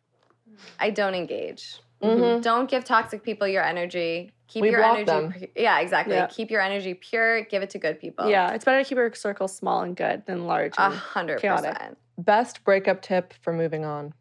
I 0.78 0.90
don't 0.90 1.14
engage. 1.14 1.80
Mhm. 2.02 2.42
Don't 2.42 2.68
give 2.68 2.84
toxic 2.84 3.22
people 3.22 3.46
your 3.46 3.62
energy. 3.62 4.32
Keep 4.52 4.62
We 4.62 4.70
your 4.70 4.84
energy. 4.84 5.04
them. 5.04 5.32
pu- 5.32 5.46
yeah, 5.56 5.80
exactly. 5.80 6.14
Yeah. 6.14 6.26
Keep 6.26 6.50
your 6.50 6.60
energy 6.60 6.92
pure. 6.92 7.40
Give 7.44 7.62
it 7.62 7.70
to 7.70 7.78
good 7.78 7.98
people. 7.98 8.28
Yeah, 8.28 8.52
it's 8.52 8.66
better 8.66 8.82
to 8.82 8.86
keep 8.86 8.98
your 8.98 9.14
circle 9.14 9.48
small 9.48 9.80
and 9.80 9.96
good 9.96 10.26
than 10.26 10.46
large. 10.46 10.74
A 10.76 10.82
and 10.86 10.94
hundred 10.94 11.40
chaotic. 11.40 11.72
percent. 11.72 11.98
Best 12.18 12.62
breakup 12.62 13.00
tip 13.00 13.32
for 13.40 13.54
moving 13.54 13.86
on. 13.86 14.12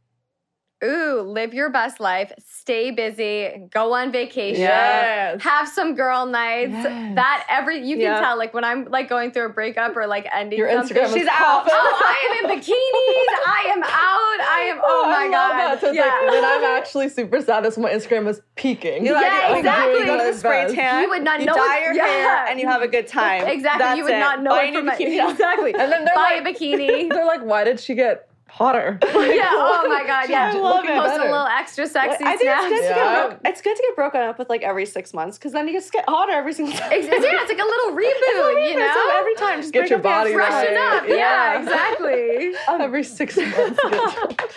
Ooh, 0.84 1.22
live 1.22 1.54
your 1.54 1.70
best 1.70 2.00
life, 2.00 2.32
stay 2.44 2.90
busy, 2.90 3.68
go 3.72 3.94
on 3.94 4.12
vacation, 4.12 4.62
Yes. 4.62 5.42
have 5.44 5.68
some 5.70 5.94
girl 5.94 6.26
nights. 6.26 6.72
Yes. 6.74 7.16
That 7.16 7.46
every 7.50 7.86
you 7.86 7.98
can 7.98 8.06
Yeah. 8.06 8.20
tell, 8.20 8.36
like 8.38 8.54
when 8.54 8.64
I'm 8.64 8.86
like 8.86 9.08
going 9.08 9.32
through 9.32 9.46
a 9.46 9.50
breakup 9.50 9.96
or 9.96 10.08
like 10.08 10.28
ending 10.34 10.58
Your 10.58 10.72
something. 10.72 10.98
Instagram 10.98 11.06
is 11.06 11.14
She's 11.14 11.28
out. 11.28 11.38
popping. 11.38 11.74
Oh, 11.76 12.02
I 12.04 12.40
am 12.44 12.50
in 12.50 12.58
bikinis. 12.60 12.72
I 13.46 13.72
am 13.74 13.84
out. 13.84 14.50
I 14.50 14.62
am. 14.72 14.80
Oh, 14.84 15.04
oh 15.06 15.10
my 15.10 15.18
I 15.18 15.22
love 15.24 15.32
god. 15.32 15.58
That. 15.60 15.82
So 15.82 15.88
it's 15.90 15.96
yeah. 15.98 16.06
like 16.06 16.32
when 16.32 16.46
I'm 16.46 16.64
actually 16.64 17.10
super 17.10 17.42
sad, 17.42 17.64
that's 17.64 17.78
when 17.78 17.84
my 17.84 17.92
Instagram 17.92 18.26
was 18.26 18.42
peaking. 18.56 19.06
You 19.06 19.14
Yeah, 19.14 19.50
like, 19.52 19.58
exactly. 19.60 20.00
You 20.00 20.06
go 20.06 20.18
to 20.18 20.32
the 20.32 20.38
spray 20.38 20.64
Best. 20.64 20.76
tan. 20.76 21.04
You 21.04 21.10
would 21.10 21.24
not 21.24 21.40
you 21.42 21.46
know 21.46 21.54
dye 21.54 21.78
it- 21.80 21.84
your 21.86 21.94
yeah. 21.94 22.06
hair 22.08 22.46
and 22.48 22.60
you 22.60 22.68
have 22.68 22.82
a 22.82 22.88
good 22.88 23.06
time. 23.08 23.46
exactly. 23.48 23.84
That's 23.86 23.98
you 23.98 24.04
would 24.06 24.14
it. 24.16 24.20
not 24.20 24.42
know 24.42 24.50
Buy 24.52 24.64
it 24.64 24.70
a 24.70 24.72
new 24.72 24.80
from 24.80 24.90
a- 24.90 24.92
bikini. 24.94 25.30
exactly. 25.32 25.74
And 25.76 25.92
then 25.92 26.06
they're 26.06 26.16
buy 26.16 26.42
like- 26.44 26.56
a 26.58 26.60
bikini. 26.60 27.10
They're 27.14 27.26
like, 27.26 27.44
why 27.44 27.64
did 27.66 27.80
she 27.80 27.94
get 27.94 28.28
hotter? 28.52 29.00
yeah. 29.04 29.50
Oh 29.52 29.86
my 29.88 30.04
god. 30.06 30.30
Yeah. 30.30 30.52
I 30.54 30.60
love 30.60 30.84
it. 30.86 30.90
Post 30.90 31.16
a 31.20 31.24
little 31.24 31.48
extra 31.48 31.88
sexy 31.88 32.24
I 32.24 32.36
think 32.38 32.42
snaps. 32.42 32.64
it's 32.66 32.70
good, 32.72 32.82
to 32.82 32.86
Yeah. 32.86 32.96
get 32.96 33.30
broke, 33.30 33.40
it's 33.46 33.62
good 33.62 33.76
to 33.76 33.82
get 33.82 33.96
broken 33.96 34.22
up 34.22 34.38
with 34.38 34.50
like 34.50 34.62
every 34.62 34.86
six 34.86 35.14
months 35.14 35.38
because 35.38 35.54
then 35.54 35.68
you 35.68 35.74
just 35.74 35.92
get 35.92 36.06
hotter 36.08 36.34
every 36.34 36.54
single 36.54 36.74
time. 36.76 36.92
Ex- 36.92 37.06
yeah, 37.08 37.14
it's 37.14 37.50
like 37.50 37.60
a 37.60 37.64
little 37.64 37.92
reboot, 38.04 38.70
you 38.70 38.78
know. 38.78 38.92
So 38.94 39.18
every 39.18 39.36
time, 39.36 39.62
just 39.62 39.74
Get 39.74 39.80
break 39.82 39.90
your 39.90 40.00
up 40.00 40.04
body 40.04 40.34
extra 40.34 40.76
right. 40.76 40.98
Up. 40.98 41.08
Yeah, 41.08 41.16
Yeah. 41.16 41.62
exactly. 41.62 42.54
Every 42.84 43.04
six 43.04 43.38
months. 43.38 43.80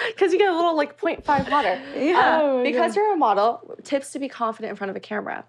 Because 0.08 0.32
you 0.32 0.38
get 0.38 0.52
a 0.52 0.56
little 0.56 0.76
like 0.76 0.98
0.5 1.00 1.24
hotter. 1.48 1.80
Yeah. 1.96 2.40
Oh 2.42 2.50
Um, 2.50 2.56
my 2.58 2.62
because 2.64 2.94
God. 2.94 2.96
you're 3.00 3.12
a 3.14 3.16
model, 3.16 3.76
tips 3.84 4.12
to 4.12 4.18
be 4.18 4.28
confident 4.28 4.70
in 4.70 4.76
front 4.76 4.90
of 4.90 4.96
a 4.96 5.00
camera. 5.00 5.44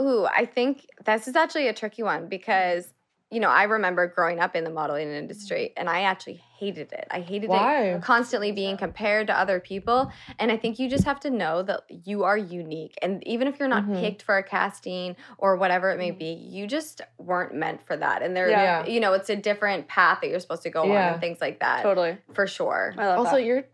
Ooh, 0.00 0.26
I 0.26 0.44
think 0.44 0.86
this 1.04 1.26
is 1.28 1.36
actually 1.36 1.68
a 1.68 1.72
tricky 1.72 2.02
one 2.02 2.28
because 2.28 2.92
you 3.30 3.40
know 3.40 3.48
I 3.48 3.64
remember 3.64 4.06
growing 4.06 4.38
up 4.40 4.54
in 4.54 4.62
the 4.64 4.70
modeling 4.70 5.08
industry 5.10 5.72
and 5.76 5.88
I 5.88 6.02
actually 6.02 6.40
hated 6.58 6.92
it. 6.92 7.06
I 7.10 7.20
hated 7.20 7.50
Why? 7.50 7.82
it 7.90 8.02
constantly 8.02 8.50
being 8.52 8.76
compared 8.78 9.26
to 9.26 9.38
other 9.38 9.60
people, 9.60 10.10
and 10.38 10.50
I 10.50 10.56
think 10.56 10.78
you 10.78 10.88
just 10.88 11.04
have 11.04 11.20
to 11.20 11.30
know 11.30 11.62
that 11.64 11.82
you 12.04 12.24
are 12.24 12.38
unique. 12.38 12.94
And 13.02 13.26
even 13.26 13.46
if 13.46 13.58
you're 13.58 13.68
not 13.68 13.84
Mhm. 13.84 14.00
picked 14.00 14.22
for 14.22 14.38
a 14.38 14.42
casting 14.42 15.16
or 15.38 15.56
whatever 15.56 15.90
it 15.90 15.98
may 15.98 16.12
be, 16.12 16.32
you 16.32 16.66
just 16.66 17.02
weren't 17.18 17.52
meant 17.54 17.82
for 17.86 17.96
that. 17.96 18.22
And 18.22 18.34
there, 18.34 18.48
Yeah. 18.48 18.86
you 18.86 19.00
know, 19.00 19.12
it's 19.12 19.28
a 19.28 19.36
different 19.36 19.86
path 19.88 20.20
that 20.22 20.28
you're 20.30 20.40
supposed 20.40 20.62
to 20.62 20.70
go 20.70 20.84
on 20.84 20.96
and 20.96 21.20
things 21.20 21.40
like 21.42 21.60
that. 21.60 21.82
Totally. 21.82 22.16
for 22.32 22.46
sure. 22.46 22.94
I 22.96 23.06
love 23.06 23.18
Also, 23.18 23.32
that. 23.36 23.44
you're 23.44 23.64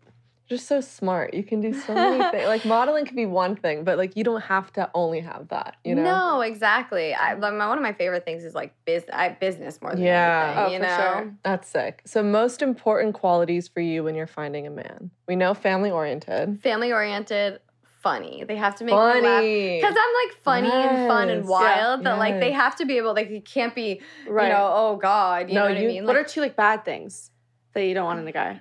just 0.47 0.67
so 0.67 0.81
smart. 0.81 1.33
You 1.33 1.43
can 1.43 1.61
do 1.61 1.73
so 1.73 1.93
many 1.95 2.23
things. 2.31 2.47
Like 2.47 2.65
modeling 2.65 3.05
could 3.05 3.15
be 3.15 3.25
one 3.25 3.55
thing, 3.55 3.83
but 3.83 3.97
like 3.97 4.15
you 4.17 4.23
don't 4.23 4.41
have 4.41 4.71
to 4.73 4.89
only 4.93 5.21
have 5.21 5.47
that. 5.49 5.77
You 5.83 5.95
know? 5.95 6.03
No, 6.03 6.41
exactly. 6.41 7.13
I, 7.13 7.33
like, 7.33 7.53
my, 7.53 7.67
one 7.67 7.77
of 7.77 7.81
my 7.83 7.93
favorite 7.93 8.25
things 8.25 8.43
is 8.43 8.53
like 8.53 8.73
biz, 8.85 9.03
I, 9.11 9.29
business 9.29 9.81
more 9.81 9.91
than 9.93 10.03
Yeah. 10.03 10.65
anything. 10.67 10.81
Oh, 10.81 10.85
for 10.85 10.91
know? 10.97 11.13
sure. 11.23 11.35
That's 11.43 11.67
sick. 11.69 12.01
So, 12.05 12.21
most 12.23 12.61
important 12.61 13.13
qualities 13.15 13.67
for 13.67 13.79
you 13.79 14.03
when 14.03 14.15
you're 14.15 14.27
finding 14.27 14.67
a 14.67 14.71
man. 14.71 15.11
We 15.27 15.35
know 15.35 15.53
family 15.53 15.91
oriented. 15.91 16.61
family 16.61 16.91
oriented, 16.91 17.59
funny. 18.01 18.43
They 18.45 18.57
have 18.57 18.75
to 18.75 18.83
make 18.83 18.91
me 18.93 18.97
laugh 18.99 19.21
Funny. 19.23 19.77
because 19.79 19.95
I'm 19.97 20.27
like 20.27 20.37
funny 20.43 20.69
and 20.69 21.07
fun 21.07 21.29
and 21.29 21.41
Yes. 21.43 21.49
wild. 21.49 22.03
That 22.03 22.17
like 22.19 22.39
they 22.41 22.51
have 22.51 22.75
to 22.77 22.85
be 22.85 22.97
able. 22.97 23.13
Like 23.13 23.29
it 23.29 23.45
can't 23.45 23.73
be. 23.73 24.01
Right. 24.27 24.47
You 24.47 24.53
know. 24.53 24.69
Oh 24.73 24.95
God. 24.97 25.47
You 25.47 25.55
No, 25.55 25.61
know 25.67 25.73
what 25.73 25.79
you- 25.81 25.87
I 25.89 25.91
mean? 25.93 26.05
what 26.05 26.15
Like 26.17 26.25
are 26.25 26.27
two 26.27 26.41
like 26.41 26.57
bad 26.57 26.83
things 26.83 27.31
that 27.73 27.85
you 27.85 27.93
don't 27.93 28.03
want 28.05 28.19
in 28.19 28.25
um, 28.25 28.27
a 28.27 28.31
guy? 28.33 28.59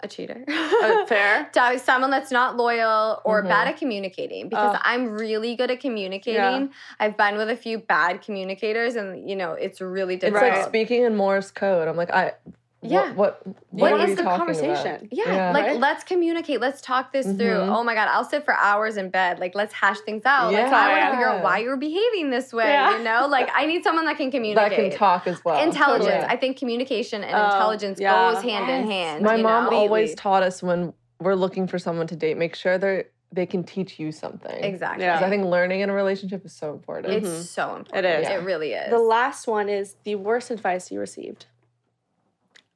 A 0.00 0.08
cheater. 0.08 0.44
Uh, 0.48 1.06
fair. 1.06 1.48
To 1.54 1.78
someone 1.78 2.10
that's 2.10 2.30
not 2.30 2.56
loyal 2.56 3.20
or 3.24 3.42
Mhm. 3.42 3.48
bad 3.48 3.68
at 3.68 3.76
communicating 3.78 4.48
because 4.48 4.76
Oh. 4.76 4.80
I'm 4.84 5.10
really 5.10 5.56
good 5.56 5.70
at 5.70 5.80
communicating. 5.80 6.70
I've 7.00 7.16
been 7.16 7.36
with 7.36 7.50
a 7.50 7.56
few 7.56 7.78
bad 7.78 8.22
communicators, 8.22 8.96
and 8.96 9.28
you 9.28 9.36
know 9.36 9.52
it's 9.52 9.80
really 9.80 10.16
difficult. 10.16 10.44
It's 10.52 10.58
like 10.58 10.68
speaking 10.68 11.02
in 11.02 11.16
Morse 11.16 11.50
code. 11.50 11.88
I'm 11.88 11.96
like, 11.96 12.10
I. 12.10 12.32
Yeah. 12.80 13.12
What? 13.14 13.44
What, 13.44 13.56
What 13.70 13.92
are 13.92 14.14
the 14.14 14.22
conversation? 14.22 14.86
About? 14.96 15.08
Yeah, 15.12 15.50
like 15.52 15.64
Right? 15.66 15.80
let's 15.80 16.04
communicate. 16.04 16.60
Let's 16.60 16.80
talk 16.80 17.12
this 17.12 17.26
through. 17.26 17.34
Mhm. 17.58 17.76
Oh 17.76 17.82
my 17.82 17.94
god, 17.94 18.06
I'll 18.08 18.24
sit 18.24 18.44
for 18.44 18.54
hours 18.54 18.96
in 18.96 19.10
bed. 19.10 19.40
Like 19.40 19.54
let's 19.56 19.72
hash 19.74 19.98
things 20.00 20.24
out. 20.24 20.52
Like 20.52 20.66
Yeah. 20.66 20.70
I 20.76 20.88
want 20.92 21.04
to 21.06 21.10
figure 21.10 21.28
out 21.28 21.42
why 21.42 21.58
you're 21.58 21.76
behaving 21.76 22.30
this 22.30 22.52
way. 22.52 22.68
Yeah. 22.68 22.96
You 22.98 23.02
know, 23.02 23.26
like 23.28 23.50
I 23.52 23.66
need 23.66 23.82
someone 23.82 24.04
that 24.04 24.16
can 24.16 24.30
communicate. 24.30 24.70
that 24.70 24.76
can 24.90 24.90
talk 24.96 25.26
as 25.26 25.44
well. 25.44 25.60
Intelligence. 25.60 26.06
Totally. 26.06 26.24
I 26.32 26.36
think 26.36 26.56
communication 26.56 27.24
and 27.24 27.34
Oh, 27.34 27.44
intelligence 27.46 27.98
yeah. 28.00 28.32
goes 28.32 28.42
hand 28.44 28.70
in 28.70 28.88
hand. 28.88 29.24
My 29.24 29.34
you 29.34 29.42
mom 29.42 29.64
know? 29.70 29.76
always 29.76 30.14
taught 30.14 30.44
us 30.44 30.62
when 30.62 30.92
we're 31.20 31.34
looking 31.34 31.66
for 31.66 31.80
someone 31.80 32.06
to 32.06 32.16
date, 32.16 32.36
make 32.36 32.54
sure 32.54 32.78
they're 32.78 33.06
they 33.30 33.44
can 33.44 33.62
teach 33.62 33.98
you 33.98 34.10
something. 34.10 34.64
exactly. 34.64 35.04
Yeah. 35.04 35.14
'Cause 35.18 35.24
I 35.26 35.28
think 35.28 35.44
learning 35.44 35.80
in 35.80 35.90
a 35.90 35.92
relationship 35.92 36.46
is 36.46 36.52
so 36.54 36.72
important. 36.72 37.12
It's 37.12 37.28
Mhm. 37.28 37.42
so 37.42 37.76
important. 37.76 38.06
It 38.06 38.20
is. 38.22 38.28
It 38.28 38.42
really 38.42 38.72
is. 38.72 38.88
The 38.88 38.98
last 38.98 39.46
one 39.46 39.68
is 39.68 39.96
the 40.04 40.14
worst 40.14 40.50
advice 40.50 40.90
you 40.90 40.98
received. 40.98 41.44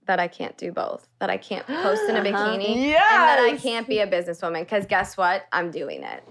That 0.06 0.18
I 0.20 0.28
can't 0.28 0.56
do 0.56 0.72
both. 0.72 1.06
That 1.18 1.30
I 1.30 1.36
can't 1.36 1.66
post 1.66 2.02
in 2.08 2.16
a 2.16 2.20
bikini. 2.24 2.76
And 2.76 2.94
that 2.94 3.38
I 3.38 3.56
can't 3.56 3.86
be 3.88 4.00
a 4.00 4.06
businesswoman. 4.06 4.60
Because 4.60 4.86
guess 4.86 5.16
what? 5.16 5.46
I'm 5.52 5.70
doing 5.70 6.02
it. 6.02 6.22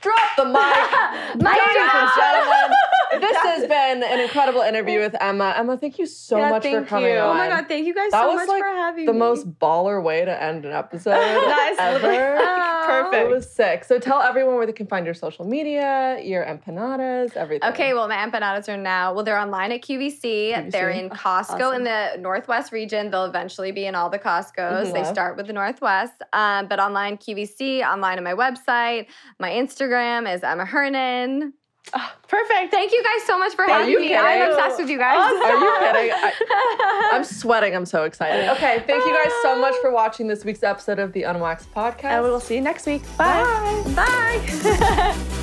Drop 0.00 0.36
the 0.36 0.44
mic. 0.44 0.52
My 1.42 1.56
Ladies 1.56 1.90
and 1.94 2.10
gentlemen, 2.14 2.76
this 3.20 3.36
has 3.36 3.66
been 3.66 4.02
an 4.02 4.20
incredible 4.20 4.60
interview 4.62 4.98
with 5.00 5.14
Emma. 5.20 5.54
Emma, 5.56 5.76
thank 5.76 5.98
you 5.98 6.06
so 6.06 6.38
Yeah, 6.38 6.50
much 6.50 6.62
for 6.64 6.70
thank 6.70 6.88
coming 6.88 7.10
you. 7.12 7.18
on. 7.18 7.30
Oh 7.30 7.34
my 7.34 7.48
god, 7.48 7.68
thank 7.68 7.86
you 7.86 7.94
guys 7.94 8.10
That 8.12 8.22
so 8.22 8.28
was 8.28 8.36
much 8.36 8.48
like 8.48 8.62
for 8.62 8.68
having 8.68 9.02
me. 9.02 9.06
the 9.06 9.12
me. 9.12 9.18
most 9.18 9.58
baller 9.58 10.02
way 10.02 10.24
to 10.24 10.42
end 10.42 10.64
an 10.64 10.72
episode 10.72 11.12
is 11.72 11.78
ever. 11.78 12.36
Oh. 12.40 12.82
perfect. 12.86 13.14
It 13.14 13.28
was 13.28 13.50
sick. 13.50 13.84
So 13.84 13.98
tell 13.98 14.20
everyone 14.20 14.54
where 14.56 14.66
they 14.66 14.72
can 14.72 14.86
find 14.86 15.04
your 15.04 15.14
social 15.14 15.44
media, 15.44 16.18
your 16.22 16.44
empanadas, 16.44 17.36
everything. 17.36 17.68
Okay, 17.70 17.94
well, 17.94 18.06
my 18.08 18.16
empanadas 18.16 18.68
are 18.68 18.76
now, 18.76 19.12
well, 19.12 19.24
they're 19.24 19.38
online 19.38 19.72
at 19.72 19.82
QVC. 19.82 20.70
They're 20.70 20.90
in 20.90 21.10
Costco 21.10 21.74
in 21.74 21.82
the 21.84 22.16
Northwest 22.20 22.70
region. 22.72 23.10
They'll 23.10 23.24
eventually 23.24 23.72
be 23.72 23.86
in 23.86 23.94
all 23.94 24.08
the 24.10 24.18
Costco's. 24.18 24.88
Mhm. 24.88 24.92
They 24.92 25.02
Love. 25.02 25.06
start 25.12 25.36
with 25.36 25.46
the 25.48 25.52
Northwest. 25.52 26.22
Um, 26.32 26.68
but 26.68 26.78
online 26.78 27.16
QVC, 27.18 27.82
online 27.82 28.18
on 28.18 28.24
my 28.24 28.34
website. 28.34 29.06
My 29.40 29.50
Instagram 29.50 30.32
is 30.32 30.42
Emma 30.44 30.64
Hernan. 30.64 31.52
Perfect. 32.28 32.72
Thank 32.72 32.92
you 32.92 33.02
guys 33.02 33.26
so 33.26 33.38
much 33.38 33.54
for 33.54 33.64
having 33.64 33.94
me. 33.94 34.08
kidding? 34.08 34.16
I'm 34.18 34.50
obsessed 34.50 34.78
with 34.80 34.90
you 34.90 34.98
guys. 34.98 35.16
Are 35.16 35.32
you 35.32 35.76
kidding? 35.78 36.12
I, 36.12 37.10
I'm 37.12 37.24
sweating. 37.24 37.74
I'm 37.76 37.86
so 37.86 38.04
excited. 38.04 38.48
Okay, 38.56 38.82
thank 38.86 39.04
you 39.04 39.12
guys 39.14 39.32
so 39.42 39.58
much 39.60 39.74
for 39.80 39.90
watching 39.90 40.26
this 40.26 40.44
week's 40.44 40.62
episode 40.62 40.98
of 40.98 41.12
the 41.12 41.22
Unwaxed 41.22 41.72
Podcast. 41.74 42.04
And 42.04 42.24
we 42.24 42.30
will 42.30 42.40
see 42.40 42.54
you 42.56 42.60
next 42.62 42.86
week. 42.86 43.02
Bye. 43.16 43.82
Bye. 43.94 45.42